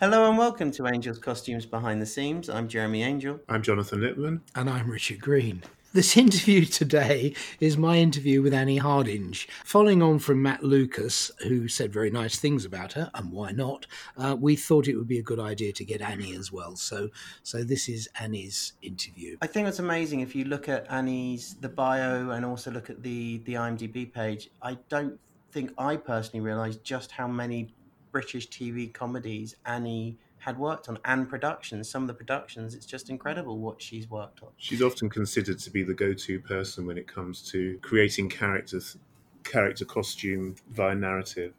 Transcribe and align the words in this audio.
Hello 0.00 0.28
and 0.28 0.36
welcome 0.36 0.72
to 0.72 0.88
Angel's 0.88 1.20
Costumes 1.20 1.66
Behind 1.66 2.02
the 2.02 2.06
Seams. 2.06 2.50
I'm 2.50 2.66
Jeremy 2.66 3.04
Angel. 3.04 3.38
I'm 3.48 3.62
Jonathan 3.62 4.00
Lippman. 4.00 4.40
And 4.56 4.68
I'm 4.68 4.90
Richard 4.90 5.20
Green. 5.20 5.62
This 5.92 6.16
interview 6.16 6.64
today 6.64 7.32
is 7.60 7.76
my 7.76 7.98
interview 7.98 8.42
with 8.42 8.52
Annie 8.52 8.78
Hardinge. 8.78 9.46
Following 9.64 10.02
on 10.02 10.18
from 10.18 10.42
Matt 10.42 10.64
Lucas, 10.64 11.30
who 11.46 11.68
said 11.68 11.92
very 11.92 12.10
nice 12.10 12.40
things 12.40 12.64
about 12.64 12.94
her, 12.94 13.08
and 13.14 13.30
why 13.30 13.52
not, 13.52 13.86
uh, 14.18 14.36
we 14.38 14.56
thought 14.56 14.88
it 14.88 14.96
would 14.96 15.06
be 15.06 15.20
a 15.20 15.22
good 15.22 15.38
idea 15.38 15.72
to 15.72 15.84
get 15.84 16.02
Annie 16.02 16.34
as 16.34 16.50
well. 16.50 16.74
So, 16.74 17.10
so 17.44 17.62
this 17.62 17.88
is 17.88 18.08
Annie's 18.18 18.72
interview. 18.82 19.36
I 19.42 19.46
think 19.46 19.68
it's 19.68 19.78
amazing 19.78 20.20
if 20.20 20.34
you 20.34 20.44
look 20.44 20.68
at 20.68 20.90
Annie's 20.90 21.54
the 21.60 21.68
bio 21.68 22.30
and 22.30 22.44
also 22.44 22.72
look 22.72 22.90
at 22.90 23.04
the 23.04 23.38
the 23.44 23.54
IMDb 23.54 24.12
page. 24.12 24.50
I 24.60 24.76
don't 24.88 25.20
think 25.52 25.72
I 25.78 25.94
personally 25.96 26.44
realised 26.44 26.82
just 26.82 27.12
how 27.12 27.28
many 27.28 27.72
British 28.14 28.48
TV 28.48 28.94
comedies 28.94 29.56
Annie 29.66 30.16
had 30.38 30.56
worked 30.56 30.88
on 30.88 31.00
and 31.04 31.28
productions. 31.28 31.90
Some 31.90 32.02
of 32.02 32.06
the 32.06 32.14
productions, 32.14 32.76
it's 32.76 32.86
just 32.86 33.10
incredible 33.10 33.58
what 33.58 33.82
she's 33.82 34.08
worked 34.08 34.40
on. 34.40 34.50
She's 34.56 34.80
often 34.80 35.10
considered 35.10 35.58
to 35.58 35.70
be 35.70 35.82
the 35.82 35.94
go-to 35.94 36.38
person 36.38 36.86
when 36.86 36.96
it 36.96 37.08
comes 37.08 37.42
to 37.50 37.76
creating 37.82 38.28
characters, 38.28 38.96
character 39.42 39.84
costume 39.84 40.54
via 40.70 40.94
narrative. 40.94 41.54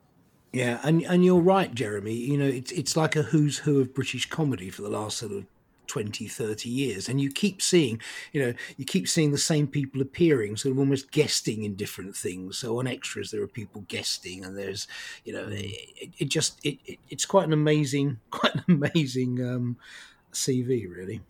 Yeah, 0.53 0.79
and 0.83 1.01
and 1.01 1.25
you're 1.25 1.41
right, 1.41 1.75
Jeremy. 1.75 2.13
You 2.13 2.37
know, 2.37 2.47
it's 2.47 2.71
it's 2.71 2.95
like 2.95 3.17
a 3.17 3.23
who's 3.23 3.57
who 3.57 3.81
of 3.81 3.93
British 3.93 4.29
comedy 4.29 4.69
for 4.69 4.81
the 4.81 4.89
last 4.89 5.17
sort 5.17 5.33
of 5.33 5.45
20 5.87 6.27
30 6.27 6.69
years 6.69 7.07
and 7.09 7.19
you 7.21 7.31
keep 7.31 7.61
seeing 7.61 7.99
you 8.31 8.41
know 8.41 8.53
you 8.77 8.85
keep 8.85 9.07
seeing 9.07 9.31
the 9.31 9.37
same 9.37 9.67
people 9.67 10.01
appearing 10.01 10.55
sort 10.55 10.71
of 10.71 10.79
almost 10.79 11.11
guesting 11.11 11.63
in 11.63 11.75
different 11.75 12.15
things 12.15 12.57
so 12.57 12.79
on 12.79 12.87
extras 12.87 13.31
there 13.31 13.41
are 13.41 13.47
people 13.47 13.83
guesting 13.87 14.43
and 14.43 14.57
there's 14.57 14.87
you 15.23 15.33
know 15.33 15.47
it, 15.49 16.09
it 16.17 16.29
just 16.29 16.63
it, 16.65 16.77
it, 16.85 16.99
it's 17.09 17.25
quite 17.25 17.45
an 17.45 17.53
amazing 17.53 18.19
quite 18.31 18.55
an 18.55 18.63
amazing 18.67 19.43
um 19.45 19.77
cv 20.33 20.89
really 20.89 21.21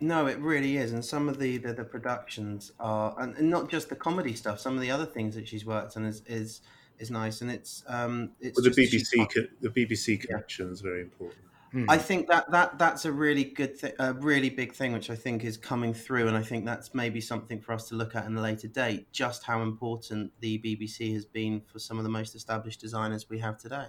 no, 0.00 0.26
it 0.26 0.38
really 0.38 0.76
is, 0.76 0.92
and 0.92 1.04
some 1.04 1.28
of 1.28 1.38
the, 1.38 1.56
the, 1.58 1.72
the 1.72 1.84
productions 1.84 2.72
are, 2.80 3.14
and, 3.18 3.34
and, 3.36 3.48
not 3.48 3.70
just 3.70 3.88
the 3.88 3.96
comedy 3.96 4.34
stuff. 4.34 4.60
Some 4.60 4.74
of 4.74 4.80
the 4.80 4.90
other 4.90 5.06
things 5.06 5.34
that 5.34 5.48
she's 5.48 5.64
worked 5.64 5.96
on 5.96 6.04
is 6.04 6.22
is, 6.26 6.60
is 6.98 7.10
nice, 7.10 7.40
and 7.40 7.50
it's 7.50 7.84
um, 7.86 8.30
it's 8.40 8.60
well, 8.60 8.70
the 8.70 8.82
BBC 8.82 9.48
the 9.60 9.68
BBC 9.70 10.20
connection 10.20 10.66
yeah. 10.66 10.72
is 10.72 10.80
very 10.80 11.00
important. 11.00 11.43
Mm. 11.74 11.86
I 11.88 11.98
think 11.98 12.28
that 12.28 12.48
that 12.52 12.78
that's 12.78 13.04
a 13.04 13.10
really 13.10 13.44
good 13.44 13.76
thing, 13.76 13.92
a 13.98 14.12
really 14.14 14.48
big 14.48 14.72
thing, 14.72 14.92
which 14.92 15.10
I 15.10 15.16
think 15.16 15.42
is 15.42 15.56
coming 15.56 15.92
through, 15.92 16.28
and 16.28 16.36
I 16.36 16.42
think 16.42 16.64
that's 16.64 16.94
maybe 16.94 17.20
something 17.20 17.60
for 17.60 17.72
us 17.72 17.88
to 17.88 17.96
look 17.96 18.14
at 18.14 18.26
in 18.26 18.36
a 18.36 18.40
later 18.40 18.68
date. 18.68 19.10
Just 19.12 19.42
how 19.42 19.60
important 19.62 20.30
the 20.38 20.58
BBC 20.58 21.12
has 21.14 21.24
been 21.24 21.60
for 21.60 21.80
some 21.80 21.98
of 21.98 22.04
the 22.04 22.10
most 22.10 22.36
established 22.36 22.80
designers 22.80 23.28
we 23.28 23.40
have 23.40 23.58
today, 23.58 23.88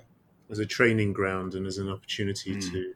as 0.50 0.58
a 0.58 0.66
training 0.66 1.13
ground 1.13 1.53
and 1.53 1.67
as 1.67 1.78
an 1.78 1.89
opportunity 1.89 2.56
mm. 2.56 2.72
to 2.72 2.94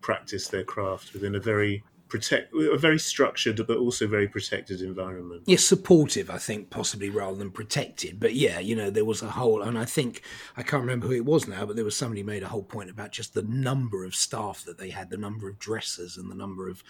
practice 0.00 0.46
their 0.46 0.64
craft 0.64 1.12
within 1.12 1.34
a 1.34 1.40
very 1.40 1.82
protect 2.10 2.52
a 2.52 2.76
very 2.76 2.98
structured 2.98 3.64
but 3.66 3.78
also 3.78 4.06
very 4.06 4.28
protected 4.28 4.82
environment. 4.82 5.42
Yes, 5.46 5.64
supportive, 5.64 6.28
I 6.28 6.36
think, 6.36 6.68
possibly 6.68 7.08
rather 7.08 7.36
than 7.36 7.50
protected. 7.50 8.20
But 8.20 8.34
yeah, 8.34 8.58
you 8.58 8.76
know, 8.76 8.90
there 8.90 9.04
was 9.04 9.22
a 9.22 9.30
whole, 9.30 9.62
and 9.62 9.78
I 9.78 9.86
think 9.86 10.22
I 10.56 10.62
can't 10.62 10.82
remember 10.82 11.06
who 11.06 11.14
it 11.14 11.24
was 11.24 11.48
now, 11.48 11.64
but 11.64 11.76
there 11.76 11.84
was 11.84 11.96
somebody 11.96 12.22
made 12.22 12.42
a 12.42 12.48
whole 12.48 12.64
point 12.64 12.90
about 12.90 13.12
just 13.12 13.32
the 13.32 13.42
number 13.42 14.04
of 14.04 14.14
staff 14.14 14.64
that 14.66 14.76
they 14.76 14.90
had, 14.90 15.08
the 15.08 15.16
number 15.16 15.48
of 15.48 15.58
dressers, 15.58 16.16
and 16.18 16.30
the 16.30 16.34
number 16.34 16.68
of 16.68 16.82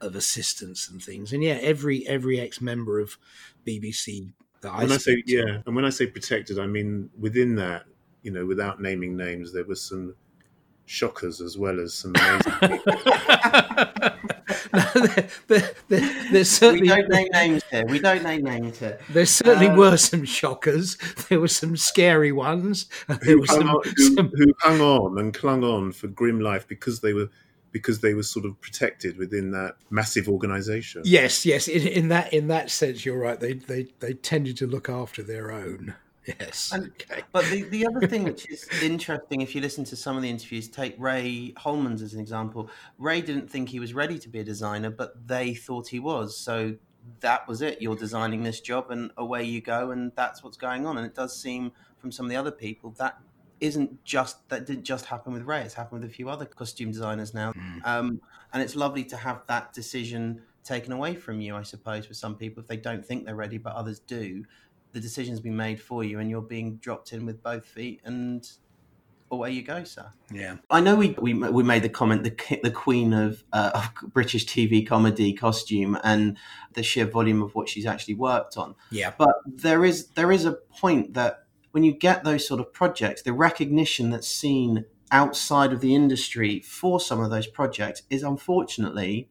of 0.00 0.16
assistants 0.16 0.88
and 0.88 1.00
things. 1.00 1.32
And 1.32 1.44
yeah, 1.44 1.58
every 1.60 2.06
every 2.08 2.40
ex 2.40 2.60
member 2.60 2.98
of 2.98 3.18
BBC 3.66 4.32
that 4.62 4.72
I 4.72 4.82
when 4.82 4.92
I 4.92 4.96
say 4.96 5.22
yeah, 5.26 5.58
and 5.66 5.76
when 5.76 5.84
I 5.84 5.90
say 5.90 6.06
protected, 6.06 6.58
I 6.58 6.66
mean 6.66 7.10
within 7.18 7.54
that, 7.56 7.84
you 8.22 8.32
know, 8.32 8.46
without 8.46 8.80
naming 8.80 9.16
names, 9.16 9.52
there 9.52 9.64
was 9.64 9.82
some 9.82 10.14
shockers 10.86 11.40
as 11.40 11.56
well 11.56 11.80
as 11.80 11.94
some 11.94 12.12
amazing 12.16 12.80
there, 15.48 15.70
there, 15.88 16.10
there, 16.30 16.44
certainly, 16.44 16.82
we 16.82 16.88
don't 16.88 17.08
name 17.08 17.28
names 17.32 17.62
here. 17.70 17.84
We 17.86 17.98
don't 17.98 18.22
name 18.22 18.42
names 18.42 18.78
here. 18.78 18.98
There 19.10 19.26
certainly 19.26 19.68
um, 19.68 19.76
were 19.76 19.96
some 19.98 20.24
shockers. 20.24 20.96
There 21.28 21.40
were 21.40 21.48
some 21.48 21.76
scary 21.76 22.32
ones. 22.32 22.86
There 23.06 23.36
who, 23.36 23.46
some, 23.46 23.68
on, 23.68 23.82
who, 23.84 24.14
some... 24.14 24.30
who 24.34 24.54
hung 24.60 24.80
on 24.80 25.18
and 25.18 25.34
clung 25.34 25.62
on 25.62 25.92
for 25.92 26.06
grim 26.06 26.40
life 26.40 26.66
because 26.66 27.00
they 27.00 27.12
were 27.12 27.28
because 27.70 28.00
they 28.00 28.14
were 28.14 28.22
sort 28.22 28.44
of 28.44 28.60
protected 28.60 29.16
within 29.16 29.50
that 29.50 29.76
massive 29.90 30.28
organization. 30.28 31.02
Yes, 31.04 31.44
yes. 31.44 31.68
In, 31.68 31.86
in, 31.86 32.08
that 32.08 32.32
in 32.32 32.48
that 32.48 32.70
sense, 32.70 33.04
you're 33.04 33.18
right. 33.18 33.40
They 33.40 33.54
they 33.54 33.88
they 34.00 34.14
tended 34.14 34.56
to 34.58 34.66
look 34.66 34.88
after 34.88 35.22
their 35.22 35.50
own. 35.50 35.94
Yes. 36.26 36.70
And, 36.72 36.86
okay. 36.86 37.22
But 37.32 37.46
the, 37.46 37.62
the 37.62 37.86
other 37.86 38.06
thing 38.06 38.24
which 38.24 38.48
is 38.50 38.68
interesting, 38.82 39.40
if 39.40 39.54
you 39.54 39.60
listen 39.60 39.84
to 39.84 39.96
some 39.96 40.16
of 40.16 40.22
the 40.22 40.30
interviews, 40.30 40.68
take 40.68 40.94
Ray 40.98 41.52
Holmans 41.56 42.02
as 42.02 42.14
an 42.14 42.20
example. 42.20 42.70
Ray 42.98 43.20
didn't 43.20 43.50
think 43.50 43.68
he 43.68 43.80
was 43.80 43.94
ready 43.94 44.18
to 44.18 44.28
be 44.28 44.38
a 44.38 44.44
designer, 44.44 44.90
but 44.90 45.26
they 45.26 45.54
thought 45.54 45.88
he 45.88 45.98
was. 45.98 46.36
So 46.36 46.76
that 47.20 47.46
was 47.48 47.62
it. 47.62 47.82
You're 47.82 47.96
designing 47.96 48.42
this 48.42 48.60
job, 48.60 48.90
and 48.90 49.10
away 49.16 49.44
you 49.44 49.60
go, 49.60 49.90
and 49.90 50.12
that's 50.14 50.42
what's 50.42 50.56
going 50.56 50.86
on. 50.86 50.96
And 50.98 51.06
it 51.06 51.14
does 51.14 51.40
seem 51.40 51.72
from 51.98 52.12
some 52.12 52.26
of 52.26 52.30
the 52.30 52.36
other 52.36 52.50
people 52.50 52.90
that 52.98 53.18
isn't 53.60 54.04
just 54.04 54.48
that 54.48 54.66
didn't 54.66 54.84
just 54.84 55.06
happen 55.06 55.32
with 55.32 55.42
Ray. 55.42 55.62
It's 55.62 55.74
happened 55.74 56.02
with 56.02 56.10
a 56.10 56.12
few 56.12 56.28
other 56.28 56.44
costume 56.44 56.90
designers 56.90 57.34
now, 57.34 57.52
mm. 57.52 57.86
um, 57.86 58.20
and 58.52 58.62
it's 58.62 58.76
lovely 58.76 59.04
to 59.04 59.16
have 59.16 59.46
that 59.46 59.72
decision 59.72 60.42
taken 60.64 60.92
away 60.92 61.14
from 61.14 61.40
you. 61.40 61.56
I 61.56 61.62
suppose 61.62 62.06
for 62.06 62.14
some 62.14 62.36
people, 62.36 62.60
if 62.60 62.68
they 62.68 62.76
don't 62.76 63.04
think 63.04 63.24
they're 63.24 63.34
ready, 63.34 63.58
but 63.58 63.74
others 63.74 64.00
do, 64.00 64.44
the 64.92 65.00
decision's 65.00 65.40
been 65.40 65.56
made 65.56 65.80
for 65.80 66.04
you 66.04 66.18
and 66.18 66.30
you're 66.30 66.42
being 66.42 66.76
dropped 66.76 67.12
in 67.12 67.26
with 67.26 67.42
both 67.42 67.64
feet 67.64 68.00
and 68.04 68.48
away 69.30 69.50
you 69.50 69.62
go, 69.62 69.82
sir. 69.82 70.12
Yeah, 70.30 70.56
I 70.70 70.80
know 70.80 70.94
we 70.94 71.16
we, 71.20 71.34
we 71.34 71.62
made 71.62 71.82
the 71.82 71.88
comment 71.88 72.22
the 72.22 72.60
the 72.62 72.70
queen 72.70 73.12
of, 73.12 73.42
uh, 73.52 73.70
of 73.74 74.12
British 74.12 74.46
TV 74.46 74.86
comedy 74.86 75.32
costume 75.32 75.98
and 76.04 76.36
the 76.74 76.82
sheer 76.82 77.06
volume 77.06 77.42
of 77.42 77.54
what 77.54 77.68
she's 77.68 77.86
actually 77.86 78.14
worked 78.14 78.56
on. 78.56 78.74
Yeah, 78.90 79.12
but 79.16 79.34
there 79.46 79.84
is 79.84 80.08
there 80.08 80.30
is 80.30 80.44
a 80.44 80.52
point 80.52 81.14
that 81.14 81.44
when 81.72 81.82
you 81.82 81.92
get 81.92 82.22
those 82.22 82.46
sort 82.46 82.60
of 82.60 82.72
projects, 82.72 83.22
the 83.22 83.32
recognition 83.32 84.10
that's 84.10 84.28
seen 84.28 84.84
outside 85.10 85.72
of 85.72 85.80
the 85.80 85.94
industry 85.94 86.60
for 86.60 87.00
some 87.00 87.20
of 87.20 87.30
those 87.30 87.46
projects 87.46 88.02
is 88.10 88.22
unfortunately 88.22 89.28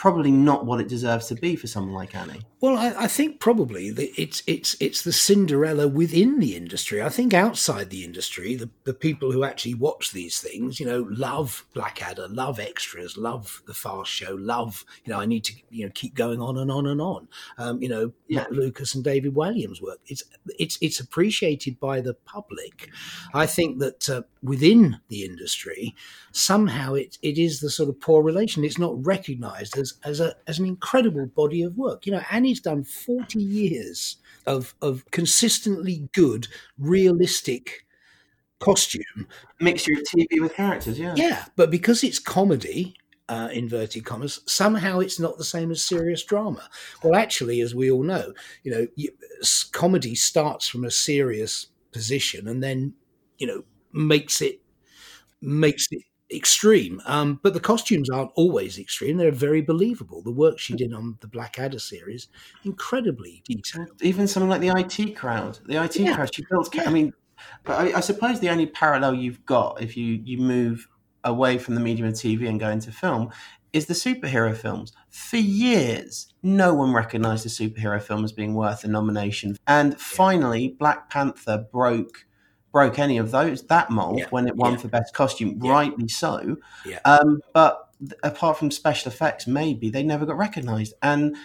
probably 0.00 0.30
not 0.30 0.64
what 0.64 0.80
it 0.80 0.88
deserves 0.88 1.26
to 1.26 1.34
be 1.34 1.54
for 1.54 1.66
someone 1.66 1.94
like 1.94 2.14
Annie. 2.14 2.40
Well, 2.62 2.78
I, 2.78 3.04
I, 3.04 3.06
think 3.06 3.38
probably 3.38 3.88
it's 3.88 4.42
it's 4.46 4.74
it's 4.80 5.02
the 5.02 5.12
Cinderella 5.12 5.86
within 5.86 6.40
the 6.40 6.56
industry. 6.56 7.02
I 7.02 7.10
think 7.10 7.34
outside 7.34 7.90
the 7.90 8.02
industry, 8.02 8.54
the, 8.54 8.70
the 8.84 8.94
people 8.94 9.30
who 9.30 9.44
actually 9.44 9.74
watch 9.74 10.12
these 10.12 10.40
things, 10.40 10.80
you 10.80 10.86
know, 10.86 11.06
love 11.10 11.66
Blackadder, 11.74 12.28
love 12.28 12.58
extras, 12.58 13.18
love 13.18 13.62
the 13.66 13.74
fast 13.74 14.10
show, 14.10 14.34
love 14.40 14.86
you 15.04 15.12
know, 15.12 15.20
I 15.20 15.26
need 15.26 15.44
to 15.44 15.52
you 15.68 15.84
know 15.84 15.92
keep 15.94 16.14
going 16.14 16.40
on 16.40 16.56
and 16.56 16.70
on 16.70 16.86
and 16.86 17.02
on. 17.02 17.28
Um, 17.58 17.82
you 17.82 17.88
know, 17.90 18.12
yeah. 18.26 18.40
Matt 18.40 18.52
Lucas 18.52 18.94
and 18.94 19.04
David 19.04 19.34
Walliams' 19.34 19.82
work. 19.82 19.98
It's 20.06 20.22
it's 20.58 20.78
it's 20.80 20.98
appreciated 20.98 21.78
by 21.78 22.00
the 22.00 22.14
public. 22.14 22.88
I 23.34 23.44
think 23.44 23.80
that 23.80 24.08
uh, 24.08 24.22
within 24.42 24.98
the 25.08 25.24
industry, 25.24 25.94
somehow 26.32 26.94
it 26.94 27.18
it 27.22 27.38
is 27.38 27.60
the 27.60 27.70
sort 27.70 27.88
of 27.88 28.00
poor 28.00 28.22
relation. 28.22 28.64
It's 28.64 28.78
not 28.78 29.04
recognised 29.04 29.76
as 29.76 29.94
as 30.04 30.20
a 30.20 30.34
as 30.46 30.58
an 30.58 30.66
incredible 30.66 31.26
body 31.26 31.62
of 31.62 31.76
work. 31.76 32.06
You 32.06 32.12
know, 32.12 32.22
Annie's 32.30 32.60
done 32.60 32.84
forty 32.84 33.42
years 33.42 34.16
of 34.46 34.74
of 34.80 35.04
consistently 35.10 36.08
good, 36.12 36.48
realistic 36.78 37.86
costume 38.58 39.26
mixture 39.58 39.92
of 39.92 40.00
TV 40.00 40.40
with 40.40 40.54
characters. 40.54 40.98
Yeah, 40.98 41.14
yeah, 41.16 41.44
but 41.56 41.70
because 41.70 42.04
it's 42.04 42.18
comedy. 42.18 42.96
Uh, 43.28 43.48
inverted 43.52 44.04
commas. 44.04 44.40
Somehow, 44.46 44.98
it's 44.98 45.20
not 45.20 45.38
the 45.38 45.44
same 45.44 45.70
as 45.70 45.84
serious 45.84 46.24
drama. 46.24 46.68
Well, 47.00 47.14
actually, 47.14 47.60
as 47.60 47.72
we 47.72 47.88
all 47.88 48.02
know, 48.02 48.32
you 48.64 48.72
know, 48.72 49.06
comedy 49.70 50.16
starts 50.16 50.66
from 50.66 50.84
a 50.84 50.90
serious 50.90 51.68
position 51.92 52.48
and 52.48 52.60
then, 52.60 52.94
you 53.38 53.46
know, 53.46 53.62
makes 53.92 54.40
it 54.40 54.60
makes 55.40 55.86
it 55.90 56.02
extreme. 56.32 57.00
Um, 57.06 57.40
but 57.42 57.54
the 57.54 57.60
costumes 57.60 58.08
aren't 58.10 58.30
always 58.34 58.78
extreme; 58.78 59.16
they're 59.16 59.30
very 59.30 59.62
believable. 59.62 60.22
The 60.22 60.32
work 60.32 60.58
she 60.58 60.74
did 60.74 60.92
on 60.92 61.18
the 61.20 61.28
Blackadder 61.28 61.78
series, 61.78 62.28
incredibly 62.64 63.42
detailed. 63.44 64.00
Even 64.02 64.28
something 64.28 64.50
like 64.50 64.60
the 64.60 64.68
IT 64.68 65.16
crowd, 65.16 65.58
the 65.66 65.82
IT 65.82 65.96
yeah. 65.96 66.14
crowd, 66.14 66.34
she 66.34 66.44
built. 66.50 66.74
Yeah. 66.74 66.84
I 66.86 66.90
mean, 66.90 67.12
but 67.64 67.78
I, 67.78 67.98
I, 67.98 68.00
suppose 68.00 68.40
the 68.40 68.50
only 68.50 68.66
parallel 68.66 69.14
you've 69.14 69.44
got 69.46 69.82
if 69.82 69.96
you 69.96 70.20
you 70.24 70.38
move 70.38 70.88
away 71.24 71.58
from 71.58 71.74
the 71.74 71.80
medium 71.80 72.08
of 72.08 72.14
TV 72.14 72.48
and 72.48 72.58
go 72.58 72.70
into 72.70 72.92
film 72.92 73.30
is 73.72 73.86
the 73.86 73.94
superhero 73.94 74.56
films. 74.56 74.92
For 75.10 75.36
years, 75.36 76.32
no 76.42 76.74
one 76.74 76.92
recognized 76.92 77.44
the 77.44 77.48
superhero 77.48 78.02
film 78.02 78.24
as 78.24 78.32
being 78.32 78.54
worth 78.54 78.84
a 78.84 78.88
nomination, 78.88 79.56
and 79.66 79.98
finally, 80.00 80.76
Black 80.78 81.10
Panther 81.10 81.66
broke 81.72 82.26
broke 82.72 82.98
any 82.98 83.18
of 83.18 83.30
those 83.30 83.62
that 83.66 83.90
mold 83.90 84.18
yeah. 84.18 84.26
when 84.30 84.46
it 84.46 84.56
won 84.56 84.72
yeah. 84.72 84.78
for 84.78 84.88
best 84.88 85.14
costume, 85.14 85.58
yeah. 85.62 85.70
rightly 85.70 86.08
so. 86.08 86.56
Um, 87.04 87.40
but 87.52 87.88
apart 88.22 88.58
from 88.58 88.70
special 88.70 89.10
effects, 89.10 89.46
maybe 89.46 89.90
they 89.90 90.02
never 90.02 90.26
got 90.26 90.36
recognised, 90.36 90.94
and 91.02 91.36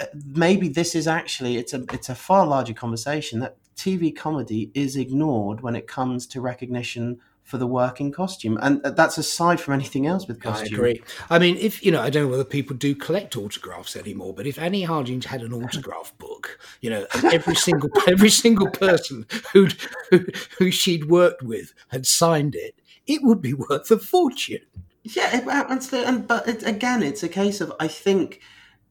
uh, 0.00 0.06
maybe 0.26 0.68
this 0.68 0.94
is 0.94 1.06
actually 1.06 1.56
it's 1.56 1.72
a 1.72 1.84
it's 1.92 2.08
a 2.08 2.14
far 2.14 2.46
larger 2.46 2.74
conversation 2.74 3.40
that 3.40 3.56
TV 3.76 4.14
comedy 4.14 4.70
is 4.74 4.96
ignored 4.96 5.60
when 5.60 5.76
it 5.76 5.86
comes 5.86 6.26
to 6.28 6.40
recognition 6.40 7.20
for 7.42 7.58
the 7.58 7.66
working 7.66 8.12
costume, 8.12 8.58
and 8.62 8.80
uh, 8.84 8.90
that's 8.90 9.18
aside 9.18 9.60
from 9.60 9.74
anything 9.74 10.06
else 10.06 10.26
with 10.26 10.40
costume. 10.40 10.74
I 10.74 10.76
agree. 10.76 11.02
I 11.28 11.38
mean, 11.38 11.56
if 11.56 11.84
you 11.84 11.90
know, 11.90 12.00
I 12.00 12.10
don't 12.10 12.24
know 12.24 12.30
whether 12.30 12.44
people 12.44 12.76
do 12.76 12.94
collect 12.94 13.36
autographs 13.36 13.96
anymore, 13.96 14.32
but 14.32 14.46
if 14.46 14.58
Annie 14.58 14.84
Hardinge 14.84 15.24
had 15.24 15.42
an 15.42 15.52
autograph 15.52 16.16
book, 16.18 16.58
you 16.80 16.90
know, 16.90 17.06
every 17.24 17.54
single 17.54 17.90
every 18.08 18.30
single 18.30 18.70
person 18.70 19.26
who'd, 19.52 19.74
who 20.10 20.26
who 20.58 20.70
she'd 20.70 21.08
worked 21.08 21.42
with 21.42 21.74
had 21.88 22.06
signed 22.06 22.54
it, 22.54 22.80
it 23.06 23.22
would 23.22 23.42
be 23.42 23.54
worth 23.54 23.90
a 23.90 23.98
fortune. 23.98 24.60
Yeah, 25.02 25.36
it 25.36 25.92
and 25.92 26.28
but 26.28 26.48
it, 26.48 26.62
again, 26.62 27.02
it's 27.02 27.22
a 27.22 27.28
case 27.28 27.60
of 27.60 27.72
I 27.80 27.88
think 27.88 28.40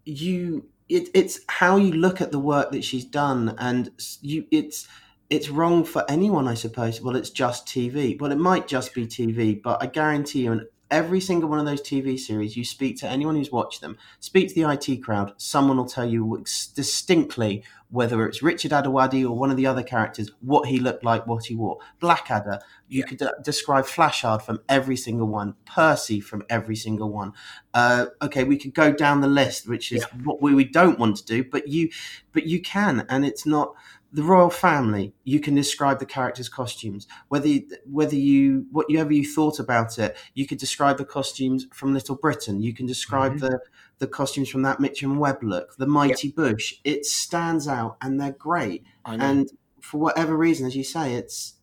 you 0.04 0.66
it, 0.90 1.10
it's 1.14 1.40
how 1.48 1.78
you 1.78 1.94
look 1.94 2.20
at 2.20 2.32
the 2.32 2.40
work 2.40 2.72
that 2.72 2.84
she's 2.84 3.06
done, 3.06 3.56
and 3.58 3.92
you 4.22 4.46
it's 4.52 4.88
it's 5.32 5.50
wrong 5.50 5.86
for 5.86 6.04
anyone, 6.12 6.46
I 6.46 6.56
suppose. 6.56 7.02
Well, 7.02 7.16
it's 7.16 7.30
just 7.30 7.66
TV. 7.66 8.20
Well, 8.20 8.34
it 8.34 8.38
might 8.38 8.68
just 8.68 8.94
be 8.94 9.08
TV, 9.08 9.60
but 9.60 9.82
I 9.82 9.86
guarantee 9.86 10.44
you, 10.44 10.52
in 10.52 10.68
every 10.92 11.22
single 11.22 11.50
one 11.50 11.58
of 11.58 11.66
those 11.66 11.82
TV 11.82 12.20
series, 12.20 12.58
you 12.58 12.66
speak 12.66 13.00
to 13.00 13.08
anyone 13.08 13.38
who's 13.38 13.50
watched 13.50 13.80
them, 13.80 13.98
speak 14.20 14.50
to 14.50 14.56
the 14.56 14.70
IT 14.70 15.02
crowd, 15.02 15.34
someone 15.38 15.78
will 15.78 15.86
tell 15.86 16.06
you 16.06 16.44
distinctly 16.76 17.64
whether 17.92 18.26
it's 18.26 18.42
Richard 18.42 18.72
Ayoade 18.72 19.24
or 19.24 19.38
one 19.38 19.52
of 19.52 19.58
the 19.58 19.68
other 19.68 19.84
characters, 19.84 20.32
what 20.40 20.68
he 20.68 20.80
looked 20.80 21.04
like, 21.04 21.28
what 21.28 21.46
he 21.46 21.56
wore. 21.56 21.78
Blackadder, 22.00 22.60
you 22.88 23.02
Yeah. 23.02 23.06
could 23.06 23.22
uh, 23.22 23.32
describe 23.44 23.86
Flashheart 23.86 24.42
from 24.42 24.62
every 24.68 24.96
single 24.96 25.28
one, 25.28 25.56
Percy 25.66 26.20
from 26.22 26.44
every 26.50 26.76
single 26.76 27.12
one. 27.12 27.34
Uh, 27.74 28.06
okay, 28.22 28.44
we 28.44 28.58
could 28.58 28.74
go 28.74 28.92
down 28.92 29.22
the 29.22 29.28
list, 29.28 29.68
which 29.68 29.92
is 29.92 30.04
what 30.24 30.42
we, 30.42 30.56
we 30.56 30.64
don't 30.64 31.00
want 31.00 31.18
to 31.18 31.26
do, 31.26 31.44
but 31.44 31.68
you, 31.68 31.90
but 32.32 32.48
you 32.48 32.62
can, 32.62 33.06
and 33.10 33.26
it's 33.26 33.46
not 33.46 33.74
the 34.14 34.24
royal 34.24 34.50
family. 34.50 35.14
You 35.24 35.40
can 35.40 35.56
describe 35.56 36.00
the 36.00 36.06
characters' 36.06 36.50
costumes, 36.50 37.08
whether 37.30 37.48
you, 37.48 37.66
whether 37.86 38.16
you 38.16 38.66
whatever 38.72 39.14
you 39.14 39.26
thought 39.26 39.58
about 39.60 39.98
it. 40.00 40.18
You 40.34 40.46
could 40.46 40.58
describe 40.58 40.98
the 40.98 41.06
costumes 41.06 41.68
from 41.74 41.94
Little 41.94 42.16
Britain. 42.16 42.62
You 42.62 42.74
can 42.74 42.86
describe 42.86 43.36
Mhm. 43.36 43.40
the 43.40 43.60
the 44.02 44.08
costumes 44.08 44.50
from 44.50 44.64
that 44.64 44.80
Mitchell 44.80 45.12
and 45.12 45.20
Webb 45.20 45.44
look, 45.44 45.78
the 45.78 45.86
Mighty 45.86 46.32
Boosh. 46.34 46.74
It 46.84 47.06
stands 47.06 47.68
out, 47.68 47.98
and 48.02 48.20
they're 48.20 48.32
great. 48.32 48.84
And 49.06 49.48
for 49.80 50.00
whatever 50.00 50.36
reason, 50.36 50.66
as 50.66 50.76
you 50.76 50.84
say, 50.84 51.14
it's 51.14 51.54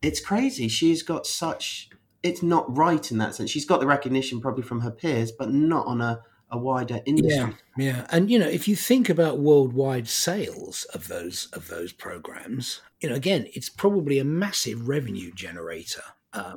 it's 0.00 0.20
crazy. 0.20 0.68
She's 0.68 1.02
got 1.02 1.26
such. 1.26 1.90
It's 2.22 2.42
not 2.42 2.74
right 2.74 3.10
in 3.10 3.18
that 3.18 3.34
sense. 3.34 3.50
She's 3.50 3.66
got 3.66 3.80
the 3.80 3.86
recognition 3.86 4.40
probably 4.40 4.62
from 4.62 4.80
her 4.80 4.92
peers, 4.92 5.32
but 5.32 5.52
not 5.52 5.86
on 5.86 6.00
a, 6.00 6.20
a 6.50 6.56
wider 6.56 7.00
industry. 7.04 7.54
Yeah, 7.76 7.84
yeah, 7.84 8.06
and 8.10 8.30
you 8.30 8.38
know, 8.38 8.48
if 8.48 8.68
you 8.68 8.76
think 8.76 9.08
about 9.08 9.40
worldwide 9.40 10.08
sales 10.08 10.84
of 10.94 11.08
those 11.08 11.48
of 11.52 11.66
those 11.66 11.92
programs, 11.92 12.80
you 13.00 13.08
know, 13.08 13.16
again, 13.16 13.48
it's 13.54 13.68
probably 13.68 14.20
a 14.20 14.24
massive 14.24 14.88
revenue 14.88 15.32
generator. 15.32 16.04
Uh, 16.32 16.56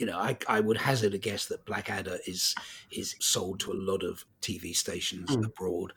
you 0.00 0.06
know, 0.06 0.18
I, 0.18 0.36
I 0.48 0.60
would 0.60 0.78
hazard 0.78 1.12
a 1.14 1.18
guess 1.18 1.46
that 1.46 1.66
Blackadder 1.66 2.18
is 2.26 2.54
is 2.90 3.14
sold 3.20 3.60
to 3.60 3.72
a 3.72 3.74
lot 3.74 4.02
of 4.02 4.24
TV 4.40 4.74
stations 4.74 5.30
Mm. 5.30 5.44
abroad, 5.44 5.92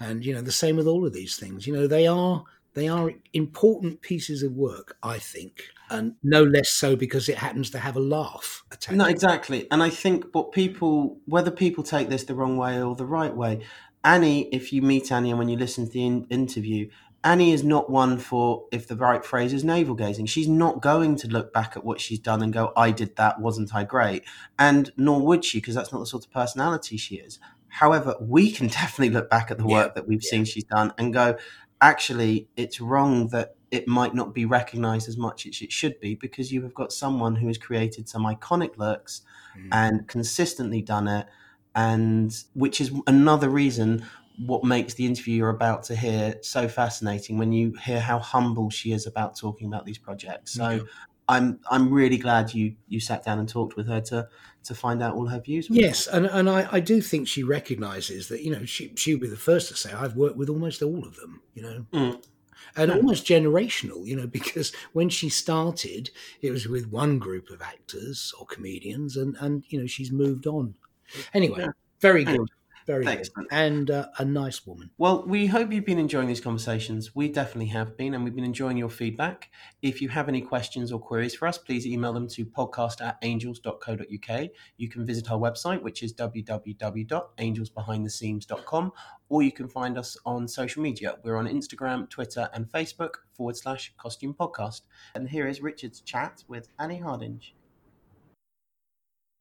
and 0.00 0.24
you 0.24 0.34
know, 0.34 0.42
the 0.42 0.52
same 0.52 0.76
with 0.76 0.88
all 0.88 1.06
of 1.06 1.12
these 1.12 1.36
things. 1.36 1.66
You 1.66 1.72
know, 1.72 1.86
they 1.86 2.06
are 2.06 2.44
they 2.74 2.88
are 2.88 3.12
important 3.32 4.00
pieces 4.00 4.42
of 4.42 4.52
work, 4.52 4.96
I 5.02 5.18
think, 5.18 5.68
and 5.88 6.16
no 6.24 6.42
less 6.42 6.70
so 6.70 6.96
because 6.96 7.28
it 7.28 7.38
happens 7.38 7.70
to 7.70 7.78
have 7.78 7.96
a 7.96 8.00
laugh 8.00 8.64
attached. 8.72 8.96
No, 8.96 9.04
exactly. 9.06 9.68
And 9.70 9.80
I 9.80 9.90
think 9.90 10.26
what 10.32 10.50
people, 10.50 11.18
whether 11.26 11.52
people 11.52 11.84
take 11.84 12.08
this 12.08 12.24
the 12.24 12.34
wrong 12.34 12.56
way 12.56 12.82
or 12.82 12.96
the 12.96 13.06
right 13.06 13.34
way, 13.34 13.60
Annie, 14.02 14.48
if 14.52 14.72
you 14.72 14.82
meet 14.82 15.12
Annie 15.12 15.30
and 15.30 15.38
when 15.38 15.48
you 15.48 15.56
listen 15.56 15.86
to 15.86 15.92
the 15.92 16.04
in- 16.04 16.26
interview, 16.30 16.90
Annie 17.24 17.52
is 17.52 17.64
not 17.64 17.88
one 17.90 18.18
for, 18.18 18.66
if 18.70 18.86
the 18.86 18.96
right 18.96 19.24
phrase 19.24 19.52
is 19.54 19.64
navel 19.64 19.94
gazing. 19.94 20.26
She's 20.26 20.46
not 20.48 20.82
going 20.82 21.16
to 21.16 21.28
look 21.28 21.52
back 21.54 21.76
at 21.76 21.84
what 21.84 22.00
she's 22.00 22.18
done 22.18 22.42
and 22.42 22.52
go, 22.52 22.72
I 22.76 22.90
did 22.90 23.16
that, 23.16 23.40
wasn't 23.40 23.74
I 23.74 23.84
great? 23.84 24.24
And 24.58 24.92
nor 24.96 25.20
would 25.22 25.44
she, 25.44 25.58
because 25.58 25.74
that's 25.74 25.92
not 25.92 26.00
the 26.00 26.06
sort 26.06 26.26
of 26.26 26.30
personality 26.30 26.96
she 26.98 27.16
is. 27.16 27.38
However, 27.68 28.14
we 28.20 28.52
can 28.52 28.66
definitely 28.80 29.10
look 29.10 29.30
back 29.30 29.50
at 29.50 29.58
the 29.58 29.66
Yeah, 29.66 29.74
work 29.84 29.94
that 29.94 30.06
we've 30.06 30.22
seen 30.22 30.44
she's 30.44 30.64
done 30.64 30.92
and 30.98 31.12
go, 31.14 31.36
actually, 31.80 32.48
it's 32.56 32.80
wrong 32.80 33.28
that 33.28 33.56
it 33.70 33.88
might 33.88 34.14
not 34.14 34.32
be 34.34 34.44
recognized 34.44 35.08
as 35.08 35.16
much 35.16 35.46
as 35.46 35.60
it 35.62 35.72
should 35.72 35.98
be 35.98 36.14
because 36.14 36.52
you 36.52 36.62
have 36.62 36.74
got 36.74 36.92
someone 36.92 37.36
who 37.36 37.48
has 37.48 37.58
created 37.58 38.08
some 38.08 38.24
iconic 38.24 38.76
looks 38.76 39.22
Mm. 39.56 39.68
and 39.70 40.08
consistently 40.08 40.82
done 40.82 41.06
it 41.06 41.28
and 41.76 42.42
which 42.54 42.80
is 42.80 42.90
another 43.06 43.48
reason 43.48 44.04
what 44.38 44.64
makes 44.64 44.94
the 44.94 45.06
interview 45.06 45.34
you're 45.36 45.50
about 45.50 45.84
to 45.84 45.94
hear 45.96 46.36
so 46.42 46.66
fascinating 46.68 47.38
when 47.38 47.52
you 47.52 47.72
hear 47.74 48.00
how 48.00 48.18
humble 48.18 48.68
she 48.70 48.92
is 48.92 49.06
about 49.06 49.36
talking 49.36 49.68
about 49.68 49.84
these 49.84 49.98
projects 49.98 50.52
so 50.54 50.70
Yeah. 50.70 50.80
i'm 51.28 51.60
i'm 51.70 51.90
really 51.92 52.18
glad 52.18 52.52
you 52.52 52.74
you 52.88 52.98
sat 53.00 53.24
down 53.24 53.38
and 53.38 53.48
talked 53.48 53.76
with 53.76 53.86
her 53.86 54.00
to 54.00 54.28
to 54.64 54.74
find 54.74 55.02
out 55.02 55.14
all 55.14 55.26
her 55.26 55.40
views 55.40 55.68
Yes, 55.70 56.06
and 56.08 56.26
and 56.26 56.48
I, 56.50 56.68
I 56.72 56.80
do 56.80 57.00
think 57.00 57.28
she 57.28 57.42
recognises 57.44 58.28
that 58.28 58.42
you 58.42 58.50
know 58.50 58.64
she 58.64 58.92
she'll 58.96 59.18
be 59.20 59.28
the 59.28 59.36
first 59.36 59.68
to 59.68 59.76
say 59.76 59.92
I've 59.92 60.16
worked 60.16 60.36
with 60.36 60.48
almost 60.48 60.82
all 60.82 61.04
of 61.06 61.16
them, 61.16 61.42
you 61.54 61.62
know, 61.62 61.86
Mm. 61.92 62.24
and 62.76 62.90
almost 62.90 63.26
generational, 63.26 64.06
you 64.06 64.16
know, 64.16 64.26
because 64.40 64.72
when 64.94 65.08
she 65.10 65.28
started, 65.28 66.10
it 66.40 66.50
was 66.50 66.66
with 66.66 66.86
one 66.90 67.18
group 67.18 67.50
of 67.50 67.60
actors 67.62 68.32
or 68.40 68.46
comedians, 68.46 69.16
and 69.16 69.36
and 69.38 69.64
you 69.68 69.78
know 69.80 69.86
she's 69.86 70.10
moved 70.10 70.46
on. 70.46 70.74
Anyway, 71.34 71.58
Yeah. 71.60 71.72
very 72.00 72.24
good, 72.24 72.48
Very 72.86 73.04
good, 73.04 73.18
excellent. 73.18 73.48
and 73.50 73.90
uh, 73.90 74.06
a 74.18 74.24
nice 74.24 74.66
woman. 74.66 74.90
Well, 74.98 75.24
we 75.26 75.46
hope 75.46 75.72
you've 75.72 75.86
been 75.86 75.98
enjoying 75.98 76.28
these 76.28 76.40
conversations. 76.40 77.14
We 77.14 77.28
definitely 77.30 77.68
have 77.68 77.96
been, 77.96 78.12
and 78.14 78.24
we've 78.24 78.34
been 78.34 78.44
enjoying 78.44 78.76
your 78.76 78.90
feedback. 78.90 79.50
If 79.80 80.02
you 80.02 80.08
have 80.10 80.28
any 80.28 80.42
questions 80.42 80.92
or 80.92 81.00
queries 81.00 81.34
for 81.34 81.48
us, 81.48 81.56
please 81.56 81.86
email 81.86 82.12
them 82.12 82.28
to 82.28 82.44
podcast 82.44 83.00
at 83.00 83.16
angels.co.uk. 83.22 84.48
You 84.76 84.88
can 84.88 85.06
visit 85.06 85.30
our 85.30 85.38
website, 85.38 85.80
which 85.82 86.02
is 86.02 86.12
www.angelsbehindtheseams.com, 86.14 88.92
or 89.28 89.42
you 89.42 89.52
can 89.52 89.68
find 89.68 89.98
us 89.98 90.16
on 90.26 90.46
social 90.46 90.82
media. 90.82 91.16
We're 91.22 91.36
on 91.36 91.46
Instagram, 91.48 92.10
Twitter, 92.10 92.50
and 92.52 92.70
Facebook 92.70 93.14
forward 93.32 93.56
slash 93.56 93.92
costume 93.96 94.34
podcast. 94.34 94.82
And 95.14 95.28
here 95.28 95.46
is 95.48 95.62
Richard's 95.62 96.00
chat 96.00 96.44
with 96.48 96.68
Annie 96.78 96.98
Hardinge. 96.98 97.53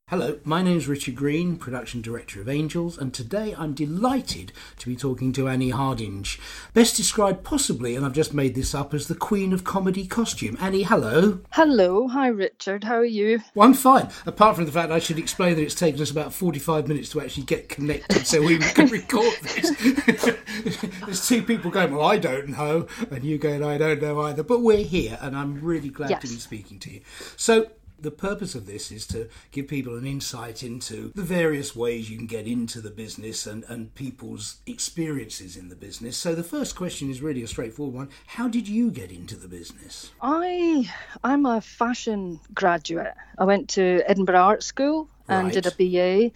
Hello, 0.09 0.37
my 0.43 0.61
name 0.61 0.77
is 0.77 0.89
Richard 0.89 1.15
Green, 1.15 1.55
production 1.55 2.01
director 2.01 2.41
of 2.41 2.49
Angels, 2.49 2.97
and 2.97 3.13
today 3.13 3.55
I'm 3.57 3.73
delighted 3.73 4.51
to 4.79 4.89
be 4.89 4.97
talking 4.97 5.31
to 5.31 5.47
Annie 5.47 5.69
Hardinge, 5.69 6.41
best 6.73 6.97
described 6.97 7.45
possibly, 7.45 7.95
and 7.95 8.05
I've 8.05 8.11
just 8.11 8.33
made 8.33 8.53
this 8.53 8.75
up, 8.75 8.93
as 8.93 9.07
the 9.07 9.15
queen 9.15 9.53
of 9.53 9.63
comedy 9.63 10.05
costume. 10.05 10.57
Annie, 10.59 10.83
hello. 10.83 11.39
Hello, 11.51 12.09
hi 12.09 12.27
Richard, 12.27 12.83
how 12.83 12.97
are 12.97 13.05
you? 13.05 13.39
Well, 13.55 13.65
I'm 13.65 13.73
fine, 13.73 14.09
apart 14.25 14.57
from 14.57 14.65
the 14.65 14.73
fact 14.73 14.91
I 14.91 14.99
should 14.99 15.17
explain 15.17 15.55
that 15.55 15.63
it's 15.63 15.73
taken 15.73 16.01
us 16.01 16.11
about 16.11 16.33
45 16.33 16.89
minutes 16.89 17.07
to 17.11 17.21
actually 17.21 17.43
get 17.43 17.69
connected 17.69 18.27
so 18.27 18.41
we 18.41 18.57
can 18.75 18.89
record 18.89 19.37
this. 19.41 19.71
There's 21.05 21.25
two 21.25 21.43
people 21.43 21.71
going, 21.71 21.95
Well, 21.95 22.05
I 22.05 22.17
don't 22.17 22.49
know, 22.49 22.87
and 23.09 23.23
you 23.23 23.37
going, 23.37 23.63
I 23.63 23.77
don't 23.77 24.01
know 24.01 24.19
either, 24.23 24.43
but 24.43 24.59
we're 24.59 24.83
here, 24.83 25.17
and 25.21 25.33
I'm 25.33 25.61
really 25.61 25.89
glad 25.89 26.19
to 26.19 26.27
be 26.27 26.35
speaking 26.35 26.77
to 26.79 26.91
you. 26.91 27.01
So, 27.37 27.67
the 28.03 28.11
purpose 28.11 28.53
of 28.53 28.65
this 28.65 28.91
is 28.91 29.07
to 29.07 29.27
give 29.51 29.67
people 29.67 29.97
an 29.97 30.05
insight 30.05 30.61
into 30.61 31.11
the 31.15 31.23
various 31.23 31.75
ways 31.75 32.09
you 32.09 32.17
can 32.17 32.27
get 32.27 32.45
into 32.45 32.81
the 32.81 32.89
business 32.91 33.47
and, 33.47 33.63
and 33.67 33.95
people's 33.95 34.57
experiences 34.67 35.57
in 35.57 35.69
the 35.69 35.75
business. 35.75 36.17
So 36.17 36.35
the 36.35 36.43
first 36.43 36.75
question 36.75 37.09
is 37.09 37.21
really 37.21 37.43
a 37.43 37.47
straightforward 37.47 37.95
one. 37.95 38.09
How 38.27 38.47
did 38.47 38.67
you 38.67 38.91
get 38.91 39.11
into 39.11 39.35
the 39.35 39.47
business? 39.47 40.11
I 40.21 40.91
I'm 41.23 41.45
a 41.45 41.61
fashion 41.61 42.39
graduate. 42.53 43.13
I 43.37 43.45
went 43.45 43.69
to 43.69 44.03
Edinburgh 44.05 44.41
Art 44.41 44.63
School 44.63 45.09
and 45.27 45.51
did 45.51 45.65
a 45.65 45.71
BA, 45.71 46.31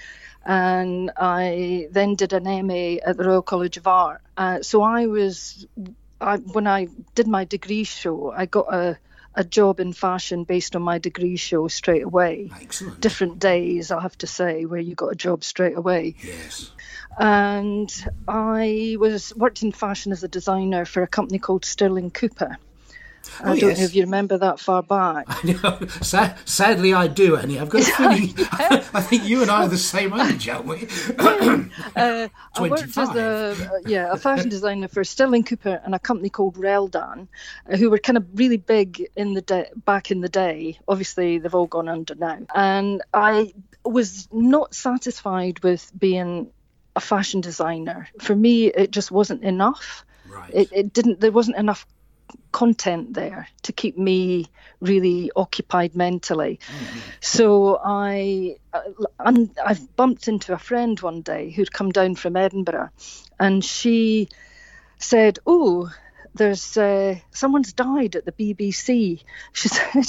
and 0.46 1.12
I 1.18 1.90
then 1.92 2.16
did 2.16 2.32
an 2.32 2.44
MA 2.66 2.96
at 3.06 3.18
the 3.18 3.26
Royal 3.26 3.42
College 3.42 3.76
of 3.76 3.86
Art. 3.86 4.22
Uh, 4.38 4.62
so 4.62 4.82
I 4.82 5.08
was, 5.08 5.68
I 6.22 6.38
when 6.38 6.68
I 6.68 6.88
did 7.14 7.28
my 7.28 7.44
degree 7.44 7.84
show, 7.84 8.32
I 8.32 8.46
got 8.46 8.74
a 8.74 8.98
a 9.38 9.44
job 9.44 9.80
in 9.80 9.94
fashion 9.94 10.44
based 10.44 10.76
on 10.76 10.82
my 10.82 10.98
degree 10.98 11.38
show 11.38 11.68
straight 11.68 12.04
away. 12.04 12.52
Excellent. 12.60 13.00
Different 13.00 13.40
days, 13.40 13.92
I 13.92 14.02
have 14.02 14.18
to 14.18 14.28
say, 14.28 14.66
where 14.66 14.80
you 14.80 14.96
got 14.96 15.12
a 15.12 15.16
job 15.16 15.44
straight 15.44 15.78
away. 15.78 16.16
Yes. 16.24 16.72
and 17.20 17.92
I 18.28 18.98
was 19.00 19.34
worked 19.36 19.62
in 19.62 19.72
fashion 19.72 20.12
as 20.12 20.24
a 20.24 20.28
designer 20.28 20.86
for 20.86 21.04
a 21.04 21.08
company 21.08 21.40
called 21.40 21.66
Sterling 21.66 22.12
Cooper. 22.12 22.58
I 23.44 23.52
Oh, 23.52 23.56
don't 23.56 23.70
yes. 23.70 23.78
know 23.80 23.84
if 23.86 23.96
you 23.96 24.04
remember 24.04 24.38
that 24.38 24.60
far 24.60 24.82
back. 24.84 25.26
I 25.30 25.52
know. 25.62 25.80
Sadly, 26.46 26.94
I 26.94 27.08
do, 27.08 27.36
Annie. 27.36 27.60
I've 27.60 27.70
got 27.70 27.82
a 27.82 27.86
feeling. 27.98 28.34
I 28.94 29.02
think 29.02 29.26
you 29.26 29.42
and 29.42 29.52
I 29.52 29.66
are 29.66 29.68
the 29.68 29.78
same 29.78 30.14
age, 30.20 30.48
aren't 30.50 30.66
we? 30.66 30.88
Uh, 31.20 32.28
I 32.56 32.62
worked 32.62 32.84
as 32.84 32.94
25. 32.94 33.16
a 33.16 33.20
uh, 33.76 33.80
yeah 33.86 34.12
a 34.12 34.18
fashion 34.18 34.50
designer 34.50 34.88
for 34.88 35.04
Sterling 35.04 35.44
Cooper 35.44 35.82
and 35.84 35.94
a 35.96 36.00
company 36.00 36.30
called 36.30 36.56
Reldan, 36.58 37.28
uh, 37.72 37.78
who 37.78 37.90
were 37.90 37.98
kind 38.00 38.18
of 38.18 38.26
really 38.34 38.58
big 38.58 39.08
in 39.16 39.34
the 39.34 39.42
day, 39.42 39.70
back 39.86 40.12
in 40.12 40.22
the 40.22 40.30
day. 40.30 40.80
Obviously, 40.88 41.38
they've 41.38 41.54
all 41.56 41.68
gone 41.68 41.88
under 41.90 42.16
now. 42.16 42.40
And 42.56 43.02
I 43.14 43.54
was 43.84 44.28
not 44.32 44.74
satisfied 44.74 45.60
with 45.64 45.92
being 45.98 46.50
a 46.96 47.00
fashion 47.00 47.42
designer. 47.42 48.08
For 48.22 48.36
me, 48.36 48.68
it 48.68 48.92
just 48.92 49.12
wasn't 49.12 49.44
enough. 49.44 50.04
right. 50.28 50.52
It, 50.54 50.70
it 50.72 50.94
didn't. 50.94 51.20
There 51.20 51.32
wasn't 51.32 51.58
enough 51.58 51.86
content 52.58 53.14
there 53.14 53.48
to 53.62 53.72
keep 53.72 54.00
me 54.00 54.48
really 54.82 55.30
occupied 55.36 55.96
mentally. 55.96 56.60
Mm-hmm. 56.60 57.00
So 57.22 57.80
I, 57.86 58.56
uh, 58.74 58.82
I 59.20 59.78
bumped 59.96 60.28
into 60.28 60.54
a 60.54 60.58
friend 60.58 61.00
one 61.00 61.22
day 61.22 61.52
who'd 61.52 61.72
come 61.72 61.92
down 61.92 62.16
from 62.16 62.36
Edinburgh, 62.36 62.90
and 63.40 63.64
she 63.64 64.30
said, 64.98 65.38
"Oh, 65.46 65.92
there's 66.38 66.78
uh, 66.78 67.16
someone's 67.32 67.74
died 67.74 68.16
at 68.16 68.26
the 68.26 68.32
BBC. 68.32 69.24
She 69.54 69.68
said, 69.70 70.06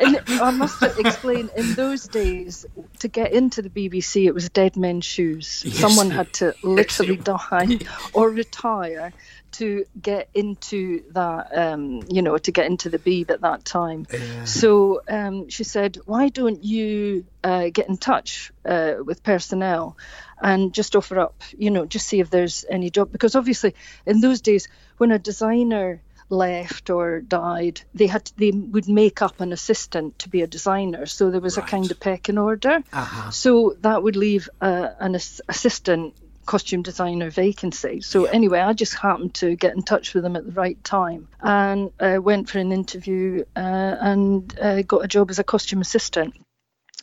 in, 0.00 0.18
I 0.40 0.50
must 0.50 0.82
explain, 0.82 1.50
in 1.56 1.74
those 1.74 2.06
days, 2.06 2.66
to 3.00 3.08
get 3.08 3.32
into 3.32 3.62
the 3.62 3.70
BBC, 3.70 4.26
it 4.26 4.34
was 4.34 4.48
dead 4.48 4.76
men's 4.76 5.04
shoes. 5.04 5.62
Yes. 5.66 5.78
Someone 5.78 6.10
had 6.10 6.32
to 6.34 6.54
literally 6.62 7.16
die 7.16 7.78
or 8.12 8.30
retire 8.30 9.12
to 9.54 9.84
get 10.00 10.28
into 10.34 11.02
that, 11.12 11.56
um, 11.56 12.02
you 12.08 12.22
know, 12.22 12.38
to 12.38 12.52
get 12.52 12.66
into 12.66 12.90
the 12.90 12.98
Beeb 12.98 13.30
at 13.30 13.40
that 13.40 13.64
time. 13.64 14.06
Yeah. 14.12 14.44
So 14.44 15.02
um, 15.08 15.48
she 15.48 15.64
said, 15.64 15.98
why 16.06 16.28
don't 16.28 16.62
you 16.62 17.24
uh, 17.42 17.68
get 17.72 17.88
in 17.88 17.96
touch 17.96 18.52
uh, 18.64 18.94
with 19.04 19.22
personnel 19.22 19.96
and 20.40 20.74
just 20.74 20.96
offer 20.96 21.18
up, 21.18 21.42
you 21.56 21.70
know, 21.70 21.86
just 21.86 22.06
see 22.06 22.20
if 22.20 22.30
there's 22.30 22.64
any 22.68 22.90
job. 22.90 23.12
Because 23.12 23.34
obviously, 23.34 23.74
in 24.06 24.20
those 24.20 24.40
days, 24.40 24.68
when 24.98 25.10
a 25.10 25.18
designer 25.18 26.02
left 26.28 26.90
or 26.90 27.20
died, 27.20 27.80
they 27.94 28.06
had 28.06 28.24
to, 28.24 28.36
they 28.36 28.50
would 28.50 28.88
make 28.88 29.22
up 29.22 29.40
an 29.40 29.52
assistant 29.52 30.18
to 30.18 30.28
be 30.28 30.42
a 30.42 30.46
designer. 30.46 31.06
So 31.06 31.30
there 31.30 31.40
was 31.40 31.56
right. 31.56 31.66
a 31.66 31.70
kind 31.70 31.90
of 31.90 32.00
pecking 32.00 32.38
order. 32.38 32.82
Uh-huh. 32.92 33.30
So 33.30 33.76
that 33.80 34.02
would 34.02 34.16
leave 34.16 34.48
uh, 34.60 34.88
an 34.98 35.14
as- 35.14 35.40
assistant 35.48 36.14
costume 36.46 36.82
designer 36.82 37.30
vacancy. 37.30 38.00
So 38.00 38.24
yeah. 38.24 38.32
anyway, 38.32 38.60
I 38.60 38.72
just 38.72 38.94
happened 38.94 39.34
to 39.34 39.56
get 39.56 39.74
in 39.74 39.82
touch 39.82 40.14
with 40.14 40.22
them 40.22 40.36
at 40.36 40.44
the 40.44 40.52
right 40.52 40.82
time 40.84 41.28
and 41.40 41.90
uh, 42.00 42.18
went 42.20 42.48
for 42.48 42.58
an 42.58 42.72
interview 42.72 43.44
uh, 43.56 43.96
and 44.00 44.58
uh, 44.58 44.82
got 44.82 45.04
a 45.04 45.08
job 45.08 45.30
as 45.30 45.38
a 45.38 45.44
costume 45.44 45.80
assistant. 45.80 46.34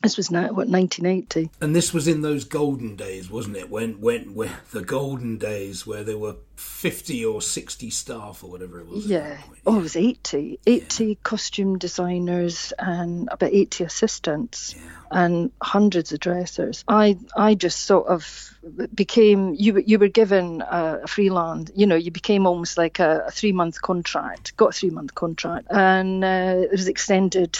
This 0.02 0.18
was 0.18 0.32
now 0.32 0.48
what 0.48 0.68
1980, 0.68 1.50
and 1.62 1.76
this 1.76 1.94
was 1.94 2.08
in 2.08 2.22
those 2.22 2.44
golden 2.44 2.96
days, 2.96 3.30
wasn't 3.30 3.58
it? 3.58 3.70
When 3.70 4.02
when 4.02 4.34
when 4.34 4.52
the 4.72 4.82
golden 4.82 5.38
days 5.38 5.86
where 5.86 6.04
there 6.04 6.18
were 6.18 6.36
50 6.56 7.26
or 7.26 7.42
60 7.42 7.90
staff 7.90 8.44
or 8.44 8.52
whatever 8.52 8.80
it 8.80 8.88
was. 8.88 9.06
Yeah, 9.06 9.38
oh, 9.66 9.80
it 9.80 9.82
was 9.82 9.96
80, 9.96 10.60
80 10.66 11.06
yeah. 11.06 11.16
costume 11.24 11.78
designers 11.80 12.72
and 12.78 13.30
about 13.32 13.52
80 13.52 13.84
assistants. 13.84 14.76
Yeah. 14.76 14.82
And 15.12 15.52
hundreds 15.62 16.12
of 16.14 16.20
dressers. 16.20 16.84
I 16.88 17.18
I 17.36 17.56
just 17.56 17.82
sort 17.82 18.08
of 18.08 18.52
became 18.94 19.56
you 19.56 19.84
you 19.86 20.00
were 20.00 20.08
given 20.08 20.62
a, 20.62 21.02
a 21.04 21.08
freelance. 21.08 21.72
You 21.76 21.88
know, 21.88 21.96
you 21.96 22.12
became 22.12 22.46
almost 22.46 22.78
like 22.78 23.00
a, 23.00 23.26
a 23.28 23.32
three 23.32 23.52
month 23.52 23.82
contract. 23.82 24.56
Got 24.58 24.70
a 24.70 24.74
three 24.74 24.90
month 24.90 25.16
contract, 25.16 25.68
and 25.70 26.24
uh, 26.24 26.56
it 26.64 26.72
was 26.72 26.88
extended 26.88 27.60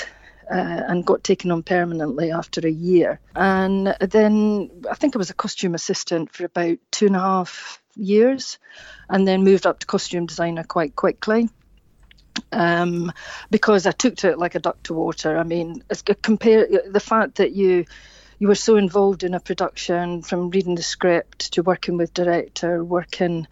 uh, 0.52 0.84
and 0.88 1.06
got 1.06 1.24
taken 1.24 1.52
on 1.52 1.64
permanently 1.64 2.32
after 2.32 2.66
a 2.68 2.72
year. 2.72 3.20
And 3.36 3.96
then 4.02 4.84
I 4.90 4.96
think 4.96 5.16
I 5.16 5.20
was 5.20 5.30
a 5.30 5.36
costume 5.36 5.76
assistant 5.76 6.34
for 6.34 6.46
about 6.46 6.78
two 6.92 7.08
and 7.08 7.16
a 7.16 7.20
half 7.20 7.82
years, 7.96 8.60
and 9.10 9.28
then 9.28 9.44
moved 9.44 9.66
up 9.66 9.80
to 9.80 9.88
costume 9.88 10.26
designer 10.26 10.64
quite 10.64 10.96
quickly. 10.96 11.50
Um, 12.52 13.12
because 13.50 13.86
I 13.86 13.92
took 13.92 14.18
to 14.18 14.30
it 14.30 14.40
like 14.40 14.56
a 14.56 14.60
duck 14.60 14.82
to 14.84 14.94
water. 14.94 15.38
I 15.38 15.44
mean, 15.44 15.84
compare 16.22 16.68
the 16.88 17.00
fact 17.00 17.36
that 17.36 17.52
you 17.52 17.86
you 18.42 18.48
were 18.48 18.56
so 18.56 18.76
involved 18.76 19.24
in 19.24 19.36
a 19.36 19.40
production 19.40 20.24
from 20.24 20.50
reading 20.50 20.74
the 20.74 20.82
script 20.82 21.54
to 21.54 21.62
working 21.62 21.96
with 21.96 22.12
director, 22.12 22.84
working 22.84 23.46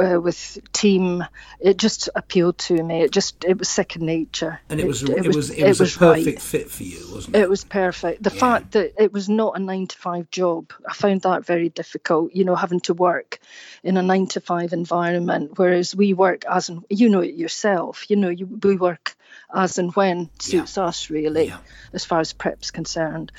uh, 0.00 0.20
with 0.20 0.56
team. 0.72 1.24
It 1.58 1.78
just 1.78 2.08
appealed 2.14 2.56
to 2.58 2.80
me. 2.80 3.02
It 3.02 3.10
just 3.10 3.44
it 3.44 3.58
was 3.58 3.68
second 3.68 4.06
nature. 4.06 4.60
And 4.68 4.78
it, 4.78 4.86
was 4.86 5.02
it, 5.02 5.08
it 5.10 5.26
was 5.26 5.50
it 5.50 5.64
was, 5.64 5.80
it 5.80 5.82
was 5.82 5.96
a 5.96 5.98
perfect 5.98 6.26
right. 6.26 6.40
fit 6.40 6.70
for 6.70 6.84
you, 6.84 7.04
wasn't 7.12 7.34
it? 7.34 7.40
It 7.40 7.50
was 7.50 7.64
perfect. 7.64 8.22
The 8.22 8.30
yeah. 8.32 8.38
fact 8.38 8.70
that 8.72 9.02
it 9.02 9.12
was 9.12 9.28
not 9.28 9.56
a 9.56 9.58
nine 9.58 9.88
to 9.88 9.98
five 9.98 10.30
job, 10.30 10.72
I 10.88 10.94
found 10.94 11.22
that 11.22 11.44
very 11.44 11.68
difficult. 11.68 12.32
You 12.32 12.44
know, 12.44 12.54
having 12.54 12.80
to 12.82 12.94
work 12.94 13.40
in 13.82 13.96
a 13.96 14.02
nine 14.02 14.28
to 14.28 14.40
five 14.40 14.72
environment, 14.72 15.58
whereas 15.58 15.96
we 15.96 16.14
work 16.14 16.44
as 16.48 16.70
you 16.88 17.08
know 17.08 17.22
it 17.22 17.34
yourself. 17.34 18.08
You 18.08 18.14
know, 18.14 18.28
you, 18.28 18.46
we 18.46 18.76
work 18.76 19.16
as 19.54 19.78
and 19.78 19.94
when 19.94 20.30
suits 20.38 20.76
yeah. 20.76 20.84
us 20.84 21.10
really, 21.10 21.46
yeah. 21.48 21.58
as 21.92 22.04
far 22.04 22.20
as 22.20 22.32
prep's 22.32 22.70
concerned. 22.70 23.32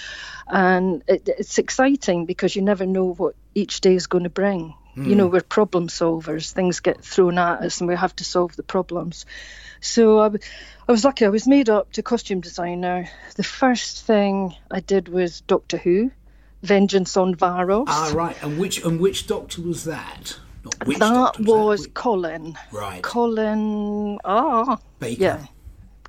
And 0.48 1.04
it, 1.08 1.28
it's 1.28 1.58
exciting 1.58 2.26
because 2.26 2.56
you 2.56 2.62
never 2.62 2.86
know 2.86 3.14
what 3.14 3.36
each 3.56 3.82
day 3.82 3.96
is 3.96 4.08
going 4.08 4.24
to 4.26 4.30
bring. 4.30 4.74
Mm. 4.96 5.08
You 5.08 5.16
know, 5.16 5.28
hmm. 5.28 5.34
we're 5.34 5.42
problem 5.42 5.88
solvers. 5.88 6.52
Things 6.52 6.82
get 6.82 7.02
thrown 7.02 7.38
at 7.38 7.62
us, 7.62 7.80
and 7.80 7.88
we 7.88 7.96
have 7.96 8.14
to 8.18 8.26
solve 8.26 8.56
the 8.58 8.64
problems. 8.64 9.26
So 9.80 10.20
I, 10.20 10.32
I 10.88 10.92
was 10.92 11.06
lucky. 11.06 11.26
I 11.26 11.30
was 11.30 11.48
made 11.48 11.70
up 11.70 11.94
to 11.94 12.04
costume 12.04 12.42
designer. 12.42 13.10
The 13.36 13.44
first 13.44 14.06
thing 14.06 14.54
I 14.70 14.82
did 14.82 15.08
was 15.08 15.42
Doctor 15.42 15.78
Who, 15.78 16.12
Vengeance 16.62 17.16
on 17.16 17.36
Varos. 17.36 17.86
Ah, 17.88 18.12
right. 18.14 18.36
And 18.44 18.60
which 18.60 18.84
and 18.84 19.00
which 19.00 19.28
Doctor 19.28 19.62
was 19.62 19.86
that? 19.86 20.38
that 20.64 21.40
was, 21.40 21.48
was 21.48 21.84
that? 21.84 21.94
Colin. 21.94 22.58
Right. 22.72 23.02
Colin. 23.02 24.20
Ah. 24.26 24.78
Baker. 25.00 25.24
Yeah. 25.24 25.46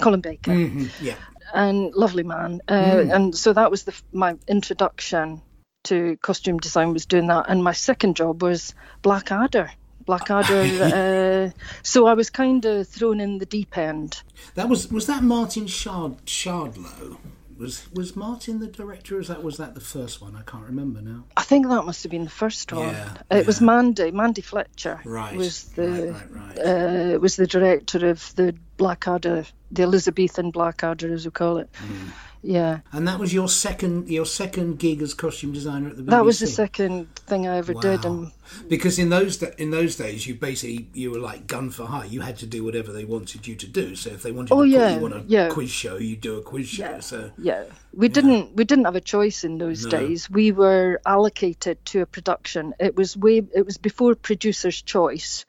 Colin 0.02 0.20
Baker. 0.20 0.50
Mm-hmm, 0.50 1.04
yeah. 1.04 1.14
And 1.54 1.94
lovely 1.94 2.22
man. 2.22 2.60
Uh, 2.68 2.74
mm. 2.74 3.14
And 3.14 3.36
so 3.36 3.52
that 3.52 3.70
was 3.70 3.84
the, 3.84 3.94
my 4.12 4.36
introduction 4.48 5.42
to 5.84 6.16
costume 6.22 6.58
design 6.58 6.92
was 6.92 7.06
doing 7.06 7.26
that. 7.28 7.46
And 7.48 7.62
my 7.62 7.72
second 7.72 8.16
job 8.16 8.42
was 8.42 8.74
Blackadder. 9.02 9.70
Blackadder. 10.06 11.52
uh, 11.54 11.60
so 11.82 12.06
I 12.06 12.14
was 12.14 12.30
kind 12.30 12.64
of 12.64 12.88
thrown 12.88 13.20
in 13.20 13.38
the 13.38 13.46
deep 13.46 13.76
end. 13.76 14.22
That 14.54 14.68
was 14.68 14.90
was 14.90 15.06
that 15.06 15.22
Martin 15.22 15.66
Shard 15.66 16.24
Shardlow? 16.26 17.18
Was 17.62 17.88
was 17.92 18.16
Martin 18.16 18.58
the 18.58 18.66
director? 18.66 19.14
Or 19.14 19.18
was 19.18 19.28
that 19.28 19.42
was 19.42 19.56
that 19.58 19.74
the 19.74 19.80
first 19.80 20.20
one? 20.20 20.34
I 20.34 20.42
can't 20.42 20.64
remember 20.64 21.00
now. 21.00 21.24
I 21.36 21.42
think 21.42 21.68
that 21.68 21.84
must 21.84 22.02
have 22.02 22.10
been 22.10 22.24
the 22.24 22.30
first 22.30 22.72
one. 22.72 22.88
Yeah, 22.88 23.14
it 23.30 23.36
yeah. 23.36 23.42
was 23.42 23.60
Mandy. 23.60 24.10
Mandy 24.10 24.42
Fletcher. 24.42 25.00
Right. 25.04 25.36
Was 25.36 25.64
the 25.70 26.12
right, 26.12 26.30
right, 26.30 26.56
right. 26.56 27.14
Uh, 27.14 27.18
was 27.20 27.36
the 27.36 27.46
director 27.46 28.08
of 28.08 28.34
the 28.34 28.56
Blackadder, 28.78 29.46
the 29.70 29.82
Elizabethan 29.84 30.50
Blackadder, 30.50 31.12
as 31.12 31.24
we 31.24 31.30
call 31.30 31.58
it. 31.58 31.72
Mm. 31.74 32.10
Yeah. 32.42 32.80
And 32.90 33.06
that 33.06 33.20
was 33.20 33.32
your 33.32 33.48
second 33.48 34.08
your 34.08 34.26
second 34.26 34.80
gig 34.80 35.00
as 35.00 35.14
costume 35.14 35.52
designer 35.52 35.90
at 35.90 35.96
the 35.96 36.02
BBC. 36.02 36.10
That 36.10 36.24
was 36.24 36.40
the 36.40 36.48
second 36.48 37.14
thing 37.14 37.46
I 37.46 37.56
ever 37.58 37.72
wow. 37.72 37.80
did. 37.80 38.04
And 38.04 38.32
because 38.68 38.98
in 38.98 39.10
those 39.10 39.40
in 39.42 39.70
those 39.70 39.96
days, 39.96 40.26
you 40.26 40.34
basically 40.34 40.88
you 40.92 41.12
were 41.12 41.20
like 41.20 41.46
gun 41.46 41.70
for 41.70 41.86
hire. 41.86 42.04
You 42.04 42.20
had 42.20 42.38
to 42.38 42.46
do 42.46 42.64
whatever 42.64 42.92
they 42.92 43.04
wanted 43.04 43.46
you 43.46 43.54
to 43.54 43.66
do. 43.66 43.94
So 43.94 44.10
if 44.10 44.22
they 44.22 44.32
wanted 44.32 44.52
oh, 44.52 44.62
to 44.62 44.68
yeah, 44.68 44.94
put 44.94 45.00
you 45.00 45.06
on 45.06 45.12
a 45.12 45.24
yeah. 45.28 45.48
quiz 45.50 45.70
show, 45.70 45.96
you 45.96 46.16
do 46.16 46.36
a 46.38 46.42
quiz 46.42 46.68
show. 46.68 46.82
Yeah. 46.82 47.00
So 47.00 47.30
yeah, 47.38 47.64
we 47.94 48.08
yeah. 48.08 48.12
didn't 48.12 48.56
we 48.56 48.64
didn't 48.64 48.86
have 48.86 48.96
a 48.96 49.00
choice 49.00 49.44
in 49.44 49.58
those 49.58 49.84
no. 49.84 49.90
days. 49.90 50.28
We 50.28 50.50
were 50.50 51.00
allocated 51.06 51.84
to 51.86 52.00
a 52.00 52.06
production. 52.06 52.74
It 52.80 52.96
was 52.96 53.16
way 53.16 53.42
it 53.54 53.64
was 53.64 53.78
before 53.78 54.16
producer's 54.16 54.82
choice 54.82 55.44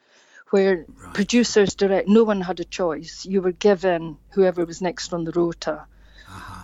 where 0.51 0.85
right. 0.87 1.13
producers 1.15 1.73
direct 1.73 2.07
no 2.07 2.23
one 2.23 2.39
had 2.39 2.59
a 2.59 2.63
choice 2.63 3.25
you 3.25 3.41
were 3.41 3.51
given 3.51 4.15
whoever 4.33 4.63
was 4.63 4.83
next 4.83 5.11
on 5.11 5.23
the 5.23 5.31
rota. 5.31 5.87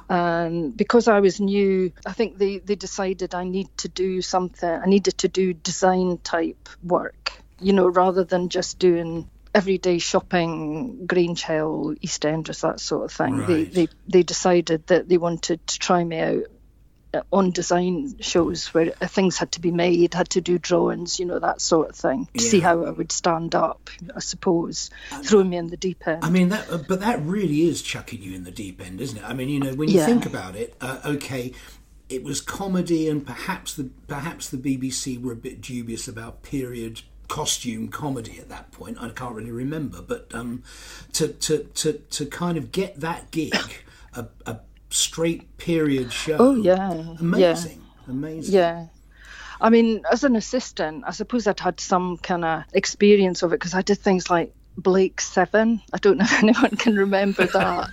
And 0.10 0.76
because 0.76 1.08
i 1.08 1.20
was 1.20 1.40
new 1.40 1.92
i 2.06 2.12
think 2.12 2.38
they, 2.38 2.58
they 2.58 2.76
decided 2.76 3.36
i 3.36 3.44
need 3.44 3.68
to 3.78 3.88
do 3.88 4.22
something 4.22 4.70
i 4.70 4.86
needed 4.86 5.18
to 5.18 5.28
do 5.28 5.54
design 5.54 6.18
type 6.18 6.68
work 6.84 7.32
you 7.60 7.74
know 7.74 7.88
rather 7.88 8.24
than 8.24 8.50
just 8.50 8.80
doing 8.80 9.30
everyday 9.54 10.00
shopping 10.00 11.06
grange 11.06 11.44
hill 11.44 11.94
east 12.02 12.26
enders 12.26 12.62
that 12.62 12.80
sort 12.80 13.06
of 13.06 13.12
thing 13.12 13.38
right. 13.38 13.48
they, 13.48 13.64
they 13.64 13.88
they 14.08 14.24
decided 14.24 14.86
that 14.88 15.08
they 15.08 15.18
wanted 15.18 15.66
to 15.68 15.80
try 15.80 16.04
me 16.04 16.20
out 16.20 16.44
on 17.32 17.52
design 17.52 18.16
shows 18.20 18.68
where 18.68 18.92
things 18.92 19.38
had 19.38 19.52
to 19.54 19.62
be 19.62 19.72
made, 19.72 20.14
had 20.14 20.30
to 20.30 20.42
do 20.42 20.60
drawings, 20.60 21.20
you 21.20 21.26
know, 21.26 21.40
that 21.40 21.62
sort 21.62 21.90
of 21.90 21.96
thing, 21.96 22.28
to 22.38 22.44
yeah. 22.44 22.50
see 22.50 22.60
how 22.60 22.86
I 22.86 22.92
would 22.92 23.12
stand 23.12 23.56
up, 23.56 23.90
I 24.16 24.20
suppose, 24.20 24.90
throwing 25.24 25.50
me 25.50 25.58
in 25.58 25.68
the 25.68 25.78
deep 25.78 26.08
end. 26.08 26.24
I 26.24 26.30
mean, 26.30 26.50
that, 26.50 26.70
uh, 26.70 26.78
but 26.88 27.00
that 27.00 27.22
really 27.22 27.64
is 27.64 27.82
chucking 27.82 28.22
you 28.22 28.36
in 28.36 28.44
the 28.44 28.52
deep 28.52 28.86
end, 28.86 29.02
isn't 29.02 29.18
it? 29.18 29.24
I 29.24 29.34
mean, 29.34 29.50
you 29.50 29.60
know, 29.60 29.74
when 29.74 29.90
you 29.90 30.00
yeah. 30.00 30.06
think 30.06 30.26
about 30.26 30.56
it, 30.56 30.76
uh, 30.82 31.00
okay, 31.04 31.52
it 32.10 32.24
was 32.24 32.42
comedy, 32.42 33.08
and 33.08 33.26
perhaps 33.26 33.76
the 33.76 33.90
perhaps 34.08 34.50
the 34.50 34.58
BBC 34.58 35.22
were 35.22 35.34
a 35.34 35.38
bit 35.38 35.62
dubious 35.62 36.08
about 36.08 36.44
period 36.44 37.02
costume 37.28 37.88
comedy 37.88 38.40
at 38.40 38.50
that 38.50 38.72
point. 38.72 38.98
I 39.00 39.10
can't 39.10 39.36
really 39.36 39.52
remember, 39.52 40.02
but 40.02 40.34
um, 40.34 40.64
to 41.14 41.30
to 41.30 41.64
to 41.76 41.94
to 41.94 42.26
kind 42.26 42.58
of 42.58 42.72
get 42.72 43.00
that 43.00 43.32
gig. 43.32 43.56
A, 44.16 44.26
a 44.48 44.60
straight 44.90 45.58
period 45.58 46.12
show. 46.12 46.38
Oh 46.40 46.56
yeah, 46.56 46.92
amazing, 47.20 47.82
yeah. 47.82 48.12
amazing. 48.12 48.54
Yeah. 48.54 48.88
I 49.62 49.70
mean, 49.70 50.04
as 50.10 50.24
an 50.24 50.36
assistant, 50.36 51.04
I 51.06 51.12
suppose 51.12 51.46
I'd 51.46 51.60
had 51.60 51.80
some 51.80 52.18
kind 52.18 52.46
of 52.46 52.64
experience 52.74 53.44
of 53.44 53.52
it 53.52 53.60
because 53.60 53.74
I 53.74 53.82
did 53.82 53.98
things 53.98 54.30
like 54.30 54.54
Blake 54.78 55.20
Seven. 55.20 55.82
I 55.92 55.98
don't 55.98 56.18
know 56.18 56.26
if 56.30 56.44
anyone 56.44 56.78
can 56.78 56.96
remember 56.96 57.46
that, 57.54 57.90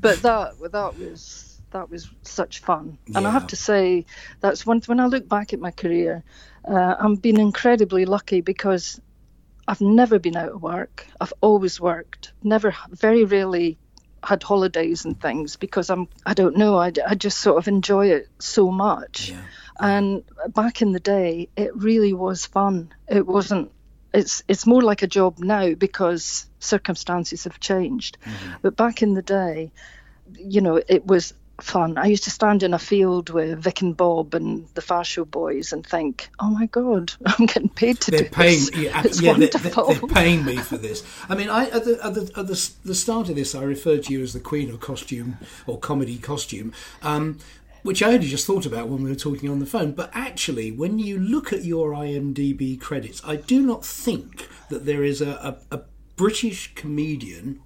but 0.00 0.22
that 0.22 0.54
that 0.72 0.98
was 0.98 1.60
that 1.70 1.90
was 1.90 2.08
such 2.22 2.60
fun. 2.60 2.98
And 3.14 3.26
I 3.26 3.30
have 3.30 3.48
to 3.48 3.56
say, 3.56 4.06
that's 4.40 4.64
one 4.64 4.80
when 4.86 5.00
I 5.00 5.06
look 5.06 5.28
back 5.28 5.52
at 5.52 5.60
my 5.60 5.70
career, 5.70 6.22
uh, 6.64 6.94
I'm 6.98 7.16
been 7.16 7.38
incredibly 7.38 8.04
lucky 8.04 8.40
because 8.40 9.00
I've 9.66 9.80
never 9.80 10.18
been 10.18 10.36
out 10.36 10.50
of 10.50 10.62
work. 10.62 11.06
I've 11.20 11.34
always 11.42 11.78
worked. 11.80 12.32
Never, 12.42 12.74
very 12.90 13.24
rarely 13.24 13.76
had 14.22 14.42
holidays 14.42 15.04
and 15.04 15.20
things 15.20 15.56
because 15.56 15.90
I'm 15.90 16.08
I 16.26 16.34
don't 16.34 16.56
know 16.56 16.76
I, 16.76 16.92
I 17.06 17.14
just 17.14 17.38
sort 17.38 17.58
of 17.58 17.68
enjoy 17.68 18.08
it 18.08 18.28
so 18.38 18.70
much 18.70 19.30
yeah. 19.30 19.40
and 19.78 20.24
back 20.48 20.82
in 20.82 20.92
the 20.92 21.00
day 21.00 21.48
it 21.56 21.76
really 21.76 22.12
was 22.12 22.46
fun 22.46 22.92
it 23.08 23.26
wasn't 23.26 23.70
it's 24.12 24.42
it's 24.48 24.66
more 24.66 24.82
like 24.82 25.02
a 25.02 25.06
job 25.06 25.38
now 25.38 25.74
because 25.74 26.46
circumstances 26.58 27.44
have 27.44 27.60
changed 27.60 28.18
mm-hmm. 28.24 28.54
but 28.62 28.76
back 28.76 29.02
in 29.02 29.14
the 29.14 29.22
day 29.22 29.70
you 30.34 30.60
know 30.60 30.80
it 30.88 31.06
was 31.06 31.34
fun. 31.60 31.98
I 31.98 32.06
used 32.06 32.24
to 32.24 32.30
stand 32.30 32.62
in 32.62 32.74
a 32.74 32.78
field 32.78 33.30
with 33.30 33.58
Vic 33.58 33.80
and 33.80 33.96
Bob 33.96 34.34
and 34.34 34.66
the 34.74 34.80
Fast 34.80 35.10
Show 35.10 35.24
boys 35.24 35.72
and 35.72 35.86
think, 35.86 36.28
"Oh 36.38 36.50
my 36.50 36.66
God, 36.66 37.12
I'm 37.26 37.46
getting 37.46 37.68
paid 37.68 38.00
to 38.02 38.10
they're 38.10 38.24
do 38.24 38.30
paying, 38.30 38.58
this. 38.58 38.76
Yeah, 38.76 39.02
it's 39.04 39.20
yeah 39.20 39.32
wonderful. 39.32 39.86
They're, 39.86 39.98
they're, 39.98 40.08
paying 40.08 40.44
me 40.44 40.56
for 40.70 40.76
this. 40.76 41.04
I 41.28 41.34
mean, 41.34 41.48
I 41.48 41.68
at, 41.68 41.84
the, 41.84 41.98
at, 42.04 42.14
the, 42.14 42.32
at 42.36 42.46
the, 42.46 42.70
the, 42.84 42.94
start 42.94 43.28
of 43.28 43.36
this, 43.36 43.54
I 43.54 43.62
referred 43.62 44.04
to 44.04 44.12
you 44.12 44.22
as 44.22 44.32
the 44.32 44.40
queen 44.40 44.70
of 44.70 44.80
costume 44.80 45.38
or 45.66 45.78
comedy 45.78 46.18
costume. 46.18 46.72
Um, 47.02 47.38
which 47.82 48.02
I 48.02 48.12
only 48.12 48.26
just 48.26 48.44
thought 48.44 48.66
about 48.66 48.88
when 48.88 49.04
we 49.04 49.08
were 49.08 49.16
talking 49.16 49.48
on 49.48 49.60
the 49.60 49.66
phone. 49.66 49.92
But 49.92 50.10
actually, 50.12 50.72
when 50.72 50.98
you 50.98 51.16
look 51.18 51.52
at 51.52 51.64
your 51.64 51.92
IMDb 51.92 52.78
credits, 52.78 53.22
I 53.24 53.36
do 53.36 53.62
not 53.62 53.84
think 53.84 54.48
that 54.68 54.84
there 54.84 55.04
is 55.04 55.22
a, 55.22 55.56
a, 55.70 55.76
a 55.76 55.80
British 56.16 56.74
comedian 56.74 57.62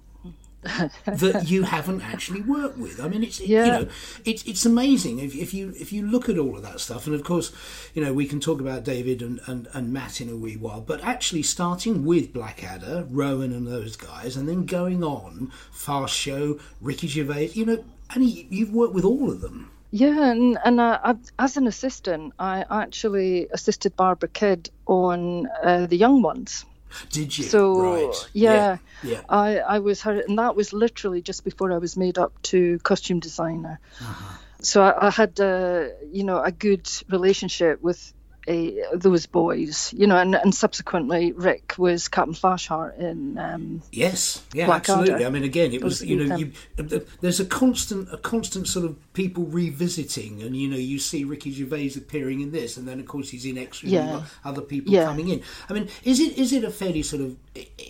that 1.05 1.43
you 1.47 1.63
haven't 1.63 2.01
actually 2.01 2.41
worked 2.41 2.77
with. 2.77 2.99
I 3.01 3.07
mean, 3.07 3.23
it's 3.23 3.39
yeah. 3.39 3.65
you 3.65 3.71
know, 3.71 3.87
it's 4.25 4.43
it's 4.43 4.65
amazing 4.65 5.19
if, 5.19 5.35
if 5.35 5.53
you 5.53 5.73
if 5.79 5.91
you 5.91 6.05
look 6.05 6.29
at 6.29 6.37
all 6.37 6.55
of 6.55 6.63
that 6.63 6.79
stuff. 6.79 7.05
And 7.05 7.15
of 7.15 7.23
course, 7.23 7.51
you 7.93 8.03
know, 8.03 8.13
we 8.13 8.25
can 8.25 8.39
talk 8.39 8.59
about 8.59 8.83
David 8.83 9.21
and, 9.21 9.39
and, 9.45 9.67
and 9.73 9.91
Matt 9.91 10.21
in 10.21 10.29
a 10.29 10.35
wee 10.35 10.57
while. 10.57 10.81
But 10.81 11.03
actually, 11.03 11.43
starting 11.43 12.05
with 12.05 12.33
Blackadder, 12.33 13.05
Rowan, 13.09 13.51
and 13.51 13.67
those 13.67 13.95
guys, 13.95 14.35
and 14.35 14.47
then 14.47 14.65
going 14.65 15.03
on 15.03 15.51
Fast 15.71 16.15
Show, 16.15 16.59
Ricky 16.81 17.07
Gervais, 17.07 17.51
you 17.53 17.65
know, 17.65 17.83
and 18.13 18.23
he, 18.23 18.47
you've 18.49 18.73
worked 18.73 18.93
with 18.93 19.05
all 19.05 19.29
of 19.29 19.41
them. 19.41 19.71
Yeah, 19.91 20.31
and, 20.31 20.57
and 20.65 20.79
uh, 20.79 20.99
I, 21.03 21.15
as 21.37 21.55
an 21.55 21.67
assistant, 21.67 22.33
I 22.39 22.65
actually 22.69 23.47
assisted 23.51 23.95
Barbara 23.95 24.29
Kidd 24.29 24.71
on 24.87 25.47
uh, 25.61 25.85
the 25.85 25.97
Young 25.97 26.23
Ones. 26.23 26.65
Did 27.09 27.37
you? 27.37 27.45
So 27.45 27.77
right. 27.77 28.29
yeah, 28.33 28.77
yeah, 29.03 29.11
yeah, 29.11 29.21
I 29.29 29.57
I 29.59 29.79
was 29.79 30.01
her, 30.01 30.19
and 30.19 30.37
that 30.39 30.55
was 30.55 30.73
literally 30.73 31.21
just 31.21 31.43
before 31.43 31.71
I 31.71 31.77
was 31.77 31.97
made 31.97 32.17
up 32.17 32.41
to 32.43 32.79
costume 32.79 33.19
designer. 33.19 33.79
Uh-huh. 33.99 34.37
So 34.61 34.81
I, 34.81 35.07
I 35.07 35.09
had 35.09 35.39
uh, 35.39 35.87
you 36.11 36.23
know 36.23 36.41
a 36.41 36.51
good 36.51 36.89
relationship 37.09 37.81
with 37.81 38.13
a, 38.47 38.81
those 38.93 39.25
boys, 39.25 39.93
you 39.95 40.07
know, 40.07 40.17
and, 40.17 40.35
and 40.35 40.53
subsequently 40.53 41.31
Rick 41.31 41.75
was 41.77 42.07
Captain 42.07 42.33
Flashheart 42.33 42.97
in. 42.99 43.37
Um, 43.37 43.81
yes, 43.91 44.43
yeah, 44.53 44.69
absolutely. 44.69 45.25
I 45.25 45.29
mean, 45.29 45.43
again, 45.43 45.73
it 45.73 45.83
was, 45.83 46.03
you 46.03 46.23
know, 46.23 46.35
you, 46.35 46.51
uh, 46.77 46.99
there's 47.21 47.39
a 47.39 47.45
constant, 47.45 48.11
a 48.13 48.17
constant 48.17 48.67
sort 48.67 48.85
of 48.85 49.13
people 49.13 49.45
revisiting, 49.45 50.41
and 50.41 50.55
you 50.55 50.67
know, 50.67 50.77
you 50.77 50.99
see 50.99 51.23
Ricky 51.23 51.51
Gervais 51.51 51.91
appearing 51.95 52.41
in 52.41 52.51
this, 52.51 52.77
and 52.77 52.87
then 52.87 52.99
of 52.99 53.07
course 53.07 53.29
he's 53.29 53.45
in 53.45 53.57
extras, 53.57 53.91
yeah. 53.91 54.23
other 54.43 54.61
people 54.61 54.93
yeah. 54.93 55.05
coming 55.05 55.29
in. 55.29 55.41
I 55.69 55.73
mean, 55.73 55.89
is 56.03 56.19
it 56.19 56.37
is 56.37 56.53
it 56.53 56.63
a 56.63 56.71
fairly 56.71 57.03
sort 57.03 57.21
of 57.21 57.37
eh, 57.55 57.65
eh, 57.79 57.83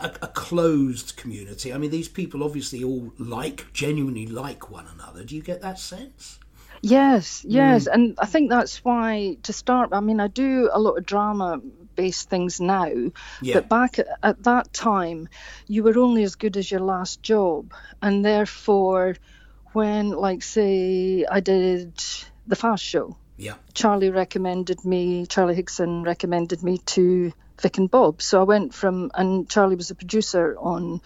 a, 0.00 0.06
a, 0.22 0.28
closed 0.28 1.16
community? 1.16 1.72
I 1.72 1.78
mean, 1.78 1.90
these 1.90 2.08
people 2.08 2.42
obviously 2.42 2.84
all 2.84 3.12
like, 3.18 3.72
genuinely 3.72 4.26
like 4.26 4.70
one 4.70 4.86
another. 4.86 5.24
Do 5.24 5.34
you 5.36 5.42
get 5.42 5.62
that 5.62 5.78
sense? 5.78 6.38
Yes, 6.84 7.46
yes, 7.48 7.88
mm. 7.88 7.94
and 7.94 8.18
I 8.18 8.26
think 8.26 8.50
that's 8.50 8.84
why 8.84 9.38
to 9.44 9.54
start. 9.54 9.90
I 9.92 10.00
mean, 10.00 10.20
I 10.20 10.28
do 10.28 10.68
a 10.70 10.78
lot 10.78 10.98
of 10.98 11.06
drama 11.06 11.62
based 11.94 12.28
things 12.28 12.60
now, 12.60 12.92
yeah. 13.40 13.54
but 13.54 13.70
back 13.70 13.98
at, 13.98 14.06
at, 14.22 14.42
that 14.42 14.70
time, 14.74 15.30
you 15.66 15.82
were 15.82 15.98
only 15.98 16.24
as 16.24 16.34
good 16.34 16.58
as 16.58 16.70
your 16.70 16.80
last 16.80 17.22
job, 17.22 17.72
and 18.02 18.22
therefore, 18.22 19.16
when 19.72 20.10
like 20.10 20.42
say 20.42 21.24
I 21.24 21.40
did 21.40 21.94
the 22.46 22.56
Fast 22.56 22.84
Show, 22.84 23.16
yeah, 23.38 23.54
Charlie 23.72 24.10
recommended 24.10 24.84
me. 24.84 25.24
Charlie 25.24 25.56
Higson 25.56 26.04
recommended 26.04 26.62
me 26.62 26.78
to 26.92 27.32
Vic 27.62 27.78
and 27.78 27.90
Bob, 27.90 28.20
so 28.20 28.40
I 28.40 28.44
went 28.44 28.74
from 28.74 29.10
and 29.14 29.48
Charlie 29.48 29.76
was 29.76 29.90
a 29.90 29.94
producer 29.94 30.54
on 30.58 31.00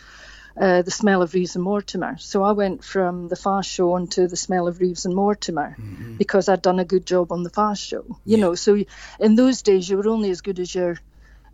uh, 0.61 0.83
the 0.83 0.91
smell 0.91 1.23
of 1.23 1.35
Reeves 1.35 1.55
and 1.55 1.65
Mortimer. 1.65 2.17
So 2.19 2.43
I 2.43 2.53
went 2.53 2.83
from 2.83 3.29
the 3.29 3.37
Fast 3.37 3.71
Show 3.71 3.93
onto 3.93 4.27
the 4.27 4.37
smell 4.37 4.67
of 4.67 4.81
Reeves 4.81 5.05
and 5.05 5.15
Mortimer 5.15 5.77
mm-hmm. 5.79 6.17
because 6.17 6.49
I'd 6.49 6.63
done 6.63 6.81
a 6.81 6.85
good 6.85 7.07
job 7.07 7.33
on 7.33 7.43
the 7.43 7.51
Fast 7.51 7.83
Show. 7.83 8.05
You 8.25 8.37
yeah. 8.37 8.39
know, 8.39 8.55
so 8.55 8.83
in 9.21 9.35
those 9.37 9.63
days 9.63 9.89
you 9.89 9.97
were 9.97 10.09
only 10.09 10.31
as 10.31 10.41
good 10.41 10.59
as 10.59 10.75
your 10.75 10.99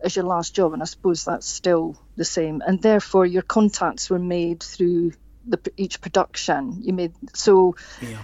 as 0.01 0.15
your 0.15 0.25
last 0.25 0.53
job, 0.53 0.73
and 0.73 0.81
I 0.81 0.85
suppose 0.85 1.25
that's 1.25 1.47
still 1.47 1.97
the 2.15 2.25
same. 2.25 2.61
And 2.65 2.81
therefore, 2.81 3.25
your 3.25 3.41
contacts 3.41 4.09
were 4.09 4.19
made 4.19 4.61
through 4.61 5.13
the, 5.47 5.59
each 5.77 6.01
production. 6.01 6.81
You 6.81 6.93
made 6.93 7.13
so. 7.33 7.75
Yeah 8.01 8.21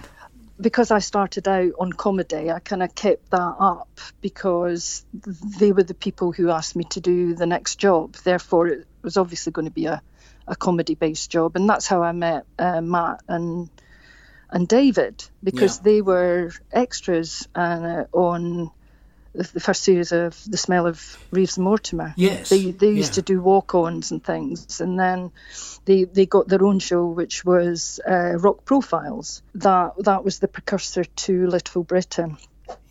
because 0.60 0.92
I 0.92 1.00
started 1.00 1.48
out 1.48 1.72
on 1.80 1.92
comedy, 1.92 2.50
I 2.50 2.60
kind 2.60 2.84
of 2.84 2.94
kept 2.94 3.30
that 3.32 3.56
up 3.58 4.00
because 4.20 5.04
they 5.58 5.72
were 5.72 5.82
the 5.82 5.94
people 5.94 6.30
who 6.30 6.50
asked 6.50 6.76
me 6.76 6.84
to 6.90 7.00
do 7.00 7.34
the 7.34 7.46
next 7.46 7.76
job. 7.76 8.14
Therefore, 8.14 8.68
it 8.68 8.86
was 9.02 9.16
obviously 9.16 9.50
going 9.50 9.64
to 9.66 9.72
be 9.72 9.86
a, 9.86 10.00
a 10.46 10.56
comedy 10.56 10.94
based 10.94 11.30
job, 11.30 11.56
and 11.56 11.68
that's 11.68 11.86
how 11.86 12.02
I 12.02 12.12
met 12.12 12.44
uh, 12.58 12.80
Matt 12.80 13.20
and 13.28 13.68
and 14.50 14.68
David 14.68 15.24
because 15.42 15.78
yeah. 15.78 15.82
they 15.84 16.02
were 16.02 16.52
extras 16.72 17.48
uh, 17.54 18.04
on 18.12 18.70
the, 19.32 19.60
first 19.60 19.82
series 19.82 20.12
of 20.12 20.38
The 20.46 20.58
Smell 20.58 20.86
of 20.86 21.18
Reeves 21.30 21.56
and 21.56 21.64
Mortimer. 21.64 22.12
Yes, 22.16 22.50
they 22.50 22.70
they 22.70 22.90
used 22.90 23.12
yeah. 23.12 23.14
to 23.14 23.22
do 23.22 23.40
walk 23.40 23.74
ons 23.74 24.10
and 24.10 24.22
things, 24.22 24.80
and 24.80 24.98
then 24.98 25.32
they 25.84 26.04
they 26.04 26.26
got 26.26 26.48
their 26.48 26.64
own 26.64 26.78
show 26.78 27.06
which 27.06 27.44
was 27.44 28.00
uh, 28.06 28.36
Rock 28.38 28.64
Profiles. 28.64 29.42
That 29.54 29.92
that 29.98 30.24
was 30.24 30.38
the 30.38 30.48
precursor 30.48 31.04
to 31.04 31.46
Little 31.46 31.82
Britain. 31.82 32.36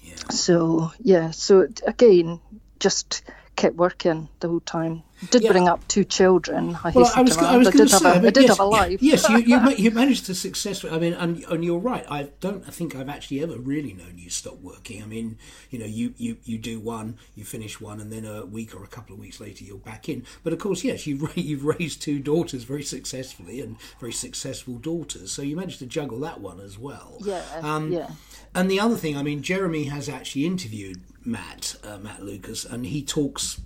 Yeah. 0.01 0.15
So 0.29 0.91
yeah, 0.99 1.31
so 1.31 1.67
again, 1.85 2.39
just 2.79 3.23
kept 3.55 3.75
working 3.75 4.29
the 4.39 4.47
whole 4.47 4.59
time. 4.61 5.03
Did 5.29 5.43
yeah. 5.43 5.51
bring 5.51 5.67
up 5.67 5.87
two 5.87 6.03
children. 6.03 6.75
I, 6.83 6.89
well, 6.89 7.11
I 7.15 7.21
was, 7.21 7.37
I 7.37 7.55
was 7.55 7.69
going 7.69 7.87
to 7.87 7.95
say, 7.95 8.09
a, 8.09 8.13
I, 8.13 8.17
mean, 8.17 8.27
I 8.27 8.29
did 8.31 8.43
yes, 8.43 8.49
have 8.49 8.59
a 8.59 8.63
life. 8.63 9.03
yes, 9.03 9.29
you, 9.29 9.37
you, 9.37 9.69
you 9.77 9.91
managed 9.91 10.25
to 10.25 10.35
successfully. 10.35 10.91
I 10.91 10.97
mean, 10.97 11.13
and, 11.13 11.43
and 11.43 11.63
you're 11.63 11.77
right. 11.77 12.03
I 12.09 12.29
don't 12.39 12.65
think 12.73 12.95
I've 12.95 13.09
actually 13.09 13.43
ever 13.43 13.57
really 13.59 13.93
known 13.93 14.17
you 14.17 14.31
stop 14.31 14.59
working. 14.61 15.03
I 15.03 15.05
mean, 15.05 15.37
you 15.69 15.77
know, 15.77 15.85
you, 15.85 16.15
you, 16.17 16.37
you 16.43 16.57
do 16.57 16.79
one, 16.79 17.19
you 17.35 17.43
finish 17.43 17.79
one, 17.79 17.99
and 18.01 18.11
then 18.11 18.25
a 18.25 18.47
week 18.47 18.73
or 18.75 18.83
a 18.83 18.87
couple 18.87 19.13
of 19.13 19.19
weeks 19.19 19.39
later 19.39 19.63
you're 19.63 19.77
back 19.77 20.09
in. 20.09 20.25
But 20.43 20.53
of 20.53 20.59
course, 20.59 20.83
yes, 20.83 21.05
you've 21.05 21.31
you've 21.37 21.65
raised 21.65 22.01
two 22.01 22.17
daughters 22.17 22.63
very 22.63 22.83
successfully 22.83 23.61
and 23.61 23.77
very 23.99 24.13
successful 24.13 24.79
daughters. 24.79 25.31
So 25.31 25.43
you 25.43 25.55
managed 25.55 25.79
to 25.79 25.85
juggle 25.85 26.19
that 26.21 26.41
one 26.41 26.59
as 26.59 26.79
well. 26.79 27.17
Yeah. 27.23 27.43
Um, 27.61 27.91
yeah. 27.91 28.09
And 28.53 28.69
the 28.69 28.79
other 28.79 28.95
thing, 28.95 29.17
I 29.17 29.23
mean, 29.23 29.41
Jeremy 29.41 29.85
has 29.85 30.09
actually 30.09 30.45
interviewed 30.45 31.01
Matt, 31.23 31.75
uh, 31.83 31.97
Matt 31.97 32.23
Lucas, 32.23 32.65
and 32.65 32.85
he 32.85 33.01
talks 33.01 33.61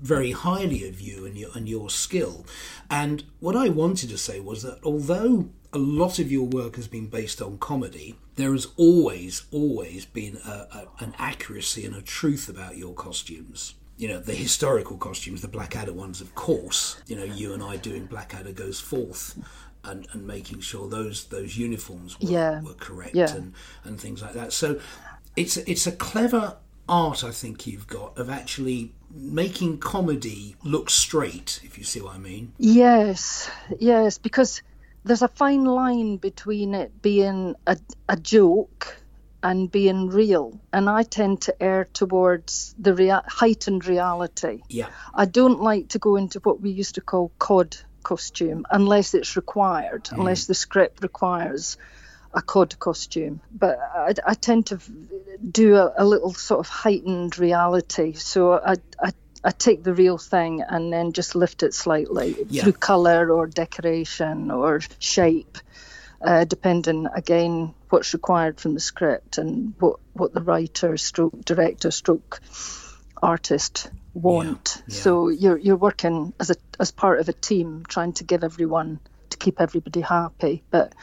very 0.00 0.32
highly 0.32 0.88
of 0.88 1.00
you 1.00 1.24
and 1.24 1.36
your 1.36 1.50
and 1.54 1.68
your 1.68 1.88
skill. 1.88 2.44
And 2.90 3.24
what 3.40 3.56
I 3.56 3.68
wanted 3.68 4.10
to 4.10 4.18
say 4.18 4.40
was 4.40 4.62
that 4.62 4.78
although 4.84 5.48
a 5.72 5.78
lot 5.78 6.18
of 6.18 6.30
your 6.30 6.46
work 6.46 6.76
has 6.76 6.88
been 6.88 7.06
based 7.06 7.40
on 7.40 7.58
comedy, 7.58 8.16
there 8.36 8.52
has 8.52 8.68
always, 8.76 9.44
always 9.50 10.04
been 10.04 10.38
a, 10.44 10.50
a, 10.50 10.88
an 10.98 11.14
accuracy 11.18 11.86
and 11.86 11.94
a 11.94 12.02
truth 12.02 12.48
about 12.48 12.76
your 12.76 12.94
costumes. 12.94 13.74
You 13.96 14.08
know, 14.08 14.18
the 14.18 14.34
historical 14.34 14.96
costumes, 14.96 15.42
the 15.42 15.48
Blackadder 15.48 15.92
ones, 15.92 16.20
of 16.20 16.34
course. 16.34 17.00
You 17.06 17.16
know, 17.16 17.24
you 17.24 17.54
and 17.54 17.62
I 17.62 17.76
doing 17.76 18.06
Blackadder 18.06 18.52
Goes 18.52 18.80
Forth 18.80 19.38
and, 19.84 20.06
and 20.12 20.26
making 20.26 20.60
sure 20.60 20.88
those 20.88 21.24
those 21.24 21.56
uniforms 21.56 22.18
were, 22.20 22.30
yeah. 22.30 22.62
were 22.62 22.74
correct 22.74 23.14
yeah. 23.14 23.34
and, 23.34 23.54
and 23.84 24.00
things 24.00 24.22
like 24.22 24.34
that. 24.34 24.52
So 24.52 24.80
it's 25.36 25.56
it's 25.56 25.86
a 25.86 25.92
clever 25.92 26.56
art 26.88 27.24
I 27.24 27.30
think 27.30 27.66
you've 27.66 27.86
got 27.86 28.18
of 28.18 28.28
actually 28.28 28.92
making 29.10 29.78
comedy 29.78 30.56
look 30.64 30.90
straight, 30.90 31.60
if 31.62 31.78
you 31.78 31.84
see 31.84 32.00
what 32.00 32.14
I 32.14 32.18
mean. 32.18 32.52
Yes, 32.58 33.50
yes, 33.78 34.18
because 34.18 34.62
there's 35.04 35.22
a 35.22 35.28
fine 35.28 35.64
line 35.64 36.16
between 36.16 36.74
it 36.74 37.02
being 37.02 37.54
a, 37.66 37.76
a 38.08 38.16
joke 38.16 38.98
and 39.42 39.70
being 39.70 40.08
real. 40.08 40.60
And 40.72 40.88
I 40.88 41.02
tend 41.02 41.42
to 41.42 41.62
err 41.62 41.84
towards 41.92 42.74
the 42.78 42.94
rea- 42.94 43.26
heightened 43.26 43.86
reality. 43.86 44.62
Yeah. 44.68 44.88
I 45.14 45.24
don't 45.24 45.60
like 45.60 45.88
to 45.90 45.98
go 45.98 46.16
into 46.16 46.40
what 46.40 46.60
we 46.60 46.70
used 46.70 46.94
to 46.94 47.00
call 47.00 47.32
cod 47.38 47.76
costume 48.02 48.66
unless 48.70 49.14
it's 49.14 49.36
required, 49.36 50.04
mm. 50.04 50.18
unless 50.18 50.46
the 50.46 50.54
script 50.54 51.02
requires 51.02 51.76
a 52.34 52.42
cod 52.42 52.78
costume. 52.78 53.40
But 53.52 53.78
I, 53.78 54.14
I 54.26 54.34
tend 54.34 54.66
to 54.66 54.78
do 55.50 55.76
a, 55.76 55.92
a, 55.98 56.04
little 56.04 56.32
sort 56.32 56.60
of 56.60 56.68
heightened 56.68 57.38
reality. 57.38 58.14
So 58.14 58.54
I, 58.54 58.76
I, 59.00 59.12
I 59.44 59.50
take 59.50 59.82
the 59.82 59.94
real 59.94 60.18
thing 60.18 60.62
and 60.62 60.92
then 60.92 61.12
just 61.12 61.34
lift 61.34 61.62
it 61.62 61.74
slightly 61.74 62.36
yeah. 62.48 62.62
through 62.62 62.72
color 62.72 63.30
or 63.30 63.46
decoration 63.46 64.50
or 64.50 64.80
shape, 64.98 65.58
uh, 66.22 66.44
depending 66.44 67.06
again 67.14 67.74
what's 67.90 68.14
required 68.14 68.60
from 68.60 68.74
the 68.74 68.80
script 68.80 69.38
and 69.38 69.74
what, 69.78 70.00
what 70.14 70.32
the 70.32 70.42
writer, 70.42 70.96
stroke 70.96 71.44
director, 71.44 71.90
stroke 71.90 72.40
artist 73.22 73.90
want. 74.14 74.82
Yeah, 74.86 74.94
yeah. 74.94 75.00
So 75.02 75.28
you're 75.28 75.58
you're 75.58 75.76
working 75.76 76.34
as 76.40 76.50
a 76.50 76.56
as 76.80 76.90
part 76.92 77.20
of 77.20 77.28
a 77.28 77.32
team, 77.32 77.84
trying 77.88 78.12
to 78.14 78.24
give 78.24 78.44
everyone 78.44 79.00
to 79.30 79.36
keep 79.38 79.60
everybody 79.60 80.00
happy. 80.00 80.64
But 80.70 80.94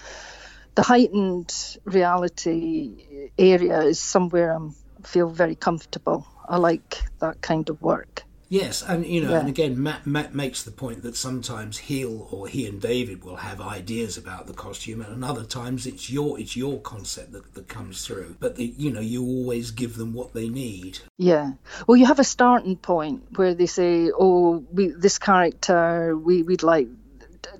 the 0.76 0.84
heightened 0.84 1.54
reality 1.86 3.30
area 3.38 3.82
is 3.82 4.00
somewhere 4.00 4.58
I 4.58 5.08
feel 5.08 5.30
very 5.30 5.56
comfortable. 5.56 6.28
I 6.48 6.58
like 6.58 7.04
that 7.20 7.42
kind 7.42 7.70
of 7.70 7.82
work. 7.82 8.24
Yes, 8.52 8.82
and 8.82 9.06
you 9.06 9.22
know, 9.22 9.30
yeah. 9.30 9.40
and 9.42 9.48
again, 9.48 9.82
Matt, 9.82 10.08
Matt 10.08 10.34
makes 10.34 10.64
the 10.64 10.72
point 10.72 11.04
that 11.04 11.16
sometimes 11.16 11.78
he'll 11.78 12.28
or 12.32 12.48
he 12.48 12.66
and 12.66 12.82
David 12.82 13.24
will 13.24 13.36
have 13.36 13.62
ideas 13.62 14.18
about 14.18 14.48
the 14.48 14.54
costume, 14.54 15.02
and 15.02 15.24
other 15.24 15.44
times 15.44 15.86
it's 15.86 16.10
your 16.10 16.40
it's 16.40 16.58
your 16.58 16.82
concept 16.82 17.32
that, 17.34 17.54
that 17.54 17.68
comes 17.68 18.04
through. 18.04 18.38
But 18.40 18.56
the, 18.56 18.66
you 18.66 18.92
know, 18.92 19.02
you 19.02 19.24
always 19.24 19.70
give 19.70 19.98
them 19.98 20.14
what 20.14 20.34
they 20.34 20.50
need. 20.50 20.98
Yeah. 21.18 21.52
Well, 21.86 21.96
you 21.96 22.08
have 22.08 22.18
a 22.18 22.24
starting 22.24 22.76
point 22.76 23.38
where 23.38 23.54
they 23.54 23.68
say, 23.68 24.10
"Oh, 24.12 24.66
we, 24.72 24.88
this 24.88 25.20
character, 25.20 26.18
we 26.18 26.42
we'd 26.42 26.64
like 26.64 26.88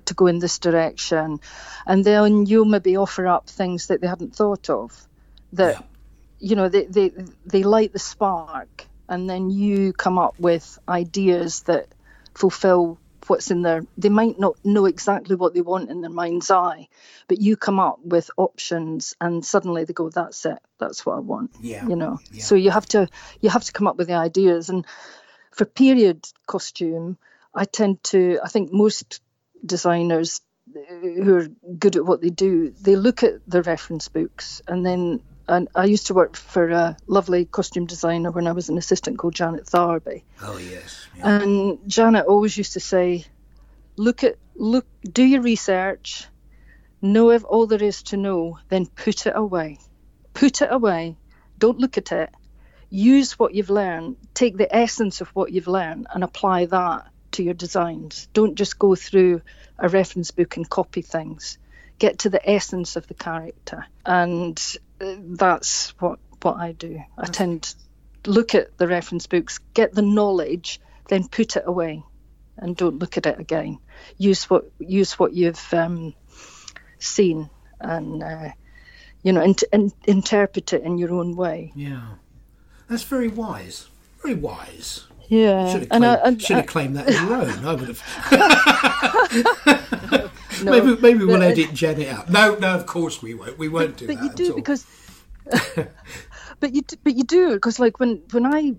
to 0.06 0.14
go 0.14 0.26
in 0.26 0.40
this 0.40 0.58
direction," 0.58 1.38
and 1.86 2.04
then 2.04 2.46
you 2.46 2.64
maybe 2.64 2.96
offer 2.96 3.28
up 3.28 3.48
things 3.48 3.86
that 3.86 4.00
they 4.00 4.08
hadn't 4.08 4.34
thought 4.34 4.68
of. 4.68 5.06
That 5.52 5.76
yeah. 5.76 5.82
you 6.40 6.56
know, 6.56 6.68
they 6.68 6.86
they 6.86 7.12
they 7.46 7.62
light 7.62 7.92
the 7.92 8.00
spark 8.00 8.86
and 9.10 9.28
then 9.28 9.50
you 9.50 9.92
come 9.92 10.18
up 10.18 10.38
with 10.38 10.78
ideas 10.88 11.62
that 11.62 11.88
fulfill 12.34 12.98
what's 13.26 13.50
in 13.50 13.62
there. 13.62 13.82
They 13.98 14.08
might 14.08 14.38
not 14.38 14.56
know 14.64 14.86
exactly 14.86 15.36
what 15.36 15.52
they 15.52 15.60
want 15.60 15.90
in 15.90 16.00
their 16.00 16.10
mind's 16.10 16.50
eye, 16.50 16.88
but 17.28 17.40
you 17.40 17.56
come 17.56 17.78
up 17.78 17.98
with 18.02 18.30
options 18.36 19.14
and 19.20 19.44
suddenly 19.44 19.84
they 19.84 19.92
go, 19.92 20.08
That's 20.08 20.46
it, 20.46 20.58
that's 20.78 21.04
what 21.04 21.16
I 21.16 21.20
want. 21.20 21.50
Yeah. 21.60 21.86
You 21.86 21.96
know. 21.96 22.18
Yeah. 22.32 22.42
So 22.42 22.54
you 22.54 22.70
have 22.70 22.86
to 22.86 23.08
you 23.40 23.50
have 23.50 23.64
to 23.64 23.72
come 23.72 23.88
up 23.88 23.96
with 23.96 24.06
the 24.06 24.14
ideas. 24.14 24.70
And 24.70 24.86
for 25.50 25.64
period 25.64 26.26
costume, 26.46 27.18
I 27.52 27.64
tend 27.64 28.02
to 28.04 28.38
I 28.42 28.48
think 28.48 28.72
most 28.72 29.20
designers 29.64 30.40
who 30.88 31.36
are 31.36 31.48
good 31.78 31.96
at 31.96 32.06
what 32.06 32.20
they 32.20 32.30
do, 32.30 32.72
they 32.80 32.94
look 32.94 33.24
at 33.24 33.40
the 33.46 33.62
reference 33.62 34.08
books 34.08 34.62
and 34.68 34.86
then 34.86 35.20
and 35.50 35.68
I 35.74 35.84
used 35.86 36.06
to 36.06 36.14
work 36.14 36.36
for 36.36 36.70
a 36.70 36.96
lovely 37.08 37.44
costume 37.44 37.86
designer 37.86 38.30
when 38.30 38.46
I 38.46 38.52
was 38.52 38.68
an 38.68 38.78
assistant 38.78 39.18
called 39.18 39.34
Janet 39.34 39.66
Tharby. 39.66 40.22
Oh 40.40 40.58
yes. 40.58 41.08
Yeah. 41.16 41.40
And 41.40 41.78
Janet 41.88 42.26
always 42.26 42.56
used 42.56 42.74
to 42.74 42.80
say, 42.80 43.24
"Look 43.96 44.22
at 44.22 44.36
look, 44.54 44.86
do 45.02 45.24
your 45.24 45.42
research, 45.42 46.26
know 47.02 47.36
all 47.38 47.66
there 47.66 47.82
is 47.82 48.04
to 48.04 48.16
know, 48.16 48.58
then 48.68 48.86
put 48.86 49.26
it 49.26 49.32
away. 49.34 49.80
Put 50.34 50.62
it 50.62 50.70
away. 50.70 51.16
Don't 51.58 51.80
look 51.80 51.98
at 51.98 52.12
it. 52.12 52.30
Use 52.88 53.38
what 53.38 53.52
you've 53.52 53.70
learned. 53.70 54.16
Take 54.34 54.56
the 54.56 54.74
essence 54.74 55.20
of 55.20 55.28
what 55.30 55.50
you've 55.52 55.68
learned 55.68 56.06
and 56.14 56.22
apply 56.22 56.66
that 56.66 57.08
to 57.32 57.42
your 57.42 57.54
designs. 57.54 58.28
Don't 58.32 58.54
just 58.54 58.78
go 58.78 58.94
through 58.94 59.42
a 59.78 59.88
reference 59.88 60.30
book 60.30 60.56
and 60.56 60.70
copy 60.70 61.02
things." 61.02 61.58
Get 61.98 62.20
to 62.20 62.30
the 62.30 62.48
essence 62.48 62.96
of 62.96 63.06
the 63.08 63.14
character. 63.14 63.84
And 64.06 64.58
that's 65.00 65.90
what 66.00 66.18
what 66.42 66.56
I 66.56 66.72
do. 66.72 67.02
I 67.18 67.26
tend 67.26 67.74
to 68.24 68.30
look 68.30 68.54
at 68.54 68.76
the 68.78 68.86
reference 68.86 69.26
books, 69.26 69.58
get 69.74 69.94
the 69.94 70.02
knowledge, 70.02 70.80
then 71.08 71.28
put 71.28 71.56
it 71.56 71.64
away, 71.66 72.02
and 72.56 72.76
don't 72.76 72.98
look 72.98 73.16
at 73.16 73.26
it 73.26 73.38
again. 73.38 73.78
Use 74.16 74.48
what 74.48 74.70
use 74.78 75.18
what 75.18 75.32
you've 75.32 75.74
um, 75.74 76.14
seen, 76.98 77.50
and 77.80 78.22
uh, 78.22 78.50
you 79.22 79.32
know, 79.32 79.42
and, 79.42 79.58
and 79.72 79.92
interpret 80.04 80.72
it 80.72 80.82
in 80.82 80.98
your 80.98 81.12
own 81.12 81.36
way. 81.36 81.72
Yeah, 81.74 82.02
that's 82.88 83.02
very 83.02 83.28
wise. 83.28 83.88
Very 84.22 84.34
wise. 84.34 85.04
Yeah, 85.28 85.72
should 85.72 85.80
have 85.82 85.88
claimed, 85.90 86.04
and 86.04 86.06
I, 86.06 86.14
and, 86.26 86.42
should 86.42 86.56
have 86.56 86.66
claimed 86.66 86.96
that 86.96 87.06
as 87.08 87.20
your 87.20 87.34
own. 87.34 87.64
I 87.64 87.74
would 87.74 87.88
have. 87.88 89.86
no, 90.64 90.72
maybe 90.72 91.00
maybe 91.00 91.24
we'll 91.24 91.42
edit 91.42 91.72
Janet 91.74 92.08
out. 92.08 92.30
No, 92.30 92.56
no, 92.56 92.74
of 92.74 92.86
course 92.86 93.22
we 93.22 93.34
won't. 93.34 93.58
We 93.58 93.68
won't 93.68 93.96
do 93.96 94.06
but 94.06 94.16
that. 94.16 94.22
But 94.30 94.38
you 94.38 94.46
do 94.46 94.54
because. 94.54 94.86
but 96.60 96.74
you 96.74 96.82
but 97.02 97.16
you 97.16 97.24
do 97.24 97.54
because 97.54 97.78
like 97.78 97.98
when 97.98 98.22
when 98.30 98.46
I 98.46 98.74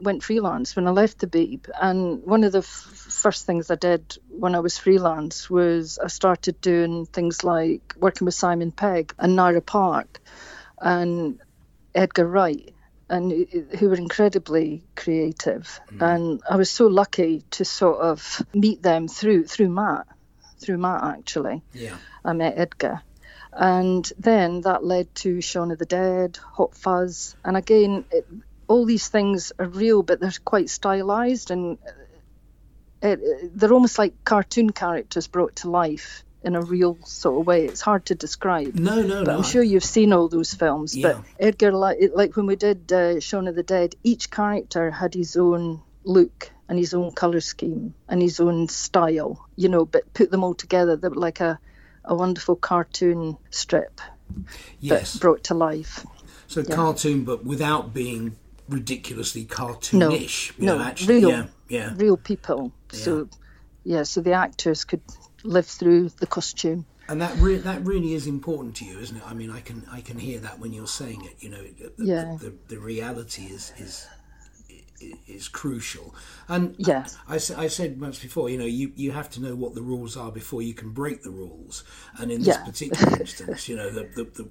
went 0.00 0.22
freelance 0.22 0.76
when 0.76 0.86
I 0.86 0.90
left 0.90 1.18
the 1.18 1.26
Beeb, 1.26 1.68
and 1.80 2.22
one 2.24 2.44
of 2.44 2.52
the 2.52 2.58
f- 2.58 2.64
first 2.64 3.46
things 3.46 3.70
I 3.70 3.74
did 3.74 4.16
when 4.28 4.54
I 4.54 4.60
was 4.60 4.78
freelance 4.78 5.50
was 5.50 5.98
I 6.02 6.08
started 6.08 6.60
doing 6.60 7.06
things 7.06 7.44
like 7.44 7.94
working 7.98 8.24
with 8.24 8.34
Simon 8.34 8.72
Pegg 8.72 9.14
and 9.18 9.36
Nira 9.38 9.64
Park, 9.64 10.20
and 10.80 11.40
Edgar 11.94 12.26
Wright 12.26 12.74
and 13.10 13.46
who 13.78 13.88
were 13.88 13.96
incredibly 13.96 14.82
creative. 14.94 15.80
Mm. 15.92 16.14
And 16.14 16.42
I 16.48 16.56
was 16.56 16.70
so 16.70 16.86
lucky 16.86 17.42
to 17.52 17.64
sort 17.64 18.00
of 18.00 18.42
meet 18.54 18.82
them 18.82 19.08
through 19.08 19.46
through 19.46 19.70
Matt 19.70 20.06
through 20.58 20.78
Matt 20.78 21.02
actually. 21.02 21.62
Yeah. 21.72 21.96
I 22.24 22.32
met 22.32 22.58
Edgar. 22.58 23.02
And 23.52 24.10
then 24.18 24.60
that 24.62 24.84
led 24.84 25.12
to 25.16 25.40
Shaun 25.40 25.70
of 25.70 25.78
the 25.78 25.86
Dead, 25.86 26.38
Hot 26.54 26.74
Fuzz. 26.74 27.34
And 27.44 27.56
again, 27.56 28.04
it, 28.10 28.26
all 28.68 28.84
these 28.84 29.08
things 29.08 29.52
are 29.58 29.66
real, 29.66 30.02
but 30.02 30.20
they're 30.20 30.32
quite 30.44 30.70
stylized 30.70 31.50
and 31.50 31.78
it, 33.02 33.20
it, 33.22 33.58
they're 33.58 33.72
almost 33.72 33.98
like 33.98 34.24
cartoon 34.24 34.70
characters 34.70 35.26
brought 35.26 35.56
to 35.56 35.70
life 35.70 36.24
in 36.42 36.54
a 36.54 36.62
real 36.62 36.98
sort 37.04 37.40
of 37.40 37.46
way. 37.46 37.64
It's 37.64 37.80
hard 37.80 38.06
to 38.06 38.14
describe. 38.14 38.74
No, 38.74 39.02
no, 39.02 39.24
but 39.24 39.32
no. 39.32 39.38
I'm 39.38 39.44
sure 39.44 39.62
you've 39.62 39.84
seen 39.84 40.12
all 40.12 40.28
those 40.28 40.54
films. 40.54 40.96
Yeah. 40.96 41.14
But 41.14 41.24
Edgar, 41.40 41.72
like, 41.72 41.98
like 42.14 42.36
when 42.36 42.46
we 42.46 42.56
did 42.56 42.92
uh, 42.92 43.20
Shaun 43.20 43.48
of 43.48 43.54
the 43.54 43.62
Dead, 43.62 43.94
each 44.04 44.30
character 44.30 44.90
had 44.90 45.14
his 45.14 45.36
own 45.36 45.82
look 46.04 46.50
and 46.68 46.78
his 46.78 46.94
own 46.94 47.12
color 47.12 47.40
scheme 47.40 47.94
and 48.08 48.20
his 48.20 48.40
own 48.40 48.68
style, 48.68 49.48
you 49.56 49.68
know, 49.68 49.84
but 49.84 50.12
put 50.14 50.30
them 50.30 50.44
all 50.44 50.54
together, 50.54 50.96
they 50.96 51.08
were 51.08 51.14
like 51.14 51.40
a, 51.40 51.58
a 52.04 52.14
wonderful 52.14 52.56
cartoon 52.56 53.36
strip 53.50 54.00
yes. 54.80 55.16
brought 55.16 55.44
to 55.44 55.54
life. 55.54 56.04
So 56.46 56.60
yeah. 56.60 56.74
cartoon, 56.74 57.24
but 57.24 57.44
without 57.44 57.92
being 57.94 58.36
ridiculously 58.68 59.44
cartoonish. 59.44 60.58
No, 60.58 60.66
no, 60.66 60.78
know, 60.78 60.84
actually, 60.84 61.14
real, 61.16 61.30
yeah, 61.30 61.46
yeah, 61.68 61.94
real 61.96 62.16
people. 62.16 62.72
Yeah. 62.92 62.98
So, 62.98 63.28
yeah, 63.84 64.02
so 64.02 64.20
the 64.20 64.32
actors 64.32 64.84
could 64.84 65.02
live 65.42 65.66
through 65.66 66.10
the 66.10 66.26
costume. 66.26 66.86
And 67.08 67.22
that 67.22 67.34
re- 67.38 67.56
that 67.56 67.84
really 67.84 68.12
is 68.12 68.26
important 68.26 68.76
to 68.76 68.84
you, 68.84 68.98
isn't 68.98 69.16
it? 69.16 69.22
I 69.26 69.32
mean, 69.32 69.50
I 69.50 69.60
can 69.60 69.86
I 69.90 70.02
can 70.02 70.18
hear 70.18 70.38
that 70.40 70.58
when 70.58 70.72
you're 70.72 70.86
saying 70.86 71.24
it. 71.24 71.36
You 71.40 71.48
know, 71.50 71.62
the, 71.62 71.92
yeah. 71.98 72.36
the, 72.38 72.50
the, 72.50 72.54
the 72.74 72.78
reality 72.78 73.44
is 73.44 73.72
is 73.78 74.06
is 75.26 75.48
crucial. 75.48 76.14
And 76.48 76.74
yeah. 76.78 77.06
I, 77.28 77.34
I, 77.34 77.68
said 77.68 78.00
once 78.00 78.18
before, 78.18 78.50
you 78.50 78.58
know, 78.58 78.64
you, 78.64 78.92
you 78.96 79.12
have 79.12 79.30
to 79.30 79.40
know 79.40 79.54
what 79.54 79.74
the 79.74 79.82
rules 79.82 80.16
are 80.16 80.30
before 80.30 80.62
you 80.62 80.74
can 80.74 80.90
break 80.90 81.22
the 81.22 81.30
rules. 81.30 81.84
And 82.18 82.30
in 82.30 82.38
this 82.40 82.56
yeah. 82.56 82.64
particular 82.64 83.20
instance, 83.20 83.68
you 83.68 83.76
know, 83.76 83.90
the, 83.90 84.08
the, 84.14 84.24
the, 84.24 84.48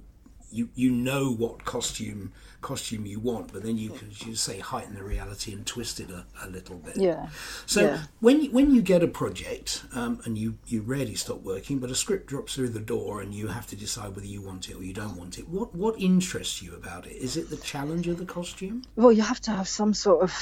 you 0.50 0.68
you 0.74 0.90
know 0.90 1.32
what 1.32 1.64
costume 1.64 2.32
costume 2.60 3.06
you 3.06 3.20
want, 3.20 3.52
but 3.52 3.62
then 3.62 3.78
you 3.78 3.90
can 3.90 4.10
you 4.26 4.34
say 4.34 4.58
heighten 4.58 4.94
the 4.94 5.02
reality 5.02 5.52
and 5.52 5.64
twist 5.64 6.00
it 6.00 6.10
a, 6.10 6.24
a 6.44 6.48
little 6.48 6.76
bit. 6.76 6.96
Yeah. 6.96 7.28
So 7.66 7.82
yeah. 7.82 8.02
when 8.20 8.42
you, 8.42 8.50
when 8.50 8.74
you 8.74 8.82
get 8.82 9.02
a 9.02 9.08
project 9.08 9.84
um, 9.94 10.20
and 10.24 10.36
you 10.36 10.58
you 10.66 10.82
rarely 10.82 11.14
stop 11.14 11.42
working, 11.42 11.78
but 11.78 11.90
a 11.90 11.94
script 11.94 12.26
drops 12.26 12.54
through 12.54 12.70
the 12.70 12.80
door 12.80 13.20
and 13.20 13.34
you 13.34 13.48
have 13.48 13.66
to 13.68 13.76
decide 13.76 14.16
whether 14.16 14.26
you 14.26 14.42
want 14.42 14.68
it 14.68 14.76
or 14.76 14.82
you 14.82 14.92
don't 14.92 15.16
want 15.16 15.38
it. 15.38 15.48
What 15.48 15.74
what 15.74 16.00
interests 16.00 16.62
you 16.62 16.74
about 16.74 17.06
it? 17.06 17.16
Is 17.16 17.36
it 17.36 17.50
the 17.50 17.56
challenge 17.56 18.08
of 18.08 18.18
the 18.18 18.26
costume? 18.26 18.82
Well, 18.96 19.12
you 19.12 19.22
have 19.22 19.40
to 19.42 19.50
have 19.52 19.68
some 19.68 19.94
sort 19.94 20.22
of 20.22 20.34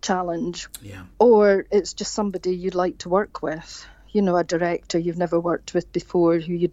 challenge. 0.00 0.68
Yeah. 0.80 1.04
Or 1.18 1.66
it's 1.70 1.92
just 1.92 2.12
somebody 2.14 2.54
you'd 2.54 2.74
like 2.74 2.98
to 2.98 3.08
work 3.08 3.42
with. 3.42 3.86
You 4.10 4.20
know, 4.20 4.36
a 4.36 4.44
director 4.44 4.98
you've 4.98 5.16
never 5.16 5.40
worked 5.40 5.72
with 5.72 5.90
before 5.92 6.38
who 6.38 6.52
you 6.52 6.70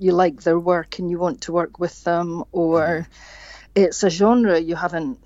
you 0.00 0.12
like 0.12 0.42
their 0.42 0.58
work 0.58 0.98
and 0.98 1.10
you 1.10 1.18
want 1.18 1.42
to 1.42 1.52
work 1.52 1.78
with 1.78 2.02
them, 2.02 2.44
or 2.52 2.80
mm-hmm 2.80 3.36
it's 3.74 4.02
a 4.02 4.10
genre 4.10 4.58
you 4.58 4.76
haven't 4.76 5.18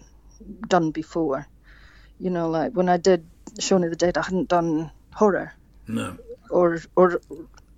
done 0.66 0.90
before. 0.90 1.46
You 2.18 2.30
know, 2.30 2.48
like 2.48 2.72
when 2.72 2.88
I 2.88 2.96
did 2.96 3.26
Shaun 3.58 3.84
of 3.84 3.90
the 3.90 3.96
Dead, 3.96 4.18
I 4.18 4.22
hadn't 4.22 4.48
done 4.48 4.90
horror. 5.12 5.52
No. 5.86 6.16
Or 6.50 6.80
or 6.96 7.20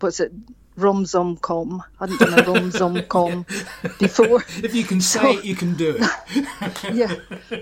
what's 0.00 0.20
it? 0.20 0.32
Rom 0.76 1.06
zom 1.06 1.38
com. 1.38 1.82
I 1.98 2.06
hadn't 2.06 2.20
done 2.20 2.38
a 2.38 2.42
rom 2.42 2.70
zom 2.70 3.02
com 3.08 3.46
before. 3.98 4.44
If 4.62 4.74
you 4.74 4.84
can 4.84 5.00
say 5.00 5.20
so, 5.20 5.38
it, 5.38 5.44
you 5.44 5.56
can 5.56 5.74
do 5.74 5.96
it. 5.98 6.44
yeah, 6.92 7.14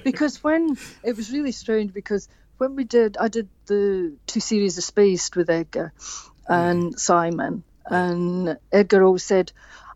because 0.02 0.42
when 0.42 0.76
it 1.04 1.16
was 1.16 1.30
really 1.30 1.52
strange 1.52 1.92
because 1.92 2.28
when 2.58 2.74
we 2.74 2.84
did, 2.84 3.16
I 3.16 3.28
did 3.28 3.48
the 3.66 4.14
two 4.26 4.40
series 4.40 4.78
of 4.78 4.84
Spaced 4.84 5.36
with 5.36 5.48
Edgar 5.48 5.92
and 6.48 6.94
mm. 6.94 6.98
Simon, 6.98 7.62
and 7.86 8.58
Edgar 8.72 9.02
always 9.02 9.24
said, 9.24 9.52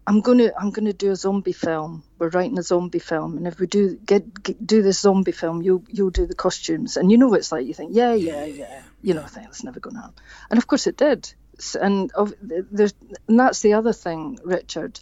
I'm 0.09 0.23
gonna 0.23 0.51
I'm 0.59 0.71
gonna 0.71 0.95
do 0.95 1.11
a 1.11 1.17
zombie 1.17 1.53
film. 1.53 2.03
We're 2.19 2.31
writing 2.31 2.59
a 2.59 2.63
zombie 2.63 2.99
film, 2.99 3.37
and 3.37 3.47
if 3.47 3.61
we 3.61 3.67
do 3.67 3.95
get, 3.97 4.43
get 4.43 4.67
do 4.67 4.81
this 4.81 5.01
zombie 5.01 5.33
film, 5.33 5.61
you'll 5.61 5.85
you'll 5.87 6.09
do 6.09 6.25
the 6.25 6.35
costumes. 6.35 6.97
And 6.97 7.13
you 7.13 7.19
know 7.19 7.29
what 7.29 7.41
it's 7.41 7.53
like. 7.53 7.67
You 7.67 7.75
think, 7.75 7.91
yeah, 7.95 8.15
yeah, 8.15 8.47
yeah. 8.47 8.81
You 9.03 9.13
know, 9.13 9.21
I 9.23 9.27
think 9.27 9.47
that's 9.47 9.65
never 9.65 9.81
going 9.81 9.97
to 9.97 10.01
happen. 10.01 10.17
And 10.51 10.57
of 10.57 10.67
course, 10.67 10.87
it 10.87 10.97
did. 10.97 11.31
And 11.79 12.11
of, 12.13 12.33
there's 12.41 12.95
and 13.29 13.39
that's 13.39 13.61
the 13.61 13.75
other 13.75 13.93
thing, 13.93 14.39
Richard. 14.45 14.99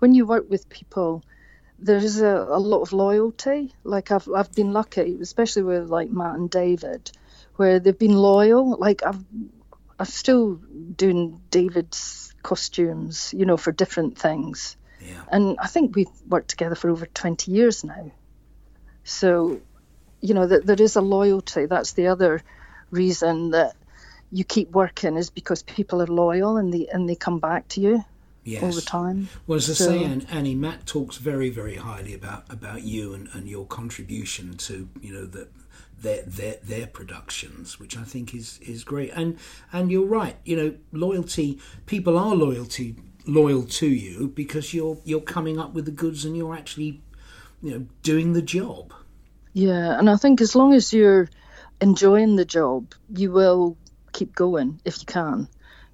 When 0.00 0.12
you 0.12 0.26
work 0.26 0.50
with 0.50 0.68
people, 0.68 1.22
there 1.78 1.96
is 1.96 2.20
a, 2.20 2.46
a 2.50 2.58
lot 2.58 2.82
of 2.82 2.92
loyalty. 2.92 3.74
Like 3.84 4.10
I've 4.10 4.28
I've 4.28 4.52
been 4.52 4.74
lucky, 4.74 5.18
especially 5.22 5.62
with 5.62 5.88
like 5.88 6.10
Matt 6.10 6.34
and 6.34 6.50
David, 6.50 7.10
where 7.56 7.80
they've 7.80 7.98
been 7.98 8.16
loyal. 8.16 8.76
Like 8.76 9.02
I've 9.02 9.24
I'm 10.02 10.06
still 10.06 10.54
doing 10.96 11.40
David's 11.50 12.34
costumes, 12.42 13.32
you 13.36 13.46
know, 13.46 13.56
for 13.56 13.70
different 13.70 14.18
things. 14.18 14.76
Yeah. 15.00 15.22
And 15.30 15.56
I 15.60 15.68
think 15.68 15.94
we've 15.94 16.08
worked 16.28 16.48
together 16.48 16.74
for 16.74 16.90
over 16.90 17.06
20 17.06 17.52
years 17.52 17.84
now. 17.84 18.10
So, 19.04 19.60
you 20.20 20.34
know, 20.34 20.46
that 20.48 20.66
there 20.66 20.80
is 20.82 20.96
a 20.96 21.00
loyalty. 21.00 21.66
That's 21.66 21.92
the 21.92 22.08
other 22.08 22.42
reason 22.90 23.50
that 23.50 23.76
you 24.32 24.42
keep 24.42 24.72
working 24.72 25.16
is 25.16 25.30
because 25.30 25.62
people 25.62 26.02
are 26.02 26.06
loyal 26.06 26.56
and 26.56 26.74
they 26.74 26.88
and 26.88 27.08
they 27.08 27.14
come 27.14 27.38
back 27.38 27.68
to 27.68 27.80
you 27.80 28.04
Yes. 28.44 28.62
all 28.64 28.72
the 28.72 28.80
time. 28.82 29.28
Well, 29.46 29.58
as 29.58 29.70
I 29.70 29.74
So- 29.74 29.84
say, 29.86 30.02
An- 30.04 30.26
Annie, 30.30 30.56
Matt 30.56 30.84
talks 30.86 31.16
very, 31.18 31.48
very 31.50 31.76
highly 31.76 32.12
about 32.14 32.44
about 32.50 32.82
you 32.82 33.14
and, 33.14 33.28
and 33.34 33.48
your 33.48 33.66
contribution 33.66 34.56
to 34.66 34.88
you 35.00 35.12
know 35.12 35.26
the, 35.26 35.46
their 36.02 36.22
their 36.22 36.56
their 36.62 36.86
productions, 36.86 37.80
which 37.80 37.96
I 37.96 38.02
think 38.04 38.34
is 38.34 38.58
is 38.60 38.84
great. 38.84 39.10
And 39.14 39.38
and 39.72 39.90
you're 39.90 40.06
right. 40.06 40.36
You 40.44 40.56
know, 40.56 40.74
loyalty. 40.92 41.58
People 41.86 42.18
are 42.18 42.34
loyalty 42.34 42.96
loyal 43.26 43.62
to 43.62 43.86
you 43.86 44.28
because 44.28 44.74
you're 44.74 44.98
you're 45.04 45.20
coming 45.20 45.58
up 45.58 45.74
with 45.74 45.84
the 45.84 45.90
goods 45.92 46.24
and 46.24 46.36
you're 46.36 46.54
actually 46.54 47.00
you 47.62 47.70
know 47.70 47.86
doing 48.02 48.32
the 48.32 48.42
job. 48.42 48.92
Yeah, 49.52 49.98
and 49.98 50.08
I 50.08 50.16
think 50.16 50.40
as 50.40 50.54
long 50.54 50.74
as 50.74 50.92
you're 50.92 51.28
enjoying 51.80 52.36
the 52.36 52.44
job, 52.44 52.94
you 53.14 53.30
will 53.32 53.76
keep 54.12 54.34
going 54.34 54.80
if 54.84 55.00
you 55.00 55.06
can. 55.06 55.48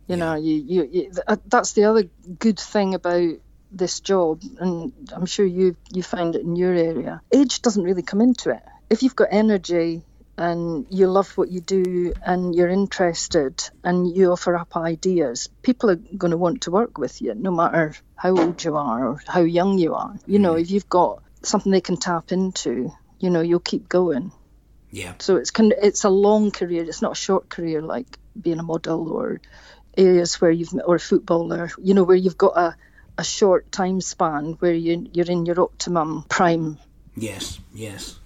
You 0.06 0.16
know, 0.16 0.34
you, 0.34 0.54
you, 0.54 0.88
you 0.90 1.12
uh, 1.26 1.36
that's 1.46 1.72
the 1.72 1.84
other 1.84 2.04
good 2.38 2.58
thing 2.58 2.94
about 2.94 3.34
this 3.70 4.00
job, 4.00 4.42
and 4.58 4.92
I'm 5.12 5.26
sure 5.26 5.44
you 5.44 5.76
you 5.92 6.02
find 6.02 6.34
it 6.34 6.42
in 6.42 6.56
your 6.56 6.74
area. 6.74 7.20
Age 7.32 7.60
doesn't 7.60 7.82
really 7.82 8.02
come 8.02 8.20
into 8.20 8.50
it. 8.50 8.62
If 8.90 9.02
you've 9.02 9.16
got 9.16 9.28
energy 9.30 10.02
and 10.36 10.86
you 10.88 11.08
love 11.08 11.36
what 11.36 11.50
you 11.50 11.60
do 11.60 12.14
and 12.24 12.54
you're 12.54 12.68
interested 12.68 13.68
and 13.82 14.16
you 14.16 14.32
offer 14.32 14.56
up 14.56 14.76
ideas, 14.76 15.48
people 15.62 15.90
are 15.90 15.96
going 15.96 16.30
to 16.30 16.36
want 16.36 16.62
to 16.62 16.70
work 16.70 16.96
with 16.96 17.20
you, 17.20 17.34
no 17.34 17.50
matter 17.50 17.94
how 18.14 18.36
old 18.38 18.62
you 18.62 18.76
are 18.76 19.08
or 19.08 19.22
how 19.26 19.40
young 19.40 19.78
you 19.78 19.94
are. 19.94 20.14
You 20.26 20.38
know, 20.38 20.54
mm. 20.54 20.60
if 20.60 20.70
you've 20.70 20.88
got 20.88 21.22
something 21.42 21.72
they 21.72 21.80
can 21.80 21.96
tap 21.96 22.32
into, 22.32 22.92
you 23.18 23.30
know, 23.30 23.40
you'll 23.40 23.60
keep 23.60 23.88
going. 23.88 24.32
Yeah. 24.90 25.14
So 25.18 25.36
it's 25.36 25.50
kind 25.50 25.72
of, 25.72 25.78
it's 25.82 26.04
a 26.04 26.08
long 26.08 26.50
career. 26.50 26.84
It's 26.84 27.02
not 27.02 27.12
a 27.12 27.16
short 27.20 27.48
career 27.48 27.82
like 27.82 28.06
being 28.40 28.58
a 28.58 28.62
model 28.62 29.12
or 29.12 29.40
areas 29.96 30.40
where 30.40 30.50
you've 30.50 30.72
or 30.86 30.94
a 30.94 31.00
footballer. 31.00 31.70
You 31.82 31.94
know, 31.94 32.04
where 32.04 32.16
you've 32.16 32.38
got 32.38 32.56
a, 32.56 32.76
a 33.18 33.24
short 33.24 33.70
time 33.70 34.00
span 34.00 34.52
where 34.60 34.72
you 34.72 35.10
you're 35.12 35.30
in 35.30 35.44
your 35.44 35.60
optimum 35.60 36.24
prime. 36.28 36.78
Yes. 37.16 37.58
Yes. 37.74 38.18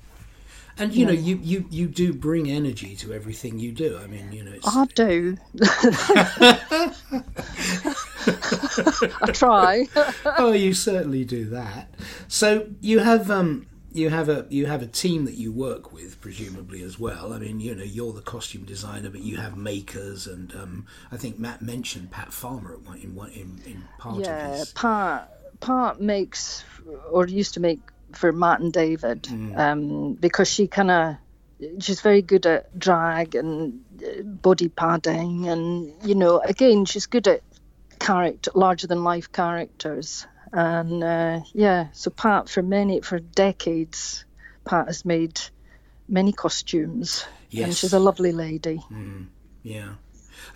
And 0.79 0.95
you 0.95 1.07
know, 1.07 1.13
you, 1.13 1.39
you, 1.43 1.67
you 1.71 1.87
do 1.87 2.13
bring 2.13 2.51
energy 2.51 2.97
to 2.97 3.13
everything 3.13 3.59
you 3.59 3.73
do. 3.73 3.99
I 4.03 4.07
mean, 4.07 4.33
you 4.33 4.43
know, 4.43 4.53
it's, 4.53 4.67
I 4.67 4.87
do. 4.87 5.37
I 9.23 9.31
try. 9.33 9.87
oh, 10.39 10.53
you 10.53 10.73
certainly 10.73 11.25
do 11.25 11.45
that. 11.47 11.95
So 12.29 12.69
you 12.81 13.01
have 13.01 13.31
um 13.31 13.67
you 13.93 14.09
have 14.09 14.29
a 14.29 14.47
you 14.49 14.67
have 14.67 14.83
a 14.83 14.87
team 14.87 15.25
that 15.27 15.35
you 15.35 15.53
work 15.53 15.93
with, 15.93 16.21
presumably 16.21 16.83
as 16.83 16.99
well. 16.99 17.33
I 17.33 17.39
mean, 17.39 17.61
you 17.61 17.75
know, 17.75 17.85
you're 17.85 18.13
the 18.13 18.23
costume 18.23 18.65
designer, 18.65 19.11
but 19.11 19.21
you 19.21 19.37
have 19.37 19.57
makers, 19.57 20.27
and 20.27 20.55
um, 20.55 20.87
I 21.11 21.17
think 21.17 21.39
Matt 21.39 21.63
mentioned 21.63 22.11
Pat 22.11 22.33
Farmer 22.33 22.75
at 22.75 22.83
one 22.83 22.99
in 22.99 23.15
one 23.15 23.31
in, 23.31 23.61
in 23.67 23.85
part 23.99 24.17
of 24.17 24.23
yeah. 24.23 24.65
Pat 24.75 25.39
Pat 25.61 26.01
makes 26.01 26.65
or 27.11 27.27
used 27.27 27.55
to 27.55 27.61
make 27.61 27.81
for 28.17 28.33
Matt 28.33 28.61
and 28.61 28.73
David 28.73 29.29
um, 29.57 30.15
because 30.15 30.49
she 30.49 30.67
kind 30.67 30.91
of 30.91 31.17
she's 31.81 32.01
very 32.01 32.23
good 32.23 32.47
at 32.47 32.77
drag 32.79 33.35
and 33.35 33.85
uh, 34.05 34.23
body 34.23 34.69
padding 34.69 35.49
and 35.49 35.93
you 36.05 36.15
know 36.15 36.41
again 36.41 36.85
she's 36.85 37.07
good 37.07 37.29
at 37.29 37.43
character 37.99 38.51
larger 38.55 38.87
than 38.87 39.05
life 39.05 39.31
characters. 39.33 40.27
And 40.53 41.03
uh, 41.03 41.41
yeah 41.53 41.89
so 41.93 42.11
Pat 42.11 42.49
for 42.49 42.63
many 42.63 43.01
for 43.01 43.19
decades 43.19 44.25
Pat 44.65 44.87
has 44.87 45.05
made 45.05 45.41
many 46.09 46.33
costumes. 46.33 47.25
And 47.67 47.77
she's 47.77 47.93
a 47.93 47.99
lovely 47.99 48.33
lady. 48.33 48.81
Yeah, 49.63 49.95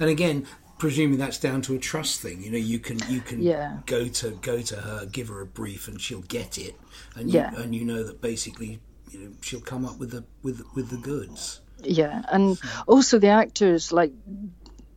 and 0.00 0.10
again, 0.10 0.46
presuming 0.78 1.18
that's 1.18 1.38
down 1.38 1.62
to 1.62 1.74
a 1.74 1.78
trust 1.78 2.20
thing. 2.20 2.42
You 2.42 2.50
know, 2.50 2.58
you 2.58 2.78
can 2.78 2.98
you 3.08 3.20
can 3.20 3.42
Yeah. 3.42 3.78
go 3.86 4.08
to 4.08 4.30
go 4.42 4.60
to 4.62 4.76
her, 4.76 5.06
give 5.06 5.28
her 5.28 5.40
a 5.40 5.46
brief, 5.46 5.88
and 5.88 6.00
she'll 6.00 6.22
get 6.22 6.58
it, 6.58 6.74
and 7.14 7.30
you, 7.30 7.38
Yeah. 7.40 7.54
and 7.56 7.74
you 7.74 7.84
know 7.84 8.02
that 8.02 8.20
basically, 8.20 8.80
you 9.10 9.18
know, 9.20 9.32
she'll 9.40 9.60
come 9.60 9.84
up 9.84 9.98
with 9.98 10.10
the 10.10 10.24
with 10.42 10.62
with 10.74 10.90
the 10.90 10.96
goods. 10.96 11.60
Yeah, 11.82 12.22
and 12.30 12.58
also 12.86 13.18
the 13.18 13.28
actors 13.28 13.92
like 13.92 14.12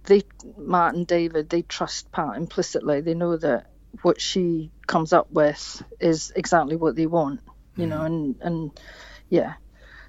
they 0.03 0.23
Matt 0.57 0.95
and 0.95 1.05
David 1.05 1.49
they 1.49 1.61
trust 1.61 2.11
Pat 2.11 2.35
implicitly. 2.35 3.01
They 3.01 3.13
know 3.13 3.37
that 3.37 3.69
what 4.01 4.21
she 4.21 4.71
comes 4.87 5.13
up 5.13 5.31
with 5.31 5.83
is 5.99 6.31
exactly 6.35 6.75
what 6.75 6.95
they 6.95 7.05
want, 7.05 7.41
you 7.75 7.87
know, 7.87 7.99
mm. 7.99 8.05
and 8.05 8.35
and 8.41 8.71
yeah. 9.29 9.53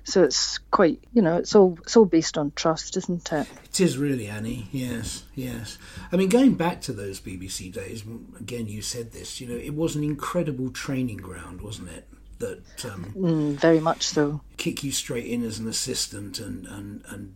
So 0.05 0.25
it's 0.25 0.59
quite, 0.71 1.03
you 1.13 1.23
know, 1.23 1.37
it's 1.37 1.55
all 1.55 1.79
it's 1.83 1.97
all 1.97 2.05
based 2.07 2.37
on 2.39 2.53
trust, 2.57 2.97
isn't 2.97 3.31
it? 3.33 3.47
It 3.67 3.81
is 3.81 3.97
really 3.99 4.27
Annie. 4.27 4.69
Yes, 4.73 5.25
yes. 5.35 5.79
I 6.11 6.17
mean, 6.17 6.29
going 6.29 6.55
back 6.55 6.81
to 6.83 6.93
those 6.93 7.21
BBC 7.21 7.73
days, 7.73 8.03
again, 8.39 8.67
you 8.67 8.83
said 8.83 9.13
this. 9.13 9.41
You 9.41 9.49
know, 9.49 9.57
it 9.57 9.75
was 9.75 9.97
an 9.97 10.03
incredible 10.05 10.71
training 10.71 11.19
ground, 11.19 11.61
wasn't 11.63 11.91
it? 11.91 12.09
That 12.39 12.85
um, 12.87 13.13
Mm, 13.17 13.55
very 13.61 13.81
much 13.81 14.03
so. 14.07 14.41
kick 14.57 14.83
you 14.83 14.93
straight 14.93 15.27
in 15.27 15.45
as 15.45 15.59
an 15.59 15.69
assistant 15.69 16.39
and 16.39 16.67
and 16.67 17.03
and 17.09 17.35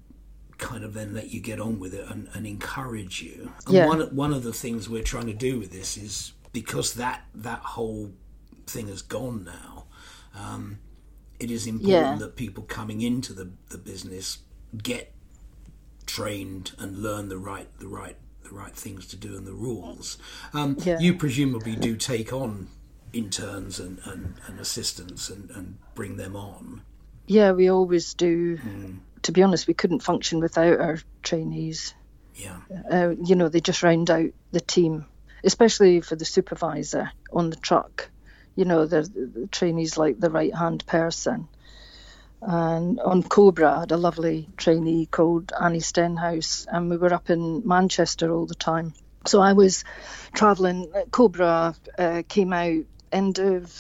kind 0.57 0.85
of 0.85 0.95
then 0.95 1.13
let 1.13 1.31
you 1.31 1.41
get 1.41 1.61
on 1.61 1.79
with 1.79 1.93
it 1.93 2.09
and, 2.09 2.29
and 2.33 2.47
encourage 2.47 3.21
you. 3.21 3.53
And 3.67 3.75
Yeah. 3.75 3.87
one 3.87 4.01
one 4.17 4.33
of 4.33 4.43
the 4.43 4.53
things 4.53 4.89
we're 4.89 5.03
trying 5.03 5.27
to 5.27 5.35
do 5.35 5.59
with 5.59 5.71
this 5.73 5.97
is 5.97 6.33
because 6.53 6.95
that 6.95 7.25
that 7.35 7.59
whole 7.61 8.13
thing 8.67 8.89
has 8.89 9.03
gone 9.03 9.45
now. 9.45 9.85
Um, 10.35 10.79
it 11.41 11.51
is 11.51 11.67
important 11.67 11.91
Yeah. 11.93 12.17
that 12.17 12.37
people 12.37 12.63
coming 12.65 13.01
into 13.01 13.33
the, 13.33 13.51
the 13.71 13.79
business 13.79 14.39
get 14.83 15.13
trained 16.07 16.73
and 16.79 16.99
learn 16.99 17.29
the 17.29 17.39
right 17.39 17.69
the 17.79 17.89
right 17.89 18.17
the 18.43 18.51
right 18.51 18.75
things 18.77 19.07
to 19.07 19.17
do 19.17 19.37
and 19.37 19.47
the 19.47 19.53
rules. 19.55 20.19
Um, 20.53 20.77
Yeah. 20.85 20.99
You 21.01 21.15
presumably 21.15 21.77
do 21.77 21.97
take 21.97 22.33
on 22.33 22.69
interns 23.13 23.81
and, 23.81 23.99
and, 24.05 24.35
and 24.47 24.61
assistants 24.61 25.31
and, 25.31 25.51
and 25.51 25.79
bring 25.95 26.17
them 26.19 26.37
on. 26.37 26.83
Yeah, 27.27 27.53
we 27.53 27.71
always 27.71 28.13
do. 28.13 28.59
To 29.23 29.33
be 29.33 29.43
honest, 29.43 29.67
we 29.67 29.73
couldn't 29.73 30.03
function 30.03 30.41
without 30.41 30.79
our 30.79 30.99
trainees. 31.23 31.95
Yeah. 32.37 32.59
uh, 32.91 33.15
you 33.25 33.35
know, 33.37 33.49
they 33.49 33.61
just 33.61 33.83
round 33.83 34.11
out 34.11 34.31
the 34.51 34.61
team, 34.61 35.07
especially 35.43 36.01
for 36.03 36.17
the 36.17 36.25
supervisor 36.27 37.13
on 37.33 37.49
the 37.49 37.57
truck. 37.57 38.11
You 38.57 38.65
know, 38.65 38.87
the, 38.87 39.03
the 39.03 39.49
trainee's 39.51 39.99
like 39.99 40.19
the 40.21 40.31
right 40.31 40.55
hand 40.55 40.87
person. 40.87 41.49
And 42.43 43.01
on 43.01 43.23
Cobra, 43.23 43.77
I 43.77 43.81
had 43.81 43.93
a 43.93 43.97
lovely 43.97 44.49
trainee 44.57 45.07
called 45.07 45.53
Annie 45.59 45.81
Stenhouse, 45.81 46.67
and 46.71 46.91
we 46.91 46.97
were 46.97 47.15
up 47.15 47.31
in 47.31 47.63
Manchester 47.67 48.31
all 48.33 48.47
the 48.47 48.55
time. 48.55 48.95
So 49.27 49.41
I 49.41 49.55
was 49.55 49.85
travelling. 50.35 50.93
Cobra 51.11 51.75
uh, 51.99 52.23
came 52.29 52.53
out 52.53 52.85
end 53.13 53.39
of 53.39 53.73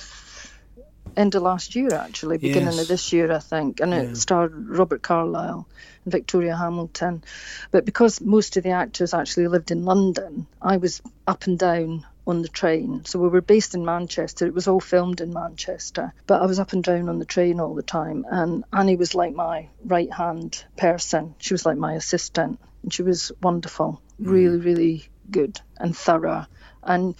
end 1.16 1.34
of 1.34 1.42
last 1.42 1.74
year, 1.76 1.92
actually, 1.94 2.38
beginning 2.38 2.78
Yes. 2.78 2.80
of 2.80 2.88
this 2.88 3.12
year, 3.12 3.30
I 3.32 3.38
think, 3.38 3.80
and 3.80 3.92
Yeah. 3.92 4.00
it 4.00 4.16
starred 4.16 4.68
Robert 4.68 5.02
Carlyle 5.02 5.68
and 6.04 6.12
Victoria 6.12 6.56
Hamilton. 6.56 7.22
But 7.70 7.84
because 7.84 8.20
most 8.20 8.56
of 8.56 8.64
the 8.64 8.70
actors 8.70 9.14
actually 9.14 9.48
lived 9.48 9.70
in 9.70 9.84
London, 9.84 10.46
I 10.60 10.78
was 10.78 11.02
up 11.26 11.44
and 11.46 11.58
down 11.58 12.06
on 12.26 12.42
the 12.42 12.48
train. 12.48 13.04
So 13.04 13.18
we 13.18 13.28
were 13.28 13.40
based 13.40 13.74
in 13.74 13.84
Manchester. 13.84 14.46
It 14.46 14.54
was 14.54 14.68
all 14.68 14.80
filmed 14.80 15.20
in 15.20 15.32
Manchester, 15.32 16.12
but 16.26 16.42
I 16.42 16.46
was 16.46 16.58
up 16.58 16.72
and 16.72 16.82
down 16.82 17.08
on 17.08 17.18
the 17.18 17.24
train 17.24 17.60
all 17.60 17.74
the 17.74 17.82
time. 17.82 18.24
And 18.28 18.64
Annie 18.72 18.96
was 18.96 19.14
like 19.14 19.34
my 19.34 19.68
right 19.84 20.12
hand 20.12 20.64
person. 20.76 21.34
She 21.38 21.54
was 21.54 21.66
like 21.66 21.76
my 21.76 21.94
assistant, 21.94 22.58
and 22.82 22.92
she 22.92 23.02
was 23.02 23.32
wonderful, 23.42 24.00
mm. 24.20 24.30
really, 24.30 24.58
really 24.58 25.08
good 25.30 25.60
and 25.78 25.96
thorough. 25.96 26.46
And 26.82 27.14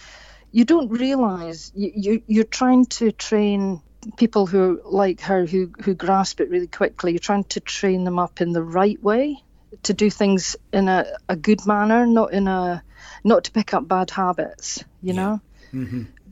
you 0.51 0.63
don't 0.63 0.89
realize 0.89 1.71
you, 1.75 1.91
you 1.95 2.23
you're 2.27 2.43
trying 2.45 2.85
to 2.85 3.11
train 3.11 3.81
people 4.15 4.45
who 4.45 4.77
are 4.77 4.81
like 4.85 5.19
her 5.21 5.45
who 5.45 5.71
who 5.83 5.93
grasp 5.93 6.39
it 6.39 6.49
really 6.49 6.67
quickly 6.67 7.11
you're 7.11 7.19
trying 7.19 7.43
to 7.43 7.59
train 7.59 8.03
them 8.03 8.19
up 8.19 8.39
in 8.39 8.53
the 8.53 8.63
right 8.63 9.01
way 9.03 9.43
to 9.83 9.93
do 9.93 10.09
things 10.09 10.55
in 10.71 10.87
a, 10.87 11.05
a 11.27 11.35
good 11.35 11.65
manner 11.65 12.05
not 12.05 12.31
in 12.31 12.47
a 12.47 12.81
not 13.25 13.43
to 13.43 13.51
pick 13.51 13.73
up 13.73 13.87
bad 13.87 14.09
habits 14.11 14.83
you 15.01 15.13
know 15.13 15.41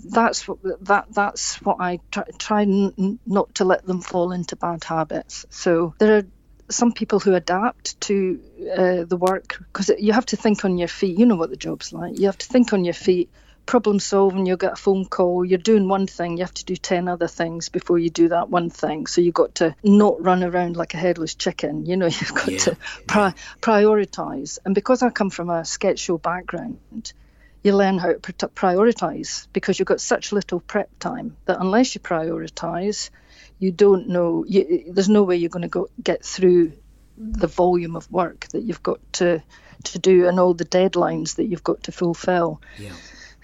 that's 0.06 0.48
what 0.48 0.60
that 0.86 1.06
that's 1.12 1.56
what 1.64 1.78
I 1.80 2.00
try, 2.12 2.24
try 2.38 2.62
n- 2.64 3.20
not 3.26 3.56
to 3.56 3.66
let 3.66 3.86
them 3.86 4.02
fall 4.02 4.32
into 4.32 4.56
bad 4.56 4.84
habits. 4.84 5.46
So 5.50 5.94
there 6.00 6.18
are 6.18 6.24
some 6.70 6.94
people 6.94 7.20
who 7.20 7.36
adapt 7.36 8.00
to 8.02 8.40
uh, 8.72 9.04
the 9.04 9.18
work 9.18 9.58
because 9.60 9.92
you 10.00 10.14
have 10.14 10.26
to 10.28 10.38
think 10.38 10.66
on 10.66 10.78
your 10.78 10.88
feet. 10.88 11.18
You 11.18 11.26
know 11.26 11.36
what 11.36 11.50
the 11.50 11.58
job's 11.58 11.94
like. 11.94 12.18
You 12.20 12.26
have 12.26 12.38
to 12.38 12.48
think 12.48 12.74
on 12.74 12.84
your 12.84 12.94
feet 12.94 13.30
problem 13.66 14.00
solving, 14.00 14.46
you'll 14.46 14.58
get 14.58 14.74
a 14.74 14.78
phone 14.78 15.06
call, 15.06 15.46
you're 15.46 15.58
doing 15.58 15.88
one 15.88 16.08
thing, 16.08 16.38
you 16.38 16.44
have 16.44 16.54
to 16.54 16.66
do 16.66 16.76
10 16.76 17.08
other 17.08 17.28
things 17.28 17.70
before 17.70 17.98
you 17.98 18.10
do 18.10 18.30
that 18.30 18.50
one 18.50 18.70
thing. 18.70 19.08
So 19.08 19.22
you've 19.22 19.34
got 19.34 19.56
to 19.56 19.76
not 19.84 20.24
run 20.24 20.44
around 20.44 20.76
like 20.76 20.94
a 20.94 20.98
headless 20.98 21.36
chicken, 21.36 21.86
you 21.86 21.98
know, 21.98 22.06
you've 22.20 22.34
got 22.34 22.48
yeah. 22.48 22.58
to 22.60 22.78
pri- 23.08 23.34
prioritize. 23.62 24.60
And 24.66 24.76
because 24.76 25.02
I 25.02 25.10
come 25.10 25.30
from 25.30 25.50
a 25.50 25.66
sketch 25.66 26.00
show 26.00 26.18
background, 26.18 27.14
you 27.64 27.76
learn 27.76 27.98
how 27.98 28.14
to 28.14 28.48
prioritize 28.50 29.48
because 29.54 29.80
you've 29.80 29.88
got 29.88 30.02
such 30.02 30.34
little 30.34 30.60
prep 30.60 30.90
time 31.00 31.38
that 31.46 31.60
unless 31.60 31.96
you 31.96 32.02
prioritize, 32.02 33.10
you 33.58 33.72
don't 33.72 34.10
know, 34.10 34.44
you, 34.46 34.92
there's 34.92 35.10
no 35.10 35.24
way 35.24 35.38
you're 35.38 35.50
going 35.50 35.62
to 35.62 35.70
go 35.70 35.90
get 36.02 36.26
through 36.26 36.74
the 37.18 37.48
volume 37.48 37.96
of 37.96 38.12
work 38.12 38.48
that 38.48 38.64
you've 38.64 38.84
got 38.84 39.00
to 39.14 39.42
to 39.84 40.00
do 40.00 40.28
and 40.28 40.40
all 40.40 40.54
the 40.54 40.66
deadlines 40.66 41.36
that 41.36 41.46
you've 41.46 41.64
got 41.64 41.84
to 41.84 41.92
fulfill. 41.92 42.62
Yeah. 42.78 42.94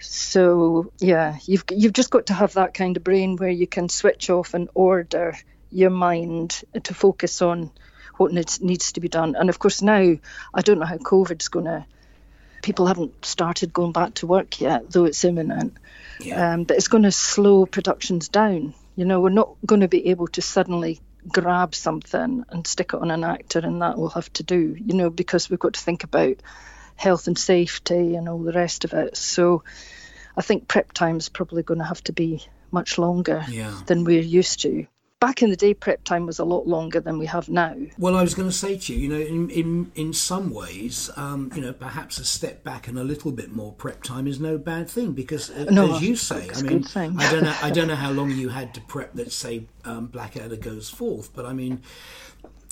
So 0.00 0.92
yeah, 0.98 1.38
you've 1.44 1.64
you've 1.70 1.92
just 1.92 2.10
got 2.10 2.26
to 2.26 2.34
have 2.34 2.54
that 2.54 2.74
kind 2.74 2.96
of 2.96 3.04
brain 3.04 3.36
where 3.36 3.50
you 3.50 3.66
can 3.66 3.88
switch 3.88 4.30
off 4.30 4.54
and 4.54 4.68
order 4.74 5.36
your 5.70 5.90
mind 5.90 6.62
to 6.82 6.94
focus 6.94 7.42
on 7.42 7.70
what 8.16 8.32
needs 8.32 8.60
needs 8.60 8.92
to 8.92 9.00
be 9.00 9.08
done. 9.08 9.36
And 9.36 9.48
of 9.48 9.58
course 9.58 9.82
now 9.82 10.16
I 10.54 10.62
don't 10.62 10.78
know 10.78 10.86
how 10.86 10.98
COVID's 10.98 11.48
going 11.48 11.66
to. 11.66 11.86
People 12.62 12.86
haven't 12.86 13.24
started 13.24 13.72
going 13.72 13.92
back 13.92 14.14
to 14.14 14.26
work 14.26 14.60
yet, 14.60 14.90
though 14.90 15.06
it's 15.06 15.24
imminent. 15.24 15.78
Yeah. 16.20 16.52
Um, 16.52 16.64
but 16.64 16.76
it's 16.76 16.88
going 16.88 17.04
to 17.04 17.12
slow 17.12 17.64
productions 17.64 18.28
down. 18.28 18.74
You 18.96 19.06
know, 19.06 19.20
we're 19.20 19.30
not 19.30 19.56
going 19.64 19.80
to 19.80 19.88
be 19.88 20.08
able 20.08 20.28
to 20.28 20.42
suddenly 20.42 21.00
grab 21.26 21.74
something 21.74 22.44
and 22.50 22.66
stick 22.66 22.92
it 22.92 23.00
on 23.00 23.10
an 23.10 23.24
actor, 23.24 23.60
and 23.60 23.80
that 23.80 23.96
we'll 23.96 24.10
have 24.10 24.30
to 24.34 24.42
do. 24.42 24.76
You 24.78 24.94
know, 24.94 25.08
because 25.08 25.48
we've 25.48 25.58
got 25.58 25.72
to 25.74 25.80
think 25.80 26.04
about 26.04 26.36
health 27.00 27.26
and 27.26 27.38
safety 27.38 28.14
and 28.14 28.28
all 28.28 28.42
the 28.42 28.52
rest 28.52 28.84
of 28.84 28.92
it. 28.92 29.16
So 29.16 29.64
I 30.36 30.42
think 30.42 30.68
prep 30.68 30.92
time 30.92 31.16
is 31.16 31.30
probably 31.30 31.62
going 31.62 31.78
to 31.78 31.86
have 31.86 32.04
to 32.04 32.12
be 32.12 32.44
much 32.70 32.98
longer 32.98 33.42
yeah. 33.48 33.74
than 33.86 34.04
we're 34.04 34.20
used 34.20 34.60
to. 34.62 34.86
Back 35.18 35.42
in 35.42 35.48
the 35.48 35.56
day, 35.56 35.72
prep 35.72 36.04
time 36.04 36.26
was 36.26 36.38
a 36.38 36.44
lot 36.44 36.66
longer 36.66 37.00
than 37.00 37.18
we 37.18 37.24
have 37.24 37.48
now. 37.48 37.74
Well, 37.98 38.16
I 38.16 38.22
was 38.22 38.34
going 38.34 38.48
to 38.48 38.54
say 38.54 38.76
to 38.76 38.94
you, 38.94 38.98
you 38.98 39.08
know, 39.08 39.18
in 39.18 39.48
in, 39.50 39.92
in 39.94 40.12
some 40.12 40.50
ways, 40.50 41.10
um, 41.16 41.50
you 41.54 41.62
know, 41.62 41.72
perhaps 41.72 42.18
a 42.18 42.24
step 42.24 42.64
back 42.64 42.86
and 42.86 42.98
a 42.98 43.04
little 43.04 43.32
bit 43.32 43.50
more 43.50 43.72
prep 43.72 44.02
time 44.02 44.26
is 44.26 44.38
no 44.38 44.58
bad 44.58 44.88
thing 44.88 45.12
because, 45.12 45.50
uh, 45.50 45.66
no, 45.70 45.94
as 45.94 46.02
you 46.02 46.16
say, 46.16 46.50
I 46.54 46.62
mean, 46.62 46.86
I 46.94 47.30
don't 47.30 47.44
know, 47.44 47.56
I 47.62 47.70
don't 47.70 47.88
know 47.88 47.96
how 48.06 48.10
long 48.10 48.30
you 48.30 48.50
had 48.50 48.74
to 48.74 48.80
prep. 48.82 49.12
Let's 49.14 49.34
say 49.34 49.66
um, 49.86 50.06
Blackadder 50.06 50.56
goes 50.56 50.90
forth, 50.90 51.34
but 51.34 51.46
I 51.46 51.54
mean, 51.54 51.82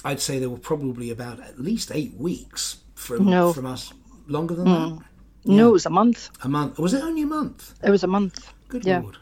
I'd 0.05 0.21
say 0.21 0.39
there 0.39 0.51
were 0.51 0.59
probably 0.59 1.11
about 1.11 1.41
at 1.41 1.59
least 1.59 1.91
eight 1.95 2.15
weeks 2.15 2.79
from 2.95 3.27
no. 3.27 3.53
from 3.53 3.67
us 3.67 3.93
longer 4.29 4.55
than 4.55 4.67
mm. 4.67 4.99
that? 4.99 5.05
Yeah. 5.45 5.57
No, 5.57 5.69
it 5.69 5.73
was 5.73 5.87
a 5.87 5.91
month. 5.91 6.31
A 6.43 6.49
month. 6.49 6.79
Was 6.79 6.95
it 6.95 7.03
only 7.03 7.23
a 7.23 7.27
month? 7.27 7.75
It 7.83 7.91
was 7.91 8.05
a 8.05 8.09
month. 8.09 8.53
Good 8.69 8.85
yeah. 8.85 9.01
lord. 9.01 9.17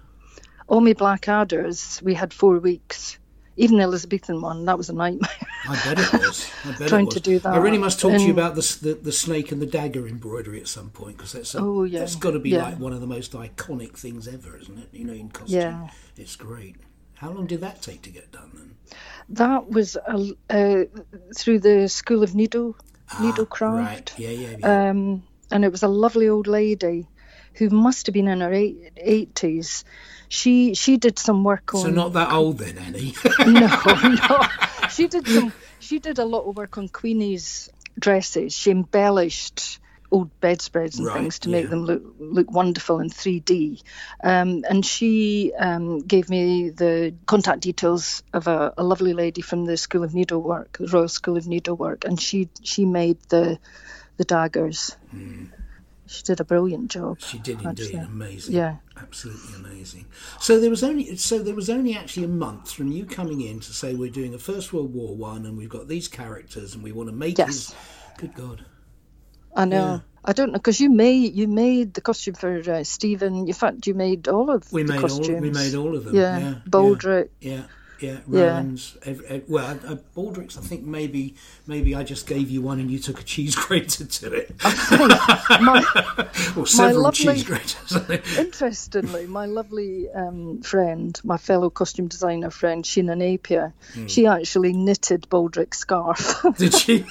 All 0.68 0.80
my 0.80 0.94
Blackadders, 0.94 2.02
we 2.02 2.14
had 2.14 2.32
four 2.32 2.58
weeks. 2.58 3.18
Even 3.58 3.78
the 3.78 3.84
Elizabethan 3.84 4.42
one, 4.42 4.66
that 4.66 4.76
was 4.76 4.90
a 4.90 4.92
nightmare. 4.92 5.30
I 5.66 5.80
bet 5.84 5.98
it 5.98 6.12
was. 6.12 6.50
I 6.64 6.72
bet 6.72 6.88
Trying 6.88 7.02
it 7.02 7.06
was. 7.06 7.14
to 7.14 7.20
do 7.20 7.38
that. 7.38 7.54
I 7.54 7.56
really 7.56 7.78
must 7.78 8.00
talk 8.00 8.12
and, 8.12 8.20
to 8.20 8.26
you 8.26 8.32
about 8.32 8.54
the, 8.54 8.78
the, 8.82 8.94
the 8.94 9.12
snake 9.12 9.50
and 9.50 9.62
the 9.62 9.66
dagger 9.66 10.06
embroidery 10.06 10.60
at 10.60 10.68
some 10.68 10.90
point 10.90 11.16
because 11.16 11.32
that's 11.32 11.54
a, 11.54 11.60
oh 11.60 11.84
yeah, 11.84 12.00
that's 12.00 12.16
got 12.16 12.32
to 12.32 12.38
be 12.38 12.50
yeah. 12.50 12.64
like 12.64 12.78
one 12.78 12.92
of 12.92 13.00
the 13.00 13.06
most 13.06 13.32
iconic 13.32 13.96
things 13.96 14.28
ever, 14.28 14.58
isn't 14.58 14.78
it? 14.78 14.88
You 14.92 15.04
know, 15.04 15.14
in 15.14 15.30
costume. 15.30 15.58
Yeah, 15.58 15.90
it's 16.16 16.36
great. 16.36 16.76
How 17.14 17.30
long 17.30 17.46
did 17.46 17.62
that 17.62 17.80
take 17.80 18.02
to 18.02 18.10
get 18.10 18.30
done 18.30 18.50
then? 18.52 18.76
That 19.30 19.70
was 19.70 19.96
uh, 19.96 20.26
uh, 20.50 20.84
through 21.34 21.60
the 21.60 21.88
School 21.88 22.22
of 22.22 22.34
Needle 22.34 22.76
Needlecraft. 23.08 23.76
Right. 23.76 24.14
Yeah, 24.16 24.30
yeah, 24.30 24.56
yeah. 24.58 24.90
Um, 24.90 25.22
and 25.50 25.64
it 25.64 25.70
was 25.70 25.82
a 25.82 25.88
lovely 25.88 26.28
old 26.28 26.46
lady 26.46 27.08
who 27.54 27.70
must 27.70 28.06
have 28.06 28.12
been 28.12 28.28
in 28.28 28.40
her 28.40 28.52
eighties. 28.96 29.84
She 30.28 30.74
she 30.74 30.96
did 30.96 31.18
some 31.18 31.44
work 31.44 31.74
on. 31.74 31.82
So 31.82 31.90
not 31.90 32.12
that 32.14 32.32
old 32.32 32.58
then, 32.58 32.78
Annie. 32.78 33.14
no, 33.46 33.68
no. 34.28 34.46
She 34.90 35.06
did 35.06 35.26
some. 35.26 35.52
She 35.78 35.98
did 35.98 36.18
a 36.18 36.24
lot 36.24 36.48
of 36.48 36.56
work 36.56 36.78
on 36.78 36.88
Queenie's 36.88 37.70
dresses. 37.98 38.54
She 38.54 38.70
embellished 38.70 39.78
old 40.10 40.40
bedspreads 40.40 40.98
and 40.98 41.06
right, 41.06 41.14
things 41.14 41.38
to 41.40 41.50
yeah. 41.50 41.60
make 41.60 41.70
them 41.70 41.84
look 41.84 42.02
look 42.18 42.50
wonderful 42.50 43.00
in 43.00 43.10
3D. 43.10 43.82
Um, 44.22 44.64
and 44.68 44.84
she 44.84 45.52
um, 45.58 46.00
gave 46.00 46.28
me 46.28 46.70
the 46.70 47.14
contact 47.26 47.60
details 47.60 48.22
of 48.32 48.46
a, 48.46 48.72
a, 48.76 48.84
lovely 48.84 49.14
lady 49.14 49.42
from 49.42 49.64
the 49.64 49.76
School 49.76 50.04
of 50.04 50.14
Needlework, 50.14 50.78
the 50.78 50.88
Royal 50.88 51.08
School 51.08 51.36
of 51.36 51.46
Needlework, 51.46 52.04
and 52.04 52.20
she 52.20 52.48
she 52.62 52.84
made 52.84 53.18
the 53.28 53.58
the 54.16 54.24
daggers. 54.24 54.96
Mm. 55.14 55.50
She 56.08 56.22
did 56.22 56.38
a 56.38 56.44
brilliant 56.44 56.92
job. 56.92 57.20
She 57.20 57.38
did 57.38 57.60
indeed, 57.62 57.86
actually. 57.86 57.98
amazing. 57.98 58.54
Yeah, 58.54 58.76
absolutely 58.96 59.54
amazing. 59.56 60.06
So 60.40 60.60
there 60.60 60.70
was 60.70 60.84
only 60.84 61.16
so 61.16 61.40
there 61.40 61.54
was 61.54 61.68
only 61.68 61.96
actually 61.96 62.24
a 62.24 62.28
month 62.28 62.70
from 62.70 62.92
you 62.92 63.06
coming 63.06 63.40
in 63.40 63.58
to 63.60 63.72
say 63.72 63.94
we're 63.94 64.10
doing 64.10 64.32
a 64.32 64.38
First 64.38 64.72
World 64.72 64.94
War 64.94 65.16
one, 65.16 65.44
and 65.44 65.58
we've 65.58 65.68
got 65.68 65.88
these 65.88 66.06
characters, 66.06 66.74
and 66.74 66.84
we 66.84 66.92
want 66.92 67.08
to 67.08 67.14
make 67.14 67.38
yes. 67.38 67.74
Good 68.18 68.34
God. 68.34 68.64
I 69.56 69.64
know. 69.64 69.76
Yeah. 69.76 70.00
I 70.24 70.32
don't 70.32 70.48
know 70.48 70.58
because 70.58 70.80
you 70.80 70.90
made 70.90 71.34
you 71.34 71.46
made 71.46 71.94
the 71.94 72.00
costume 72.00 72.34
for 72.34 72.58
uh, 72.68 72.84
Stephen. 72.84 73.46
In 73.46 73.52
fact, 73.52 73.86
you 73.86 73.94
made 73.94 74.28
all 74.28 74.50
of 74.50 74.70
we 74.72 74.82
the 74.82 74.92
made 74.92 75.00
costumes. 75.00 75.28
All, 75.30 75.40
we 75.40 75.50
made 75.50 75.74
all 75.74 75.96
of 75.96 76.04
them. 76.04 76.14
Yeah, 76.14 76.38
yeah 76.38 76.54
Baldric. 76.68 77.28
Yeah, 77.40 77.52
yeah. 77.52 77.62
Yeah, 77.98 78.18
Rowan's. 78.26 78.96
Every, 79.04 79.26
every, 79.26 79.44
well, 79.48 79.78
uh, 79.86 79.96
Baldric's. 80.14 80.58
I 80.58 80.60
think 80.60 80.82
maybe 80.82 81.34
maybe 81.66 81.94
I 81.94 82.02
just 82.02 82.26
gave 82.26 82.50
you 82.50 82.60
one 82.60 82.78
and 82.78 82.90
you 82.90 82.98
took 82.98 83.20
a 83.20 83.22
cheese 83.22 83.54
grater 83.56 84.04
to 84.04 84.32
it. 84.32 84.54
my, 84.62 86.28
or 86.56 86.66
several 86.66 87.02
lovely, 87.02 87.34
cheese 87.34 87.44
graters. 87.44 88.36
interestingly, 88.38 89.26
my 89.26 89.46
lovely 89.46 90.10
um, 90.10 90.60
friend, 90.60 91.18
my 91.24 91.38
fellow 91.38 91.70
costume 91.70 92.08
designer 92.08 92.50
friend, 92.50 92.84
Sheena 92.84 93.16
Napier, 93.16 93.72
mm. 93.94 94.08
she 94.10 94.26
actually 94.26 94.72
knitted 94.72 95.22
Baldric's 95.30 95.78
scarf. 95.78 96.44
Did 96.58 96.74
she? 96.74 97.06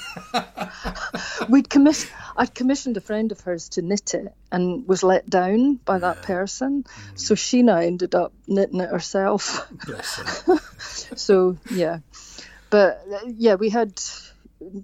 We'd 1.50 1.70
commission. 1.70 2.12
I'd 2.38 2.54
commissioned 2.54 2.98
a 2.98 3.02
friend 3.02 3.32
of 3.32 3.40
hers 3.42 3.70
to 3.70 3.82
knit 3.82 4.14
it 4.14 4.34
and 4.52 4.88
was 4.88 5.04
let 5.04 5.30
down 5.30 5.76
by 5.76 6.00
that 6.00 6.22
person. 6.22 6.84
Mm. 6.84 7.20
So 7.20 7.62
now 7.62 7.78
ended 7.78 8.16
up 8.16 8.34
knitting 8.48 8.82
it 8.82 8.90
herself. 8.90 9.72
So 11.16 11.58
yeah, 11.72 12.00
but 12.70 13.06
yeah, 13.26 13.56
we 13.56 13.70
had 13.70 14.02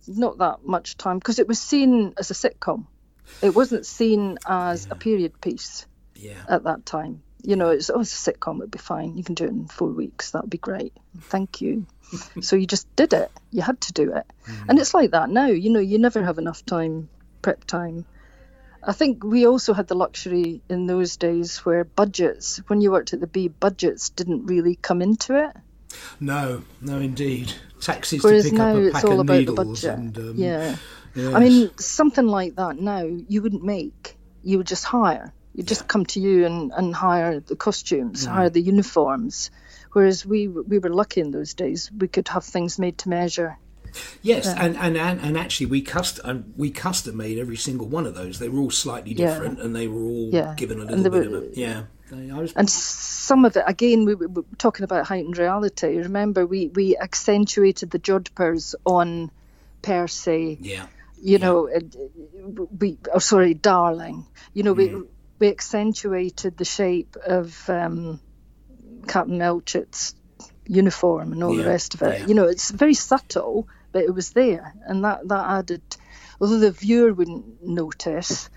not 0.08 0.38
that 0.40 0.66
much 0.66 0.98
time 0.98 1.20
because 1.20 1.40
it 1.40 1.48
was 1.48 1.60
seen 1.60 2.14
as 2.18 2.32
a 2.32 2.34
sitcom. 2.34 2.88
It 3.42 3.56
wasn't 3.56 3.86
seen 3.86 4.38
as 4.46 4.86
yeah. 4.86 4.94
a 4.94 4.96
period 4.96 5.40
piece 5.42 5.86
yeah. 6.16 6.44
at 6.48 6.64
that 6.64 6.86
time. 6.86 7.24
You 7.44 7.56
know, 7.56 7.70
it's, 7.70 7.90
oh, 7.90 8.02
it's 8.02 8.28
a 8.28 8.32
sitcom, 8.32 8.60
it'd 8.60 8.72
be 8.72 8.78
fine. 8.78 9.18
You 9.18 9.24
can 9.24 9.36
do 9.36 9.46
it 9.46 9.50
in 9.50 9.68
four 9.68 9.90
weeks. 9.90 10.32
That'd 10.32 10.50
be 10.50 10.60
great. 10.60 10.94
Thank 11.22 11.62
you. 11.62 11.88
so 12.42 12.56
you 12.56 12.68
just 12.68 12.94
did 12.96 13.14
it. 13.14 13.32
You 13.50 13.62
had 13.64 13.82
to 13.82 13.94
do 13.94 14.14
it. 14.14 14.26
Mm. 14.46 14.70
And 14.70 14.80
it's 14.80 14.94
like 14.94 15.12
that 15.12 15.30
now. 15.30 15.48
You 15.48 15.72
know, 15.72 15.80
you 15.80 15.98
never 15.98 16.24
have 16.24 16.38
enough 16.38 16.64
time, 16.66 17.10
prep 17.42 17.66
time. 17.66 18.06
I 18.84 18.94
think 18.94 19.24
we 19.24 19.46
also 19.46 19.74
had 19.74 19.88
the 19.88 19.96
luxury 19.96 20.62
in 20.68 20.88
those 20.88 21.18
days 21.18 21.60
where 21.60 21.84
budgets, 21.84 22.58
when 22.68 22.82
you 22.82 22.92
worked 22.92 23.14
at 23.14 23.20
the 23.20 23.28
Bee, 23.28 23.48
budgets 23.48 24.10
didn't 24.10 24.48
really 24.48 24.76
come 24.76 25.02
into 25.02 25.36
it. 25.36 25.56
No, 26.20 26.64
no, 26.82 26.98
indeed. 26.98 27.54
Taxes 27.80 28.24
Whereas 28.24 28.46
to 28.46 28.50
pick 28.52 28.58
now 28.58 28.72
up 28.72 28.76
a 28.78 28.88
it's 28.88 29.04
all 29.04 29.14
of 29.14 29.20
about 29.20 29.46
the 29.46 29.54
budget. 29.54 29.98
And, 29.98 30.18
um, 30.18 30.34
yeah. 30.36 30.76
Yes. 31.14 31.34
I 31.34 31.40
mean, 31.40 31.78
something 31.78 32.26
like 32.26 32.56
that 32.56 32.78
now 32.78 33.04
you 33.04 33.42
wouldn't 33.42 33.64
make. 33.64 34.18
You 34.44 34.58
would 34.60 34.68
just 34.68 34.86
hire. 34.86 35.34
You'd 35.54 35.68
just 35.68 35.82
yeah. 35.82 35.88
come 35.88 36.06
to 36.08 36.20
you 36.20 36.46
and, 36.46 36.72
and 36.72 36.96
hire 36.96 37.40
the 37.40 37.56
costumes, 37.56 38.26
mm. 38.26 38.32
hire 38.32 38.50
the 38.50 38.62
uniforms. 38.62 39.52
Whereas 39.92 40.26
we 40.26 40.48
we 40.48 40.80
were 40.80 40.90
lucky 40.90 41.20
in 41.20 41.32
those 41.32 41.54
days. 41.54 41.92
We 41.96 42.08
could 42.08 42.30
have 42.30 42.46
things 42.46 42.80
made 42.80 43.00
to 43.00 43.10
measure. 43.10 43.58
Yes, 44.22 44.46
yeah. 44.46 44.64
and, 44.64 44.78
and, 44.78 44.98
and 44.98 45.20
and 45.22 45.38
actually 45.38 45.68
we 45.68 45.82
custom 45.82 46.54
we 46.58 46.72
custom 46.72 47.18
made 47.18 47.38
every 47.38 47.58
single 47.58 47.88
one 47.88 48.06
of 48.06 48.16
those. 48.16 48.40
They 48.40 48.50
were 48.50 48.60
all 48.60 48.72
slightly 48.72 49.14
different, 49.14 49.58
yeah. 49.58 49.66
and 49.66 49.76
they 49.76 49.88
were 49.88 50.02
all 50.02 50.32
given 50.56 50.80
a 50.80 50.86
little 50.86 51.04
bit 51.04 51.32
were, 51.32 51.38
of 51.38 51.44
a 51.44 51.60
yeah. 51.60 51.84
Was... 52.12 52.52
And 52.54 52.70
some 52.70 53.46
of 53.46 53.56
it, 53.56 53.64
again, 53.66 54.04
we, 54.04 54.16
we 54.16 54.26
were 54.26 54.44
talking 54.58 54.84
about 54.84 55.06
heightened 55.06 55.38
reality. 55.38 55.98
Remember, 55.98 56.46
we, 56.46 56.68
we 56.68 56.98
accentuated 56.98 57.90
the 57.90 58.00
jodhpurs 58.00 58.76
on 58.86 59.32
Percy. 59.82 60.58
Yeah. 60.60 60.88
You 61.22 61.38
yeah. 61.38 61.38
know, 61.38 61.70
we, 62.78 62.98
oh, 63.14 63.20
sorry, 63.20 63.54
Darling. 63.54 64.28
You 64.54 64.64
know, 64.64 64.76
mm. 64.76 64.78
we, 64.78 65.04
we 65.40 65.48
accentuated 65.48 66.58
the 66.58 66.66
shape 66.66 67.16
of 67.26 67.70
um, 67.70 68.20
Captain 69.08 69.38
Melchett's 69.38 70.14
uniform 70.68 71.32
and 71.32 71.42
all 71.42 71.56
yeah. 71.56 71.64
the 71.64 71.70
rest 71.70 71.94
of 71.94 72.02
it. 72.02 72.20
Yeah. 72.20 72.28
You 72.28 72.34
know, 72.34 72.48
it's 72.48 72.72
very 72.72 72.94
subtle, 72.94 73.70
but 73.92 74.04
it 74.04 74.14
was 74.14 74.32
there. 74.32 74.74
And 74.86 75.04
that, 75.04 75.28
that 75.28 75.50
added, 75.50 75.82
although 76.40 76.60
the 76.60 76.72
viewer 76.72 77.14
wouldn't 77.14 77.64
notice, 77.64 78.50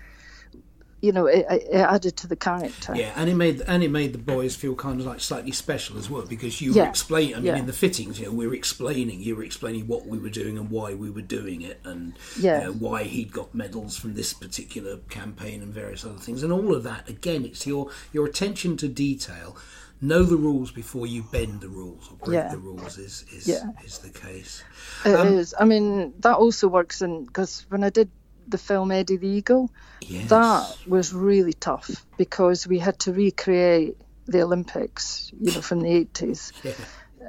you 1.05 1.11
know, 1.11 1.27
it, 1.27 1.45
it, 1.49 1.75
added 1.75 2.17
to 2.17 2.27
the 2.27 2.35
character. 2.35 2.95
Yeah, 2.95 3.13
and 3.15 3.29
it 3.29 3.35
made 3.35 3.61
and 3.61 3.83
it 3.83 3.91
made 3.91 4.11
the 4.13 4.17
boys 4.17 4.55
feel 4.55 4.73
kind 4.73 4.99
of 4.99 5.05
like 5.05 5.19
slightly 5.19 5.51
special 5.51 5.99
as 5.99 6.09
well 6.09 6.25
because 6.25 6.61
you 6.61 6.73
yeah. 6.73 6.83
were 6.83 6.89
explaining. 6.89 7.35
I 7.35 7.37
mean, 7.37 7.45
yeah. 7.45 7.57
in 7.57 7.67
the 7.67 7.73
fittings, 7.73 8.19
you 8.19 8.25
know, 8.25 8.31
we 8.31 8.47
were 8.47 8.55
explaining. 8.55 9.21
You 9.21 9.35
were 9.35 9.43
explaining 9.43 9.87
what 9.87 10.07
we 10.07 10.17
were 10.17 10.29
doing 10.29 10.57
and 10.57 10.71
why 10.71 10.95
we 10.95 11.11
were 11.11 11.21
doing 11.21 11.61
it, 11.61 11.79
and 11.83 12.17
yeah. 12.39 12.59
you 12.59 12.65
know, 12.65 12.73
why 12.73 13.03
he'd 13.03 13.31
got 13.31 13.53
medals 13.53 13.97
from 13.97 14.15
this 14.15 14.33
particular 14.33 14.97
campaign 15.09 15.61
and 15.61 15.71
various 15.71 16.03
other 16.03 16.17
things, 16.17 16.41
and 16.41 16.51
all 16.51 16.73
of 16.73 16.81
that. 16.83 17.07
Again, 17.07 17.45
it's 17.45 17.67
your 17.67 17.91
your 18.11 18.25
attention 18.25 18.75
to 18.77 18.87
detail. 18.87 19.55
Know 20.01 20.23
the 20.23 20.35
rules 20.35 20.71
before 20.71 21.07
you 21.07 21.23
bend 21.23 21.61
the 21.61 21.69
rules 21.69 22.09
or 22.11 22.17
break 22.17 22.35
yeah. 22.35 22.49
the 22.49 22.57
rules 22.57 22.97
is 22.97 23.25
is, 23.31 23.47
is 23.83 23.99
the 23.99 24.09
case. 24.09 24.63
It 25.05 25.15
um, 25.15 25.27
is. 25.27 25.55
I 25.57 25.63
mean, 25.65 26.13
that 26.19 26.35
also 26.35 26.67
works 26.67 27.01
in 27.01 27.25
because 27.25 27.65
when 27.69 27.83
I 27.83 27.89
did 27.89 28.09
the 28.47 28.57
film 28.57 28.91
Eddie 28.91 29.17
the 29.17 29.27
Eagle, 29.27 29.71
yes. 30.01 30.29
that 30.29 30.77
was 30.87 31.13
really 31.13 31.53
tough 31.53 32.05
because 32.17 32.67
we 32.67 32.79
had 32.79 32.99
to 32.99 33.13
recreate 33.13 33.97
the 34.27 34.41
Olympics, 34.41 35.31
you 35.39 35.53
know, 35.53 35.61
from 35.61 35.81
the 35.81 35.89
eighties, 35.89 36.51
yeah. 36.63 36.73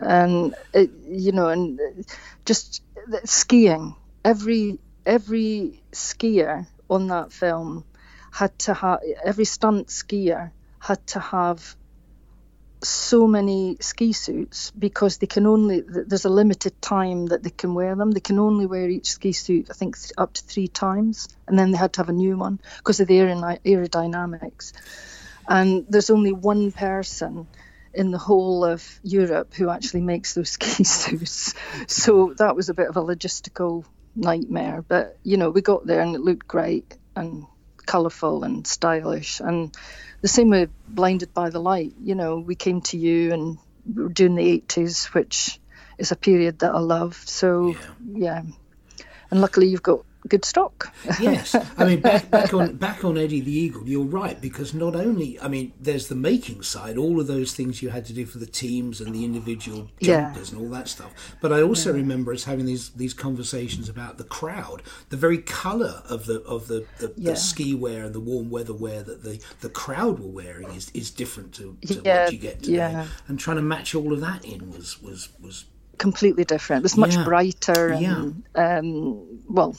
and 0.02 0.54
it, 0.74 0.90
you 1.06 1.32
know, 1.32 1.48
and 1.48 1.80
just 2.44 2.82
skiing. 3.24 3.94
Every 4.24 4.78
every 5.04 5.82
skier 5.92 6.66
on 6.90 7.06
that 7.08 7.32
film 7.32 7.84
had 8.32 8.58
to 8.58 8.74
have 8.74 9.00
every 9.24 9.44
stunt 9.44 9.86
skier 9.86 10.50
had 10.78 11.06
to 11.06 11.20
have 11.20 11.76
so 12.86 13.26
many 13.26 13.76
ski 13.80 14.12
suits 14.12 14.70
because 14.70 15.18
they 15.18 15.26
can 15.26 15.46
only 15.46 15.80
there's 15.80 16.24
a 16.24 16.30
limited 16.30 16.80
time 16.80 17.26
that 17.26 17.42
they 17.42 17.50
can 17.50 17.74
wear 17.74 17.94
them. 17.94 18.10
They 18.10 18.20
can 18.20 18.38
only 18.38 18.66
wear 18.66 18.88
each 18.88 19.10
ski 19.10 19.32
suit 19.32 19.68
i 19.70 19.74
think 19.74 19.96
up 20.16 20.32
to 20.34 20.42
three 20.42 20.68
times 20.68 21.28
and 21.46 21.58
then 21.58 21.70
they 21.70 21.78
had 21.78 21.92
to 21.94 22.00
have 22.00 22.08
a 22.08 22.12
new 22.12 22.36
one 22.36 22.60
because 22.78 23.00
of 23.00 23.08
the 23.08 23.18
aerodynamics. 23.18 24.72
And 25.48 25.86
there's 25.88 26.10
only 26.10 26.32
one 26.32 26.72
person 26.72 27.46
in 27.94 28.10
the 28.10 28.18
whole 28.18 28.64
of 28.64 29.00
europe 29.02 29.54
who 29.54 29.70
actually 29.70 30.02
makes 30.02 30.34
those 30.34 30.50
ski 30.56 30.84
suits. 30.84 31.54
So 31.86 32.34
that 32.38 32.54
was 32.54 32.68
a 32.68 32.74
bit 32.74 32.88
of 32.88 32.96
a 32.96 33.02
logistical 33.02 33.84
nightmare 34.14 34.82
but 34.86 35.18
you 35.22 35.36
know 35.36 35.50
we 35.50 35.60
got 35.60 35.86
there 35.86 36.00
and 36.00 36.14
it 36.14 36.20
looked 36.20 36.48
great 36.48 36.96
and 37.14 37.46
colourful 37.86 38.44
and 38.44 38.66
stylish 38.66 39.40
and 39.40 39.74
the 40.20 40.28
same 40.28 40.50
with 40.50 40.70
Blinded 40.88 41.32
by 41.32 41.50
the 41.50 41.60
Light. 41.60 41.94
You 42.02 42.14
know, 42.14 42.38
we 42.38 42.54
came 42.54 42.80
to 42.82 42.96
you 42.96 43.32
and 43.32 43.58
we 43.86 44.02
were 44.02 44.08
doing 44.08 44.34
the 44.34 44.60
80s, 44.60 45.14
which 45.14 45.60
is 45.98 46.10
a 46.10 46.16
period 46.16 46.60
that 46.60 46.74
I 46.74 46.80
love. 46.80 47.14
So, 47.14 47.76
yeah. 48.04 48.42
yeah. 48.42 49.06
And 49.30 49.40
luckily, 49.40 49.68
you've 49.68 49.82
got 49.82 50.04
good 50.26 50.44
stock. 50.44 50.92
yes, 51.20 51.54
I 51.76 51.84
mean 51.84 52.00
back, 52.00 52.30
back 52.30 52.52
on 52.52 52.76
back 52.76 53.04
on 53.04 53.18
Eddie 53.18 53.40
the 53.40 53.52
Eagle, 53.52 53.88
you're 53.88 54.04
right 54.04 54.40
because 54.40 54.74
not 54.74 54.94
only 54.94 55.38
I 55.40 55.48
mean 55.48 55.72
there's 55.80 56.08
the 56.08 56.14
making 56.14 56.62
side, 56.62 56.96
all 56.96 57.20
of 57.20 57.26
those 57.26 57.54
things 57.54 57.82
you 57.82 57.90
had 57.90 58.04
to 58.06 58.12
do 58.12 58.26
for 58.26 58.38
the 58.38 58.46
teams 58.46 59.00
and 59.00 59.14
the 59.14 59.24
individual 59.24 59.88
jumpers 60.00 60.52
yeah. 60.52 60.58
and 60.58 60.58
all 60.58 60.70
that 60.70 60.88
stuff. 60.88 61.36
But 61.40 61.52
I 61.52 61.62
also 61.62 61.90
yeah. 61.90 61.96
remember 61.96 62.32
us 62.32 62.44
having 62.44 62.66
these 62.66 62.90
these 62.90 63.14
conversations 63.14 63.88
about 63.88 64.18
the 64.18 64.24
crowd, 64.24 64.82
the 65.08 65.16
very 65.16 65.38
colour 65.38 66.02
of 66.08 66.26
the 66.26 66.42
of 66.42 66.68
the, 66.68 66.86
the, 66.98 67.12
yeah. 67.16 67.30
the, 67.32 67.36
ski 67.36 67.74
wear 67.74 68.04
and 68.04 68.14
the 68.14 68.20
warm 68.20 68.50
weather 68.50 68.74
wear 68.74 69.02
that 69.02 69.22
the, 69.22 69.40
the 69.60 69.68
crowd 69.68 70.18
were 70.18 70.30
wearing 70.30 70.68
is, 70.70 70.90
is 70.94 71.10
different 71.10 71.54
to, 71.54 71.76
to 71.86 71.94
what 72.00 72.32
you 72.32 72.38
get 72.38 72.62
today. 72.62 73.06
And 73.28 73.38
trying 73.38 73.56
to 73.56 73.62
match 73.62 73.94
all 73.94 74.12
of 74.12 74.20
that 74.20 74.44
in 74.44 74.70
was 74.70 75.00
was 75.02 75.28
was 75.40 75.66
completely 75.98 76.44
different. 76.44 76.80
It 76.80 76.84
was 76.84 76.96
much 76.96 77.16
brighter 77.24 77.92
and 77.92 78.42
um, 78.54 79.42
well 79.48 79.76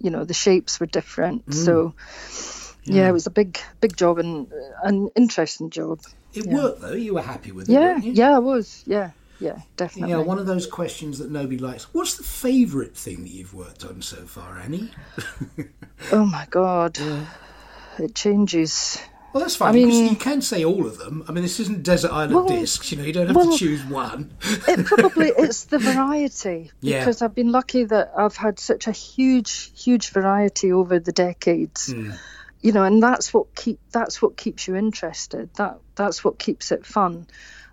you 0.00 0.10
know 0.10 0.24
the 0.24 0.34
shapes 0.34 0.80
were 0.80 0.86
different. 0.86 1.46
Mm. 1.46 1.54
So 1.54 1.94
yeah. 2.84 3.02
yeah. 3.02 3.08
it 3.08 3.12
was 3.12 3.26
a 3.26 3.30
big 3.30 3.58
big 3.80 3.96
job 3.96 4.18
and 4.18 4.50
an 4.82 5.08
interesting 5.16 5.70
job. 5.70 6.00
It 6.34 6.46
yeah. 6.46 6.54
worked 6.54 6.80
though. 6.80 6.92
You 6.92 7.14
were 7.14 7.22
happy 7.22 7.52
with 7.52 7.68
it. 7.68 7.72
Yeah, 7.72 7.98
yeah, 7.98 8.36
I 8.36 8.38
was. 8.38 8.82
Yeah. 8.86 9.10
Yeah, 9.38 9.60
definitely. 9.76 10.12
Yeah, 10.12 10.22
one 10.22 10.38
of 10.38 10.46
those 10.46 10.66
questions 10.66 11.18
that 11.18 11.30
nobody 11.30 11.58
likes. 11.58 11.92
What's 11.92 12.16
the 12.16 12.24
favourite 12.24 12.96
thing 12.96 13.22
that 13.24 13.30
you've 13.30 13.52
worked 13.52 13.84
on 13.84 14.00
so 14.00 14.24
far, 14.24 14.58
Annie? 14.58 14.90
oh 16.12 16.24
my 16.24 16.46
god, 16.48 16.98
yeah. 16.98 17.26
it 17.98 18.14
changes 18.14 18.98
well, 19.36 19.44
that's 19.44 19.56
fine. 19.56 19.68
I 19.68 19.72
mean, 19.72 20.08
you 20.08 20.16
can 20.16 20.40
say 20.40 20.64
all 20.64 20.86
of 20.86 20.96
them. 20.96 21.22
I 21.28 21.32
mean, 21.32 21.42
this 21.42 21.60
isn't 21.60 21.82
Desert 21.82 22.10
Island 22.10 22.34
well, 22.34 22.48
Discs. 22.48 22.90
You 22.90 22.96
know, 22.96 23.04
you 23.04 23.12
don't 23.12 23.26
have 23.26 23.36
well, 23.36 23.52
to 23.52 23.58
choose 23.58 23.84
one. 23.84 24.34
it 24.66 24.86
probably 24.86 25.26
it's 25.28 25.64
the 25.64 25.78
variety 25.78 26.70
because 26.80 27.20
yeah. 27.20 27.24
I've 27.26 27.34
been 27.34 27.52
lucky 27.52 27.84
that 27.84 28.12
I've 28.16 28.34
had 28.34 28.58
such 28.58 28.86
a 28.86 28.92
huge, 28.92 29.78
huge 29.78 30.08
variety 30.08 30.72
over 30.72 30.98
the 30.98 31.12
decades. 31.12 31.92
Mm. 31.92 32.16
You 32.62 32.72
know, 32.72 32.82
and 32.82 33.02
that's 33.02 33.34
what 33.34 33.54
keep 33.54 33.78
that's 33.92 34.22
what 34.22 34.38
keeps 34.38 34.66
you 34.66 34.74
interested. 34.74 35.52
That 35.56 35.80
that's 35.96 36.24
what 36.24 36.38
keeps 36.38 36.72
it 36.72 36.86
fun, 36.86 37.26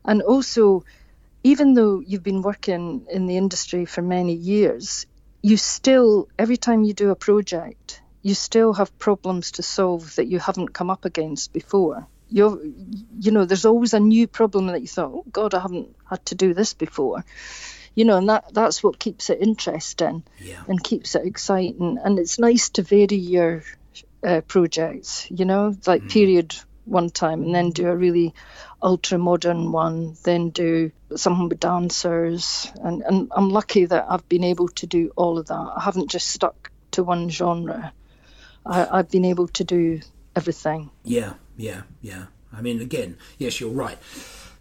and 0.04 0.22
also, 0.22 0.84
even 1.46 1.76
though 1.76 2.02
you've 2.06 2.24
been 2.24 2.42
working 2.42 3.08
in 3.10 3.26
the 3.26 3.38
industry 3.38 3.86
for 3.86 4.02
many 4.02 4.34
years, 4.34 5.06
you 5.42 5.56
still 5.56 6.28
every 6.38 6.58
time 6.58 6.84
you 6.84 6.94
do 6.94 7.10
a 7.10 7.16
project 7.16 8.02
you 8.24 8.34
still 8.34 8.74
have 8.74 8.98
problems 8.98 9.52
to 9.52 9.64
solve 9.64 10.16
that 10.16 10.28
you 10.28 10.40
haven't 10.40 10.74
come 10.74 10.90
up 10.90 11.06
against 11.06 11.52
before. 11.52 12.08
You're, 12.30 12.60
you 13.20 13.32
know, 13.32 13.46
there's 13.46 13.66
always 13.66 13.94
a 13.94 14.00
new 14.00 14.28
problem 14.28 14.68
that 14.68 14.82
you 14.82 14.88
thought, 14.88 15.12
oh 15.14 15.26
God, 15.32 15.54
I 15.54 15.60
haven't 15.60 15.94
had 16.10 16.26
to 16.28 16.36
do 16.36 16.54
this 16.54 16.74
before. 16.74 17.24
You 17.96 18.06
know, 18.06 18.18
and 18.18 18.30
that 18.30 18.46
that's 18.54 18.82
what 18.82 18.98
keeps 18.98 19.30
it 19.30 19.40
interesting 19.40 20.24
yeah. 20.40 20.64
and 20.68 20.84
keeps 20.84 21.14
it 21.14 21.28
exciting. 21.28 22.00
And 22.04 22.18
it's 22.18 22.40
nice 22.40 22.70
to 22.70 22.82
vary 22.82 23.18
your 23.18 23.64
uh, 24.24 24.42
projects. 24.42 25.28
You 25.30 25.46
know, 25.46 25.76
like 25.86 26.04
mm. 26.04 26.10
period 26.10 26.56
one 26.86 27.10
time 27.10 27.44
and 27.44 27.54
then 27.54 27.70
do 27.70 27.88
a 27.88 27.96
really 27.96 28.34
ultra 28.82 29.18
modern 29.18 29.72
one, 29.72 30.16
then 30.24 30.50
do 30.50 30.92
something 31.16 31.50
with 31.50 31.60
dancers. 31.60 32.72
And, 32.82 33.02
and 33.04 33.32
I'm 33.36 33.50
lucky 33.50 33.86
that 33.86 34.06
I've 34.10 34.28
been 34.28 34.44
able 34.44 34.70
to 34.70 34.88
do 34.88 35.12
all 35.16 35.38
of 35.38 35.48
that. 35.48 35.74
I 35.78 35.82
haven't 35.82 36.10
just 36.10 36.28
stuck 36.28 36.72
to 36.92 37.04
one 37.04 37.30
genre. 37.30 37.94
I, 38.66 38.88
I've 39.00 39.10
been 39.10 39.26
able 39.26 39.48
to 39.50 39.64
do 39.64 40.02
everything. 40.36 40.90
Yeah, 41.04 41.34
yeah, 41.58 41.84
yeah. 42.02 42.26
I 42.52 42.62
mean, 42.62 42.82
again, 42.82 43.18
yes, 43.38 43.60
you're 43.60 43.72
right. 43.72 43.98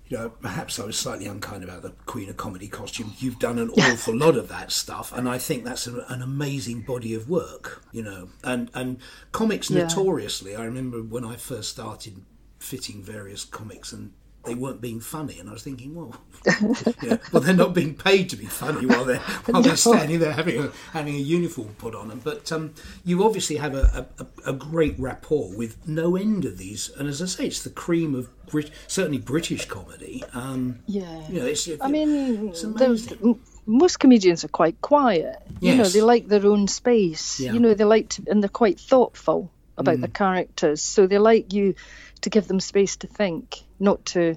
You 0.08 0.18
know, 0.18 0.28
perhaps 0.28 0.78
I 0.78 0.84
was 0.84 0.98
slightly 0.98 1.26
unkind 1.26 1.64
about 1.64 1.82
the 1.82 1.90
Queen 2.04 2.28
of 2.28 2.36
Comedy 2.36 2.68
costume. 2.68 3.14
You've 3.18 3.38
done 3.38 3.58
an 3.58 3.70
awful 3.70 4.14
lot 4.14 4.36
of 4.36 4.48
that 4.48 4.70
stuff, 4.70 5.10
and 5.12 5.26
I 5.28 5.38
think 5.38 5.64
that's 5.64 5.86
an, 5.86 6.02
an 6.08 6.20
amazing 6.20 6.82
body 6.82 7.14
of 7.14 7.30
work. 7.30 7.82
You 7.92 8.02
know, 8.02 8.28
and 8.44 8.70
and 8.74 8.98
comics 9.32 9.70
yeah. 9.70 9.84
notoriously. 9.84 10.54
I 10.54 10.64
remember 10.64 11.02
when 11.02 11.24
I 11.24 11.36
first 11.36 11.70
started 11.70 12.22
fitting 12.58 13.02
various 13.02 13.44
comics 13.44 13.92
and 13.92 14.12
they 14.44 14.54
weren't 14.54 14.80
being 14.80 15.00
funny, 15.00 15.38
and 15.38 15.48
I 15.48 15.52
was 15.52 15.62
thinking, 15.62 15.94
well, 15.94 16.14
yeah, 17.02 17.18
well, 17.32 17.42
they're 17.42 17.54
not 17.54 17.74
being 17.74 17.94
paid 17.94 18.28
to 18.30 18.36
be 18.36 18.46
funny 18.46 18.86
while 18.86 19.04
they're 19.04 19.18
while 19.46 19.62
they're 19.62 19.76
standing 19.76 20.18
there 20.18 20.32
having 20.32 20.58
a 20.58 20.72
having 20.92 21.14
a 21.14 21.18
uniform 21.18 21.74
put 21.78 21.94
on 21.94 22.08
them. 22.08 22.20
But 22.22 22.50
um, 22.50 22.74
you 23.04 23.24
obviously 23.24 23.56
have 23.56 23.74
a, 23.74 24.06
a, 24.18 24.50
a, 24.50 24.52
great 24.52 24.98
rapport 24.98 25.54
with 25.56 25.86
no 25.86 26.16
end 26.16 26.44
of 26.44 26.58
these, 26.58 26.90
and 26.98 27.08
as 27.08 27.22
I 27.22 27.26
say, 27.26 27.46
it's 27.46 27.62
the 27.62 27.70
cream 27.70 28.14
of 28.14 28.28
Brit- 28.46 28.72
certainly 28.88 29.18
British 29.18 29.66
comedy. 29.66 30.24
Um, 30.34 30.80
yeah, 30.86 31.28
you 31.28 31.40
know, 31.40 31.46
it's, 31.46 31.68
I 31.80 31.88
mean, 31.88 32.52
most 33.64 34.00
comedians 34.00 34.44
are 34.44 34.48
quite 34.48 34.80
quiet. 34.80 35.36
Yes. 35.60 35.76
You 35.76 35.76
know, 35.76 35.88
they 35.88 36.02
like 36.02 36.26
their 36.26 36.46
own 36.46 36.66
space. 36.66 37.38
Yeah. 37.38 37.52
You 37.52 37.60
know, 37.60 37.74
they 37.74 37.84
like 37.84 38.08
to, 38.10 38.24
and 38.28 38.42
they're 38.42 38.48
quite 38.48 38.80
thoughtful 38.80 39.50
about 39.78 39.98
mm. 39.98 40.02
the 40.02 40.08
characters, 40.08 40.82
so 40.82 41.06
they 41.06 41.18
like 41.18 41.52
you 41.52 41.74
to 42.22 42.30
give 42.30 42.48
them 42.48 42.60
space 42.60 42.96
to 42.96 43.06
think, 43.06 43.62
not 43.82 44.04
to 44.06 44.36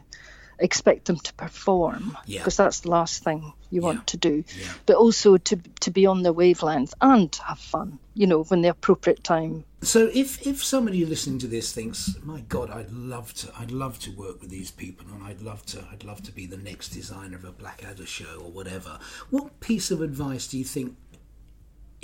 expect 0.59 1.05
them 1.05 1.17
to 1.17 1.33
perform 1.33 2.17
because 2.25 2.59
yeah. 2.59 2.65
that's 2.65 2.81
the 2.81 2.89
last 2.89 3.23
thing 3.23 3.53
you 3.69 3.81
yeah. 3.81 3.87
want 3.87 4.07
to 4.07 4.17
do 4.17 4.43
yeah. 4.59 4.67
but 4.85 4.95
also 4.95 5.37
to 5.37 5.57
to 5.81 5.91
be 5.91 6.05
on 6.05 6.23
the 6.23 6.31
wavelength 6.31 6.93
and 7.01 7.35
have 7.45 7.59
fun 7.59 7.99
you 8.13 8.25
know 8.25 8.43
when 8.43 8.61
the 8.61 8.69
appropriate 8.69 9.23
time 9.23 9.65
so 9.81 10.09
if 10.13 10.45
if 10.47 10.63
somebody 10.63 11.05
listening 11.05 11.37
to 11.37 11.47
this 11.47 11.73
thinks 11.73 12.15
my 12.23 12.39
god 12.41 12.71
i'd 12.71 12.91
love 12.91 13.33
to 13.33 13.51
i'd 13.59 13.71
love 13.71 13.99
to 13.99 14.11
work 14.11 14.39
with 14.39 14.49
these 14.49 14.71
people 14.71 15.05
and 15.13 15.23
i'd 15.25 15.41
love 15.41 15.65
to 15.65 15.83
i'd 15.91 16.05
love 16.05 16.23
to 16.23 16.31
be 16.31 16.45
the 16.45 16.57
next 16.57 16.89
designer 16.89 17.35
of 17.35 17.43
a 17.43 17.51
blackadder 17.51 18.05
show 18.05 18.39
or 18.41 18.51
whatever 18.51 18.97
what 19.29 19.59
piece 19.59 19.91
of 19.91 20.01
advice 20.01 20.47
do 20.47 20.57
you 20.57 20.63
think 20.63 20.95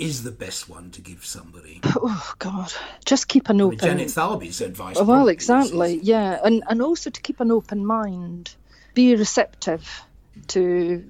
is 0.02 0.22
the 0.24 0.32
best 0.32 0.68
one 0.68 0.90
to 0.90 1.00
give 1.00 1.24
somebody? 1.24 1.80
Oh 2.04 2.32
God, 2.38 2.72
just 3.04 3.28
keep 3.28 3.48
an 3.48 3.60
open. 3.60 3.78
I 3.80 3.94
mean, 3.94 3.98
Janet 3.98 4.08
Tharby's 4.08 4.60
advice. 4.60 5.00
Well, 5.00 5.28
exactly, 5.28 5.96
is. 5.96 6.02
yeah, 6.02 6.40
and 6.44 6.62
and 6.68 6.82
also 6.82 7.10
to 7.10 7.20
keep 7.20 7.40
an 7.40 7.50
open 7.52 7.86
mind, 7.86 8.54
be 8.94 9.14
receptive 9.14 10.02
to 10.48 11.04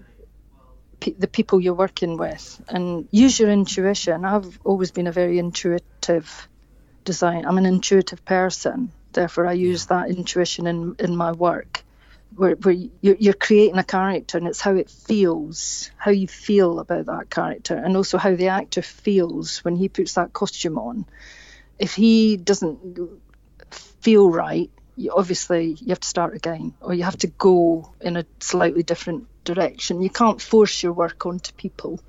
pe- 1.01 1.19
the 1.19 1.29
people 1.29 1.61
you're 1.61 1.75
working 1.87 2.19
with, 2.19 2.61
and 2.69 3.09
use 3.11 3.41
your 3.41 3.51
intuition. 3.51 4.25
I've 4.25 4.59
always 4.65 4.91
been 4.91 5.07
a 5.07 5.13
very 5.13 5.39
intuitive 5.39 6.49
design. 7.05 7.47
I'm 7.47 7.59
an 7.59 7.67
intuitive 7.67 8.25
person, 8.25 8.93
therefore 9.13 9.47
I 9.47 9.53
use 9.53 9.87
that 9.87 10.11
intuition 10.11 10.67
in 10.67 10.97
in 10.99 11.17
my 11.17 11.33
work 11.33 11.85
where, 12.37 12.55
where 12.57 12.75
you're, 13.01 13.17
you're 13.17 13.35
creating 13.35 13.79
a 13.79 13.85
character 13.85 14.39
and 14.39 14.47
it's 14.47 14.61
how 14.61 14.75
it 14.75 14.91
feels, 14.91 15.91
how 15.97 16.11
you 16.11 16.27
feel 16.29 16.79
about 16.81 17.07
that 17.07 17.31
character, 17.31 17.77
and 17.77 17.97
also 17.97 18.19
how 18.19 18.35
the 18.35 18.49
actor 18.49 18.83
feels 18.83 19.59
when 19.59 19.77
he 19.77 19.89
puts 19.89 20.15
that 20.15 20.33
costume 20.33 20.79
on. 20.79 21.07
if 21.83 21.95
he 21.95 22.37
doesn't 22.37 22.99
feel 24.01 24.31
right, 24.31 24.71
you, 24.97 25.13
obviously 25.15 25.77
you 25.81 25.89
have 25.89 26.01
to 26.01 26.09
start 26.09 26.37
again, 26.37 26.75
or 26.81 26.95
you 26.95 27.03
have 27.03 27.19
to 27.19 27.27
go 27.27 27.93
in 28.01 28.17
a 28.17 28.25
slightly 28.39 28.85
different 28.85 29.27
direction. 29.45 30.01
You 30.01 30.11
can't 30.11 30.41
force 30.41 30.83
your 30.83 30.93
work 30.93 31.27
onto 31.27 31.53
people. 31.55 32.01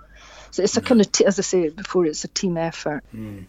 So 0.52 0.62
it's 0.62 0.78
a 0.78 0.82
kind 0.82 1.02
of, 1.02 1.12
t- 1.12 1.26
as 1.26 1.40
I 1.40 1.42
said 1.42 1.76
before, 1.76 2.06
it's 2.06 2.24
a 2.24 2.28
team 2.28 2.58
effort. 2.58 3.04
Mm. 3.16 3.46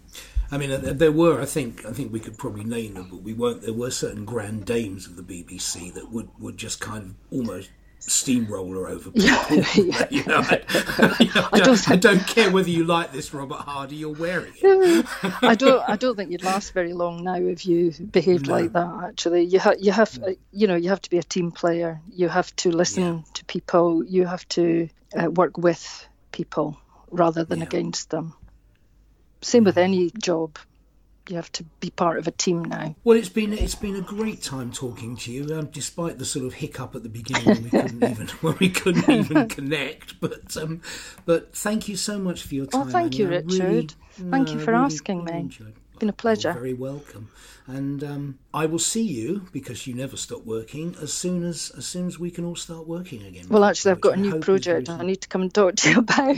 I 0.55 0.57
mean, 0.57 0.96
there 0.98 1.11
were, 1.11 1.40
I 1.40 1.46
think, 1.46 1.84
I 1.84 1.90
think 1.90 2.12
we 2.12 2.20
could 2.20 2.38
probably 2.38 2.62
name 2.62 2.94
them, 2.94 3.09
but 3.11 3.22
we 3.22 3.32
won't. 3.32 3.62
There 3.62 3.72
were 3.72 3.90
certain 3.90 4.24
grand 4.24 4.64
dames 4.64 5.09
of 5.09 5.16
the 5.16 5.22
BBC 5.22 5.92
that 5.94 6.12
would, 6.12 6.28
would 6.38 6.57
just 6.57 6.80
kind 6.80 7.02
of 7.11 7.14
almost 7.36 7.70
steamroller 7.98 8.86
over 8.86 9.11
people. 9.11 9.26
Yeah, 9.26 10.07
you 10.11 10.24
know, 10.26 10.38
I, 10.38 10.62
you 11.18 11.26
know, 11.34 11.48
I, 11.52 11.59
don't, 11.59 11.90
I, 11.90 11.96
don't, 11.96 12.24
care 12.28 12.52
whether 12.52 12.70
you 12.70 12.84
like 12.84 13.11
this 13.11 13.34
Robert 13.34 13.62
Hardy, 13.62 13.96
you're 13.96 14.14
wearing 14.14 14.52
it. 14.62 15.07
I 15.42 15.57
don't. 15.57 15.88
I 15.88 15.96
don't 15.96 16.14
think 16.14 16.30
you'd 16.30 16.44
last 16.44 16.72
very 16.72 16.92
long 16.92 17.24
now 17.24 17.34
if 17.34 17.66
you 17.66 17.90
behaved 17.90 18.46
no. 18.46 18.52
like 18.52 18.72
that. 18.74 19.05
Actually, 19.09 19.42
you 19.42 19.59
have 19.59 19.80
you 19.80 19.90
have 19.90 20.16
no. 20.20 20.36
you 20.52 20.68
know 20.68 20.76
you 20.76 20.88
have 20.88 21.02
to 21.02 21.11
be 21.11 21.18
a 21.18 21.22
team 21.24 21.50
player. 21.50 22.00
You 22.12 22.28
have 22.28 22.55
to 22.57 22.70
listen 22.70 23.02
yeah. 23.02 23.32
to 23.34 23.44
people. 23.46 24.05
You 24.05 24.24
have 24.26 24.46
to 24.50 24.88
uh, 25.20 25.30
work 25.30 25.59
with 25.59 26.07
people 26.30 26.78
rather 27.11 27.42
than 27.42 27.59
yeah. 27.59 27.64
against 27.64 28.11
them. 28.11 28.34
Same 29.45 29.64
with 29.64 29.78
any 29.78 30.11
job 30.11 30.59
you 31.28 31.36
have 31.36 31.51
to 31.53 31.64
be 31.80 31.90
part 31.90 32.18
of 32.18 32.26
a 32.26 32.30
team 32.30 32.64
now. 32.64 32.95
Well, 33.03 33.16
it's 33.16 33.28
been 33.28 33.53
it's 33.53 33.74
been 33.74 33.97
a 33.97 34.03
great 34.03 34.42
time 34.42 34.72
talking 34.72 35.16
to 35.18 35.32
you, 35.32 35.55
um, 35.57 35.66
despite 35.66 36.18
the 36.18 36.24
sort 36.24 36.45
of 36.45 36.55
hiccup 36.55 36.95
at 36.95 37.03
the 37.03 37.09
beginning 37.09 37.47
when 37.47 37.62
we 37.64 37.70
couldn't 37.70 38.05
even 38.11 38.28
when 38.28 38.57
we 38.61 38.68
couldn't 38.68 39.09
even 39.09 39.49
connect. 39.49 40.20
But 40.20 40.57
um, 40.57 40.82
but 41.24 41.55
thank 41.55 41.88
you 41.88 41.97
so 41.97 42.18
much 42.18 42.42
for 42.42 42.55
your 42.55 42.66
time. 42.66 42.88
Oh, 42.88 42.90
thank 42.90 43.18
you, 43.18 43.28
Richard. 43.28 43.49
Really, 43.49 43.88
thank 44.12 44.49
no, 44.49 44.53
you 44.55 44.59
for 44.59 44.72
really, 44.72 44.84
asking 44.84 45.24
really 45.24 45.42
me. 45.42 45.49
It's 45.59 45.78
been 45.99 46.09
a 46.09 46.12
pleasure. 46.12 46.49
You're 46.49 46.55
very 46.61 46.74
welcome. 46.74 47.30
And 47.66 48.05
um, 48.05 48.38
I 48.53 48.66
will 48.66 48.78
see 48.78 49.03
you 49.03 49.47
because 49.51 49.86
you 49.86 49.95
never 49.95 50.18
stop 50.18 50.45
working 50.45 50.95
as 51.01 51.14
soon 51.14 51.45
as 51.45 51.72
as 51.78 51.86
soon 51.86 52.07
as 52.07 52.18
we 52.18 52.30
can 52.30 52.45
all 52.45 52.57
start 52.57 52.86
working 52.86 53.22
again. 53.22 53.47
Well, 53.49 53.64
actually, 53.64 53.92
I've 53.92 54.03
got 54.03 54.18
a 54.18 54.20
new 54.20 54.38
project 54.40 54.90
I 54.90 55.03
need 55.03 55.22
to 55.22 55.28
come 55.28 55.40
and 55.42 55.55
talk 55.55 55.76
to 55.76 55.90
you 55.90 55.99
about. 56.01 56.36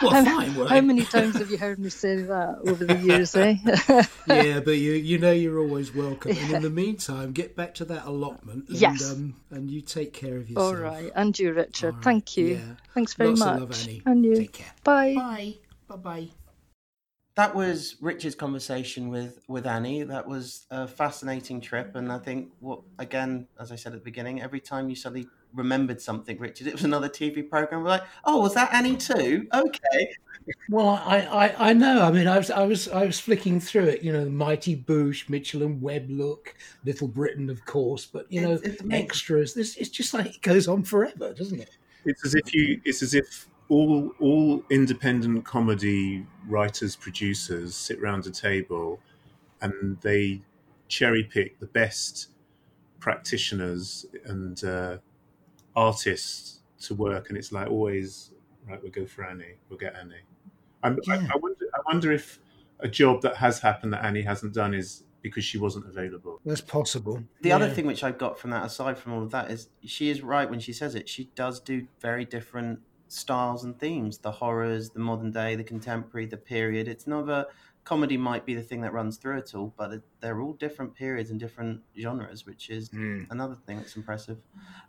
Well, 0.00 0.10
how, 0.12 0.24
fine, 0.24 0.54
well, 0.54 0.68
how 0.68 0.80
many 0.80 1.04
times 1.16 1.38
have 1.38 1.50
you 1.50 1.58
heard 1.58 1.80
me 1.80 1.90
say 1.90 2.22
that 2.22 2.58
over 2.68 2.84
the 2.84 2.98
years, 2.98 3.34
eh? 3.34 3.56
yeah, 4.28 4.60
but 4.60 4.78
you 4.78 4.92
you 4.92 5.18
know 5.18 5.32
you're 5.32 5.58
always 5.58 5.92
welcome. 5.92 6.30
And 6.30 6.52
in 6.52 6.62
the 6.62 6.70
meantime, 6.70 7.32
get 7.32 7.56
back 7.56 7.74
to 7.76 7.84
that 7.86 8.06
allotment. 8.06 8.68
And, 8.68 8.78
yes. 8.78 9.10
Um, 9.10 9.34
and 9.50 9.68
you 9.68 9.80
take 9.80 10.12
care 10.12 10.36
of 10.36 10.48
yourself. 10.48 10.76
All 10.76 10.80
right, 10.80 11.10
and 11.16 11.36
you, 11.36 11.52
Richard. 11.52 11.96
Right. 11.96 12.04
Thank 12.04 12.36
you. 12.36 12.46
Yeah. 12.46 12.74
Thanks 12.94 13.14
very 13.14 13.30
Lots 13.30 13.40
much. 13.40 13.86
Love, 13.88 14.02
and 14.06 14.24
you. 14.24 14.36
Take 14.36 14.52
care. 14.52 14.72
Bye. 14.84 15.14
Bye. 15.14 15.54
Bye. 15.88 15.96
Bye 15.96 16.30
that 17.40 17.54
was 17.54 17.96
Richard's 18.02 18.34
conversation 18.34 19.08
with 19.08 19.40
with 19.48 19.66
Annie. 19.66 20.02
That 20.02 20.28
was 20.28 20.66
a 20.70 20.86
fascinating 20.86 21.62
trip, 21.62 21.96
and 21.96 22.12
I 22.12 22.16
mm-hmm. 22.16 22.24
think 22.24 22.52
what 22.60 22.82
again, 22.98 23.46
as 23.58 23.72
I 23.72 23.76
said 23.76 23.94
at 23.94 24.00
the 24.00 24.04
beginning, 24.04 24.42
every 24.42 24.60
time 24.60 24.90
you 24.90 24.94
suddenly 24.94 25.26
remembered 25.54 26.02
something, 26.02 26.38
Richard, 26.38 26.66
it 26.66 26.74
was 26.74 26.84
another 26.84 27.08
TV 27.08 27.48
program. 27.48 27.82
We're 27.82 27.88
like, 27.88 28.04
oh, 28.26 28.42
was 28.42 28.52
that 28.54 28.74
Annie 28.74 28.96
too? 28.96 29.48
Okay. 29.54 30.12
Well, 30.68 31.02
I, 31.04 31.20
I, 31.20 31.70
I 31.70 31.72
know. 31.72 32.02
I 32.02 32.12
mean, 32.12 32.28
I 32.28 32.36
was 32.36 32.50
I 32.50 32.64
was 32.64 32.88
I 32.88 33.06
was 33.06 33.18
flicking 33.18 33.58
through 33.58 33.84
it. 33.84 34.02
You 34.02 34.12
know, 34.12 34.26
Mighty 34.26 34.76
Boosh, 34.76 35.30
Mitchell 35.30 35.62
and 35.62 35.80
Webb 35.80 36.10
look, 36.10 36.54
Little 36.84 37.08
Britain, 37.08 37.48
of 37.48 37.64
course. 37.64 38.04
But 38.04 38.30
you 38.30 38.42
know, 38.42 38.52
it's, 38.52 38.64
it's 38.64 38.82
extras. 38.90 39.54
This 39.54 39.76
it's 39.76 39.88
just 39.88 40.12
like 40.12 40.26
it 40.26 40.42
goes 40.42 40.68
on 40.68 40.82
forever, 40.82 41.32
doesn't 41.32 41.60
it? 41.60 41.78
It's 42.04 42.22
as 42.22 42.34
if 42.34 42.54
you. 42.54 42.82
It's 42.84 43.02
as 43.02 43.14
if 43.14 43.46
all 43.70 44.10
all 44.18 44.62
independent 44.68 45.44
comedy 45.44 46.26
writers 46.46 46.96
producers 46.96 47.74
sit 47.74 47.98
around 48.00 48.26
a 48.26 48.30
table 48.30 49.00
and 49.62 49.98
they 50.00 50.42
cherry 50.88 51.22
pick 51.24 51.58
the 51.60 51.66
best 51.66 52.28
practitioners 52.98 54.04
and 54.26 54.64
uh, 54.64 54.98
artists 55.74 56.60
to 56.80 56.94
work 56.94 57.28
and 57.28 57.38
it's 57.38 57.52
like 57.52 57.68
always 57.68 58.32
right 58.68 58.82
we'll 58.82 58.92
go 58.92 59.06
for 59.06 59.24
annie 59.24 59.54
we'll 59.68 59.78
get 59.78 59.94
annie 59.94 60.14
yeah. 60.82 60.90
I, 61.08 61.34
I, 61.34 61.36
wonder, 61.36 61.66
I 61.74 61.80
wonder 61.86 62.12
if 62.12 62.40
a 62.80 62.88
job 62.88 63.22
that 63.22 63.36
has 63.36 63.60
happened 63.60 63.92
that 63.92 64.04
annie 64.04 64.22
hasn't 64.22 64.52
done 64.52 64.74
is 64.74 65.04
because 65.22 65.44
she 65.44 65.58
wasn't 65.58 65.86
available. 65.86 66.40
That's 66.46 66.62
possible. 66.62 67.22
The 67.42 67.50
yeah. 67.50 67.56
other 67.56 67.68
thing 67.68 67.86
which 67.86 68.02
I've 68.02 68.16
got 68.16 68.38
from 68.38 68.50
that, 68.52 68.64
aside 68.64 68.96
from 68.98 69.12
all 69.12 69.22
of 69.22 69.30
that, 69.32 69.50
is 69.50 69.68
she 69.84 70.08
is 70.08 70.22
right 70.22 70.48
when 70.48 70.60
she 70.60 70.72
says 70.72 70.94
it. 70.94 71.10
She 71.10 71.24
does 71.34 71.60
do 71.60 71.86
very 72.00 72.24
different 72.24 72.80
styles 73.10 73.64
and 73.64 73.78
themes 73.78 74.18
the 74.18 74.30
horrors 74.30 74.90
the 74.90 75.00
modern 75.00 75.30
day 75.30 75.56
the 75.56 75.64
contemporary 75.64 76.26
the 76.26 76.36
period. 76.36 76.88
It's 76.88 77.06
never 77.06 77.46
comedy 77.84 78.16
might 78.16 78.44
be 78.44 78.54
the 78.54 78.62
thing 78.62 78.82
that 78.82 78.92
runs 78.92 79.16
through 79.16 79.38
it 79.38 79.54
all 79.54 79.72
but 79.76 79.92
it, 79.92 80.02
they're 80.20 80.40
all 80.40 80.52
different 80.52 80.94
periods 80.94 81.30
and 81.30 81.40
different 81.40 81.80
genres 81.98 82.46
which 82.46 82.68
is 82.68 82.90
mm. 82.90 83.26
another 83.30 83.56
thing 83.66 83.78
that's 83.78 83.96
impressive. 83.96 84.38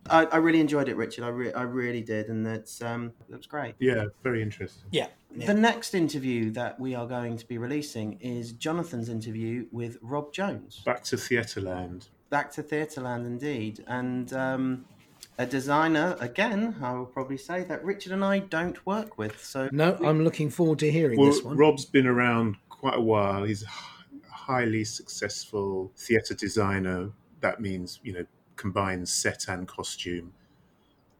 I, 0.09 0.25
I, 0.25 0.37
really 0.37 0.59
enjoyed 0.59 0.89
it 0.89 0.97
richard. 0.97 1.23
I, 1.23 1.29
re- 1.29 1.53
I 1.53 1.63
really 1.63 2.01
did 2.01 2.27
and 2.27 2.45
it's 2.45 2.81
um 2.81 3.13
it 3.29 3.35
was 3.35 3.47
great. 3.47 3.75
Yeah 3.79 4.05
very 4.23 4.41
interesting. 4.41 4.83
Yeah. 4.91 5.07
yeah. 5.35 5.47
The 5.47 5.53
next 5.53 5.93
interview 5.93 6.51
that 6.51 6.79
we 6.79 6.93
are 6.93 7.07
going 7.07 7.37
to 7.37 7.47
be 7.47 7.57
releasing 7.57 8.19
is 8.19 8.51
jonathan's 8.51 9.09
interview 9.09 9.67
with 9.71 9.97
rob 10.01 10.33
jones. 10.33 10.81
Back 10.85 11.03
to 11.05 11.15
theatreland 11.15 12.09
back 12.29 12.51
to 12.51 12.63
theatreland 12.63 13.25
indeed. 13.25 13.83
And 13.87 14.31
um 14.33 14.85
a 15.37 15.45
designer 15.45 16.15
again 16.19 16.75
i 16.81 16.93
will 16.93 17.05
probably 17.05 17.37
say 17.37 17.63
that 17.63 17.83
richard 17.83 18.11
and 18.11 18.23
i 18.23 18.37
don't 18.37 18.85
work 18.85 19.17
with 19.17 19.43
so 19.43 19.69
no 19.71 19.97
i'm 20.03 20.23
looking 20.23 20.49
forward 20.49 20.77
to 20.77 20.91
hearing 20.91 21.17
well, 21.17 21.27
this 21.29 21.41
one. 21.41 21.57
Rob's 21.57 21.85
been 21.85 22.05
around 22.05 22.57
quite 22.81 22.97
a 22.97 23.01
while. 23.01 23.43
He's 23.43 23.63
a 23.63 23.67
highly 24.27 24.83
successful 24.83 25.91
theatre 25.95 26.33
designer. 26.33 27.11
That 27.41 27.61
means 27.61 27.99
you 28.03 28.13
know 28.13 28.25
combines 28.55 29.13
set 29.13 29.47
and 29.47 29.67
costume 29.67 30.33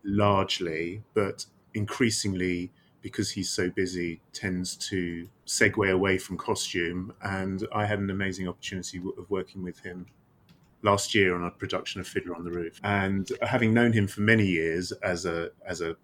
largely. 0.04 1.04
But 1.14 1.46
increasingly 1.74 2.72
because 3.02 3.32
he's 3.32 3.50
so 3.50 3.70
busy 3.70 4.22
tends 4.34 4.76
to 4.76 5.28
segue 5.46 5.92
away 5.92 6.18
from 6.18 6.38
costume. 6.38 7.14
And 7.22 7.66
i 7.74 7.86
had 7.86 8.00
an 8.00 8.10
amazing 8.10 8.48
opportunity 8.48 9.00
of 9.18 9.30
working 9.30 9.62
with 9.64 9.80
him 9.80 10.08
last 10.84 11.14
year 11.14 11.36
on 11.36 11.44
a 11.44 11.52
production 11.52 12.02
of 12.02 12.08
Fiddler 12.08 12.36
on 12.36 12.44
the 12.44 12.52
Roof. 12.52 12.80
And 12.84 13.30
having 13.42 13.74
known 13.74 13.94
him 13.94 14.08
for 14.08 14.22
many 14.22 14.46
years 14.46 14.92
as 14.92 15.26
a 15.26 15.50
as 15.66 15.82
a 15.82 15.96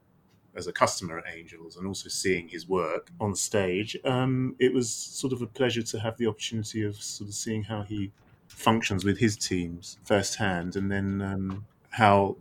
as 0.56 0.68
a 0.68 0.74
customer 0.74 1.20
at 1.20 1.26
Angels 1.32 1.78
and 1.78 1.86
also 1.86 2.10
seeing 2.10 2.48
his 2.48 2.68
work 2.68 3.12
on 3.20 3.36
stage, 3.36 3.96
um, 4.06 4.56
it 4.60 4.74
was 4.74 4.92
sort 4.92 5.32
of 5.32 5.42
a 5.42 5.48
pleasure 5.48 5.84
to 5.84 6.00
have 6.00 6.18
the 6.18 6.26
opportunity 6.26 6.84
of 6.84 6.96
sort 6.96 7.30
of 7.30 7.36
seeing 7.36 7.64
how 7.64 7.84
he 7.84 8.12
functions 8.48 9.06
with 9.06 9.20
his 9.20 9.38
teams 9.38 10.00
firsthand, 10.04 10.76
and 10.76 10.92
then 10.92 11.22
um, 11.22 11.66
how 11.90 12.36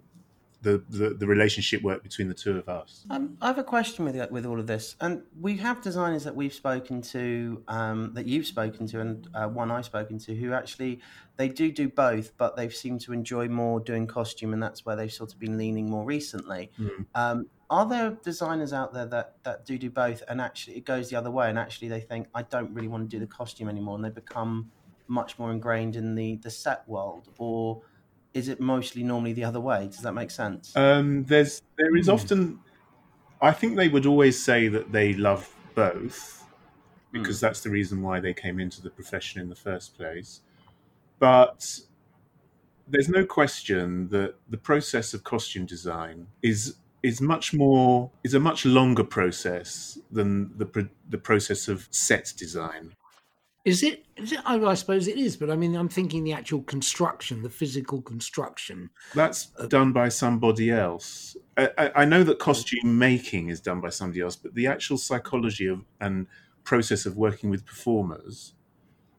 the, 0.66 0.82
the, 0.88 1.10
the 1.10 1.26
relationship 1.28 1.80
work 1.82 2.02
between 2.02 2.26
the 2.26 2.34
two 2.34 2.58
of 2.58 2.68
us. 2.68 3.06
Um, 3.08 3.36
I 3.40 3.46
have 3.46 3.58
a 3.58 3.64
question 3.64 4.04
with 4.04 4.16
with 4.32 4.44
all 4.44 4.58
of 4.58 4.66
this, 4.66 4.96
and 5.00 5.22
we 5.40 5.56
have 5.58 5.80
designers 5.80 6.24
that 6.24 6.34
we've 6.34 6.52
spoken 6.52 7.00
to, 7.02 7.62
um, 7.68 8.12
that 8.14 8.26
you've 8.26 8.48
spoken 8.48 8.88
to, 8.88 9.00
and 9.00 9.28
uh, 9.32 9.46
one 9.46 9.70
I've 9.70 9.84
spoken 9.84 10.18
to, 10.18 10.34
who 10.34 10.52
actually 10.52 10.98
they 11.36 11.48
do 11.48 11.70
do 11.70 11.88
both, 11.88 12.36
but 12.36 12.56
they've 12.56 12.74
seemed 12.74 13.00
to 13.02 13.12
enjoy 13.12 13.46
more 13.46 13.78
doing 13.78 14.08
costume, 14.08 14.52
and 14.52 14.60
that's 14.60 14.84
where 14.84 14.96
they've 14.96 15.12
sort 15.12 15.32
of 15.32 15.38
been 15.38 15.56
leaning 15.56 15.88
more 15.88 16.04
recently. 16.04 16.72
Mm. 16.80 17.06
Um, 17.14 17.46
are 17.70 17.86
there 17.86 18.10
designers 18.24 18.72
out 18.72 18.92
there 18.92 19.06
that 19.06 19.36
that 19.44 19.64
do 19.64 19.78
do 19.78 19.88
both, 19.88 20.24
and 20.26 20.40
actually 20.40 20.78
it 20.78 20.84
goes 20.84 21.10
the 21.10 21.16
other 21.16 21.30
way, 21.30 21.48
and 21.48 21.60
actually 21.60 21.88
they 21.88 22.00
think 22.00 22.26
I 22.34 22.42
don't 22.42 22.74
really 22.74 22.88
want 22.88 23.08
to 23.08 23.16
do 23.16 23.20
the 23.20 23.30
costume 23.30 23.68
anymore, 23.68 23.94
and 23.94 24.04
they 24.04 24.10
become 24.10 24.72
much 25.06 25.38
more 25.38 25.52
ingrained 25.52 25.94
in 25.94 26.16
the 26.16 26.36
the 26.42 26.50
set 26.50 26.88
world, 26.88 27.28
or 27.38 27.82
is 28.37 28.49
it 28.49 28.61
mostly 28.61 29.03
normally 29.03 29.32
the 29.32 29.45
other 29.45 29.61
way? 29.61 29.87
Does 29.87 30.03
that 30.03 30.12
make 30.12 30.30
sense? 30.30 30.76
Um, 30.76 31.24
there's 31.24 31.62
there 31.78 31.97
is 31.97 32.09
mm. 32.09 32.12
often. 32.12 32.61
I 33.41 33.53
think 33.53 33.76
they 33.76 33.89
would 33.89 34.07
always 34.07 34.43
say 34.43 34.68
that 34.68 34.93
they 34.93 35.14
love 35.14 35.55
both 35.74 36.45
because 37.12 37.39
mm. 37.39 37.41
that's 37.41 37.61
the 37.61 37.70
reason 37.70 38.03
why 38.03 38.20
they 38.20 38.34
came 38.34 38.61
into 38.61 38.82
the 38.82 38.91
profession 38.91 39.41
in 39.41 39.49
the 39.49 39.57
first 39.57 39.97
place. 39.97 40.43
But 41.18 41.80
there's 42.87 43.09
no 43.09 43.24
question 43.24 44.09
that 44.09 44.34
the 44.49 44.59
process 44.59 45.14
of 45.14 45.24
costume 45.24 45.66
design 45.66 46.26
is 46.43 46.76
is 47.03 47.20
much 47.20 47.55
more 47.55 48.11
is 48.22 48.34
a 48.34 48.41
much 48.41 48.66
longer 48.66 49.05
process 49.05 49.99
than 50.11 50.57
the 50.59 50.89
the 51.09 51.18
process 51.18 51.68
of 51.68 51.89
set 51.91 52.34
design. 52.37 52.93
Is 53.66 53.82
it, 53.82 54.04
is 54.16 54.30
it? 54.30 54.38
I 54.46 54.74
suppose 54.74 55.08
it 55.08 55.18
is, 55.18 55.36
but 55.36 55.50
I 55.50 55.56
mean, 55.56 55.74
I'm 55.74 55.88
thinking 55.88 56.22
the 56.22 56.32
actual 56.32 56.62
construction, 56.62 57.42
the 57.42 57.50
physical 57.50 58.00
construction. 58.00 58.90
That's 59.12 59.48
uh, 59.58 59.66
done 59.66 59.92
by 59.92 60.08
somebody 60.08 60.70
else. 60.70 61.36
I, 61.56 61.90
I, 61.96 62.04
know 62.04 62.22
that 62.22 62.38
costume 62.38 62.96
making 62.96 63.48
is 63.48 63.60
done 63.60 63.80
by 63.80 63.88
somebody 63.88 64.20
else, 64.20 64.36
but 64.36 64.54
the 64.54 64.68
actual 64.68 64.98
psychology 64.98 65.66
of 65.66 65.80
and 66.00 66.28
process 66.62 67.06
of 67.06 67.16
working 67.16 67.50
with 67.50 67.66
performers 67.66 68.54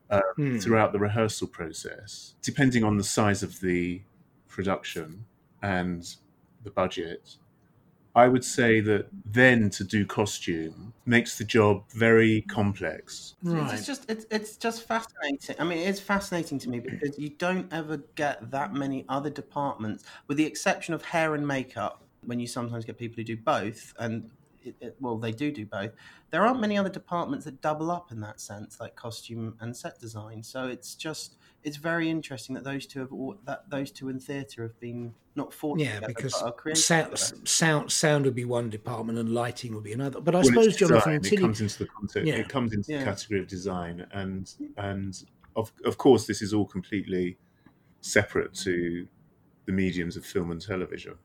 uh, 0.10 0.22
hmm. 0.38 0.60
throughout 0.60 0.94
the 0.94 1.00
rehearsal 1.00 1.48
process, 1.48 2.36
depending 2.42 2.86
on 2.86 2.96
the 2.96 3.04
size 3.04 3.44
of 3.44 3.60
the 3.60 4.02
production 4.48 5.26
and 5.62 6.16
the 6.64 6.72
budget, 6.72 7.36
I 8.18 8.28
would 8.28 8.44
say 8.44 8.80
that 8.80 9.10
then 9.26 9.70
to 9.70 9.84
do 9.84 10.04
costume 10.04 10.94
makes 11.06 11.38
the 11.38 11.44
job 11.44 11.84
very 11.92 12.42
complex. 12.42 13.36
Right. 13.44 13.72
It's 13.72 13.86
just 13.86 14.10
it's, 14.10 14.26
it's 14.32 14.58
just 14.58 14.88
fascinating. 14.88 15.56
I 15.60 15.64
mean, 15.64 15.88
it's 15.88 16.00
fascinating 16.00 16.58
to 16.60 16.70
me 16.70 16.80
because 16.80 17.20
you 17.20 17.30
don't 17.30 17.72
ever 17.72 17.98
get 18.16 18.50
that 18.50 18.74
many 18.74 19.06
other 19.08 19.30
departments, 19.30 20.04
with 20.28 20.38
the 20.38 20.46
exception 20.46 20.96
of 20.96 21.04
hair 21.06 21.36
and 21.36 21.48
makeup, 21.48 22.06
when 22.26 22.40
you 22.40 22.48
sometimes 22.48 22.86
get 22.86 22.98
people 22.98 23.18
who 23.18 23.24
do 23.24 23.38
both, 23.38 23.94
and 24.00 24.32
it, 24.64 24.76
it, 24.82 24.96
well, 25.00 25.20
they 25.20 25.32
do 25.32 25.52
do 25.52 25.68
both. 25.68 25.92
There 26.32 26.44
aren't 26.44 26.60
many 26.60 26.76
other 26.76 26.90
departments 26.90 27.46
that 27.46 27.62
double 27.62 27.92
up 27.92 28.12
in 28.12 28.20
that 28.22 28.42
sense, 28.42 28.80
like 28.80 28.96
costume 28.96 29.56
and 29.60 29.78
set 29.78 30.00
design. 30.00 30.42
So 30.42 30.68
it's 30.68 30.96
just 30.96 31.38
it's 31.68 31.76
very 31.76 32.10
interesting 32.10 32.56
that 32.56 32.64
those 32.64 32.86
two 32.86 33.02
have 33.02 33.12
all, 33.12 33.36
that 33.44 33.70
those 33.70 33.92
two 33.92 34.08
in 34.08 34.20
theatre 34.20 34.64
have 34.64 34.80
been 34.80 35.14
not 35.36 35.54
fought 35.54 35.78
yeah 35.78 35.96
together, 35.96 36.08
because 36.08 36.82
sound, 36.82 37.18
sound 37.44 37.92
sound 37.92 38.24
would 38.24 38.34
be 38.34 38.46
one 38.46 38.70
department 38.70 39.20
and 39.20 39.34
lighting 39.34 39.76
would 39.76 39.84
be 39.84 39.92
another 39.92 40.22
but 40.22 40.34
i 40.34 40.38
well, 40.38 40.46
suppose 40.46 40.78
jonathan 40.78 41.22
design, 41.22 41.40
it 41.40 41.42
comes 41.42 41.60
into 41.60 41.80
the 41.80 41.86
concept 41.88 42.26
yeah. 42.26 42.36
it 42.36 42.48
comes 42.48 42.72
into 42.74 42.94
yeah. 42.94 43.00
the 43.00 43.04
category 43.04 43.42
of 43.42 43.48
design 43.48 44.08
and 44.14 44.54
and 44.78 45.26
of, 45.58 45.74
of 45.84 45.98
course 45.98 46.26
this 46.26 46.42
is 46.42 46.54
all 46.54 46.66
completely 46.66 47.38
separate 48.00 48.54
to 48.54 49.06
the 49.66 49.74
mediums 49.74 50.16
of 50.16 50.26
film 50.26 50.52
and 50.52 50.62
television 50.62 51.16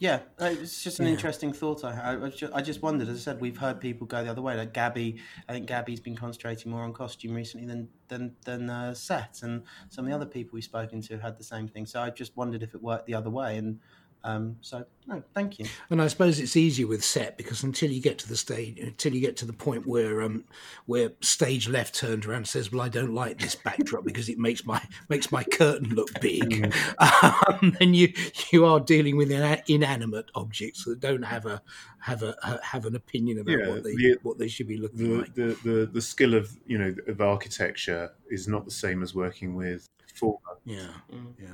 yeah, 0.00 0.20
uh, 0.40 0.46
it's 0.46 0.82
just 0.82 0.98
an 0.98 1.04
yeah. 1.04 1.12
interesting 1.12 1.52
thought. 1.52 1.84
I, 1.84 2.16
I, 2.24 2.30
just, 2.30 2.52
I 2.54 2.62
just 2.62 2.80
wondered. 2.80 3.08
As 3.10 3.18
I 3.18 3.20
said, 3.20 3.38
we've 3.38 3.58
heard 3.58 3.82
people 3.82 4.06
go 4.06 4.24
the 4.24 4.30
other 4.30 4.40
way. 4.40 4.56
Like 4.56 4.72
Gabby, 4.72 5.20
I 5.46 5.52
think 5.52 5.66
Gabby's 5.66 6.00
been 6.00 6.16
concentrating 6.16 6.72
more 6.72 6.84
on 6.84 6.94
costume 6.94 7.34
recently 7.34 7.66
than 7.66 7.88
than 8.08 8.34
than 8.46 8.70
uh, 8.70 8.94
set, 8.94 9.40
and 9.42 9.62
some 9.90 10.06
of 10.06 10.10
the 10.10 10.16
other 10.16 10.24
people 10.24 10.52
we've 10.54 10.64
spoken 10.64 11.02
to 11.02 11.18
had 11.18 11.36
the 11.36 11.44
same 11.44 11.68
thing. 11.68 11.84
So 11.84 12.00
I 12.00 12.08
just 12.08 12.34
wondered 12.34 12.62
if 12.62 12.74
it 12.74 12.82
worked 12.82 13.04
the 13.04 13.14
other 13.14 13.28
way, 13.28 13.58
and 13.58 13.78
um, 14.22 14.56
so 14.60 14.84
no, 15.06 15.22
thank 15.34 15.58
you. 15.58 15.66
And 15.88 16.00
I 16.00 16.06
suppose 16.06 16.38
it's 16.38 16.56
easier 16.56 16.86
with 16.86 17.02
set 17.02 17.36
because 17.36 17.62
until 17.62 17.90
you 17.90 18.02
get 18.02 18.18
to 18.18 18.28
the 18.28 18.36
stage, 18.36 18.78
until 18.78 19.14
you 19.14 19.20
get 19.20 19.36
to 19.38 19.46
the 19.46 19.52
point 19.52 19.86
where 19.86 20.22
um, 20.22 20.44
where 20.86 21.12
stage 21.20 21.68
left 21.68 21.94
turns 21.94 22.26
around 22.26 22.38
and 22.38 22.48
says, 22.48 22.70
"Well, 22.70 22.82
I 22.82 22.88
don't 22.88 23.14
like 23.14 23.38
this 23.38 23.54
backdrop 23.54 24.04
because 24.04 24.28
it 24.28 24.38
makes 24.38 24.66
my 24.66 24.80
makes 25.08 25.32
my 25.32 25.42
curtain 25.42 25.94
look 25.94 26.20
big," 26.20 26.72
um, 26.98 27.76
then 27.78 27.94
you 27.94 28.12
you 28.52 28.66
are 28.66 28.78
dealing 28.78 29.16
with 29.16 29.30
inanimate 29.68 30.30
objects 30.34 30.84
that 30.84 31.00
don't 31.00 31.22
have 31.22 31.46
a 31.46 31.62
have 31.98 32.22
a 32.22 32.60
have 32.62 32.84
an 32.84 32.94
opinion 32.94 33.38
about 33.38 33.58
yeah, 33.58 33.68
what 33.68 33.82
they 33.82 33.94
the, 33.94 34.18
what 34.22 34.38
they 34.38 34.48
should 34.48 34.68
be 34.68 34.76
looking 34.76 35.08
the, 35.08 35.18
like. 35.18 35.34
The, 35.34 35.56
the 35.64 35.90
the 35.90 36.02
skill 36.02 36.34
of 36.34 36.54
you 36.66 36.78
know 36.78 36.94
of 37.08 37.22
architecture 37.22 38.12
is 38.30 38.46
not 38.46 38.66
the 38.66 38.70
same 38.70 39.02
as 39.02 39.14
working 39.14 39.54
with 39.54 39.88
former. 40.14 40.38
Yeah, 40.66 40.88
mm. 41.10 41.32
yeah 41.38 41.48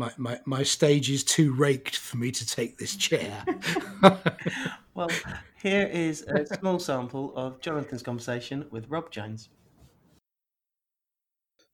my, 0.00 0.10
my, 0.16 0.40
my 0.46 0.62
stage 0.62 1.10
is 1.10 1.22
too 1.22 1.52
raked 1.52 1.94
for 1.94 2.16
me 2.16 2.30
to 2.30 2.46
take 2.46 2.78
this 2.78 2.96
chair. 2.96 3.44
well, 4.94 5.10
here 5.62 5.86
is 5.92 6.22
a 6.22 6.46
small 6.56 6.78
sample 6.78 7.36
of 7.36 7.60
Jonathan's 7.60 8.02
conversation 8.02 8.64
with 8.70 8.88
Rob 8.88 9.10
Jones. 9.10 9.50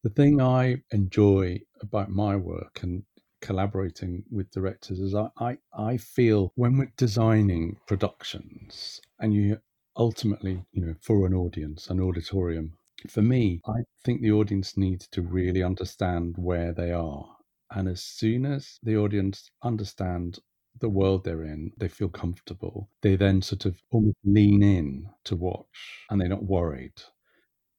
The 0.03 0.11
thing 0.11 0.41
I 0.41 0.83
enjoy 0.91 1.61
about 1.81 2.11
my 2.11 2.35
work 2.35 2.81
and 2.83 3.05
collaborating 3.41 4.25
with 4.29 4.51
directors 4.51 4.99
is 4.99 5.15
I, 5.15 5.29
I, 5.39 5.59
I 5.73 5.97
feel 5.97 6.51
when 6.57 6.79
we're 6.79 6.93
designing 6.97 7.77
productions 7.87 9.01
and 9.21 9.33
you 9.33 9.61
ultimately, 9.97 10.65
you 10.73 10.85
know, 10.85 10.95
for 11.01 11.27
an 11.29 11.35
audience, 11.35 11.91
an 11.91 12.01
auditorium, 12.01 12.73
for 13.09 13.23
me, 13.23 13.61
I 13.69 13.85
think 14.05 14.21
the 14.21 14.33
audience 14.33 14.77
needs 14.77 15.07
to 15.13 15.23
really 15.23 15.63
understand 15.63 16.35
where 16.37 16.73
they 16.73 16.91
are 16.91 17.36
and 17.71 17.89
as 17.89 18.03
soon 18.03 18.47
as 18.47 18.79
the 18.83 18.97
audience 18.97 19.51
understand 19.63 20.39
the 20.81 20.89
world 20.89 21.25
they're 21.25 21.45
in, 21.45 21.73
they 21.79 21.89
feel 21.89 22.09
comfortable. 22.09 22.91
They 23.03 23.17
then 23.17 23.43
sort 23.43 23.65
of 23.65 23.81
almost 23.91 24.17
lean 24.25 24.63
in 24.63 25.09
to 25.25 25.37
watch 25.37 26.05
and 26.11 26.21
they're 26.21 26.29
not 26.29 26.45
worried. 26.45 26.95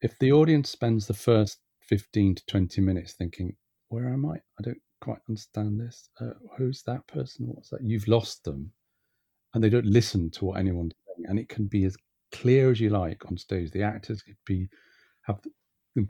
If 0.01 0.17
the 0.19 0.31
audience 0.31 0.69
spends 0.69 1.07
the 1.07 1.13
first 1.13 1.59
15 1.81 2.35
to 2.35 2.45
20 2.47 2.81
minutes 2.81 3.13
thinking, 3.13 3.55
Where 3.89 4.09
am 4.09 4.25
I? 4.25 4.35
I 4.59 4.63
don't 4.63 4.81
quite 5.01 5.19
understand 5.29 5.79
this. 5.79 6.09
Uh, 6.19 6.31
who's 6.57 6.83
that 6.83 7.05
person? 7.07 7.47
What's 7.47 7.69
that? 7.69 7.83
You've 7.83 8.07
lost 8.07 8.43
them. 8.43 8.71
And 9.53 9.63
they 9.63 9.69
don't 9.69 9.85
listen 9.85 10.29
to 10.31 10.45
what 10.45 10.59
anyone's 10.59 10.93
saying. 11.05 11.29
And 11.29 11.39
it 11.39 11.49
can 11.49 11.65
be 11.65 11.85
as 11.85 11.95
clear 12.31 12.69
as 12.71 12.79
you 12.79 12.89
like 12.89 13.25
on 13.25 13.37
stage. 13.37 13.71
The 13.71 13.83
actors 13.83 14.21
could 14.21 14.37
be 14.45 14.67
have 15.23 15.39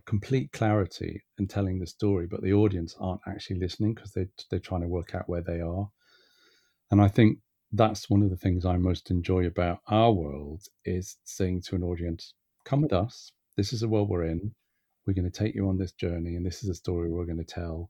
complete 0.06 0.52
clarity 0.52 1.22
in 1.38 1.48
telling 1.48 1.80
the 1.80 1.88
story, 1.88 2.28
but 2.28 2.42
the 2.42 2.54
audience 2.54 2.96
aren't 3.00 3.22
actually 3.28 3.60
listening 3.60 3.94
because 3.94 4.12
they 4.14 4.28
they're 4.50 4.60
trying 4.60 4.82
to 4.82 4.88
work 4.88 5.16
out 5.16 5.30
where 5.30 5.42
they 5.42 5.62
are. 5.62 5.90
And 6.92 7.02
I 7.02 7.08
think 7.08 7.40
that's 7.72 8.10
one 8.10 8.24
of 8.24 8.30
the 8.30 8.38
things 8.38 8.66
I 8.66 8.78
most 8.78 9.12
enjoy 9.12 9.46
about 9.46 9.80
our 9.88 10.12
world 10.12 10.64
is 10.86 11.18
saying 11.24 11.62
to 11.64 11.76
an 11.76 11.84
audience, 11.84 12.34
"Come 12.66 12.82
with 12.82 12.94
us. 12.94 13.32
This 13.56 13.74
is 13.74 13.82
the 13.82 13.88
world 13.90 14.10
we're 14.10 14.26
in. 14.26 14.54
We're 15.06 15.14
going 15.14 15.32
to 15.32 15.40
take 15.40 15.56
you 15.56 15.68
on 15.70 15.78
this 15.78 15.94
journey, 15.94 16.36
and 16.36 16.46
this 16.46 16.64
is 16.64 16.70
a 16.70 16.76
story 16.76 17.10
we're 17.10 17.26
going 17.26 17.38
to 17.38 17.44
tell." 17.44 17.90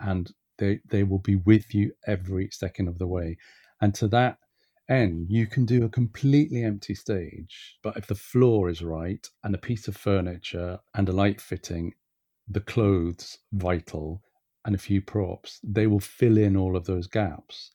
And 0.00 0.32
they 0.58 0.80
they 0.88 1.02
will 1.04 1.20
be 1.20 1.36
with 1.36 1.74
you 1.74 1.92
every 2.06 2.48
second 2.52 2.88
of 2.88 2.98
the 2.98 3.06
way. 3.06 3.36
And 3.80 3.94
to 3.96 4.08
that 4.08 4.38
and 4.88 5.30
you 5.30 5.46
can 5.46 5.64
do 5.64 5.84
a 5.84 5.88
completely 5.88 6.62
empty 6.62 6.94
stage, 6.94 7.78
but 7.82 7.96
if 7.96 8.06
the 8.06 8.14
floor 8.14 8.68
is 8.68 8.82
right 8.82 9.28
and 9.42 9.54
a 9.54 9.58
piece 9.58 9.88
of 9.88 9.96
furniture 9.96 10.78
and 10.94 11.08
a 11.08 11.12
light 11.12 11.40
fitting, 11.40 11.94
the 12.48 12.60
clothes 12.60 13.38
vital, 13.52 14.22
and 14.64 14.74
a 14.74 14.78
few 14.78 15.00
props, 15.00 15.60
they 15.62 15.86
will 15.86 16.00
fill 16.00 16.38
in 16.38 16.56
all 16.56 16.76
of 16.76 16.86
those 16.86 17.06
gaps. 17.06 17.72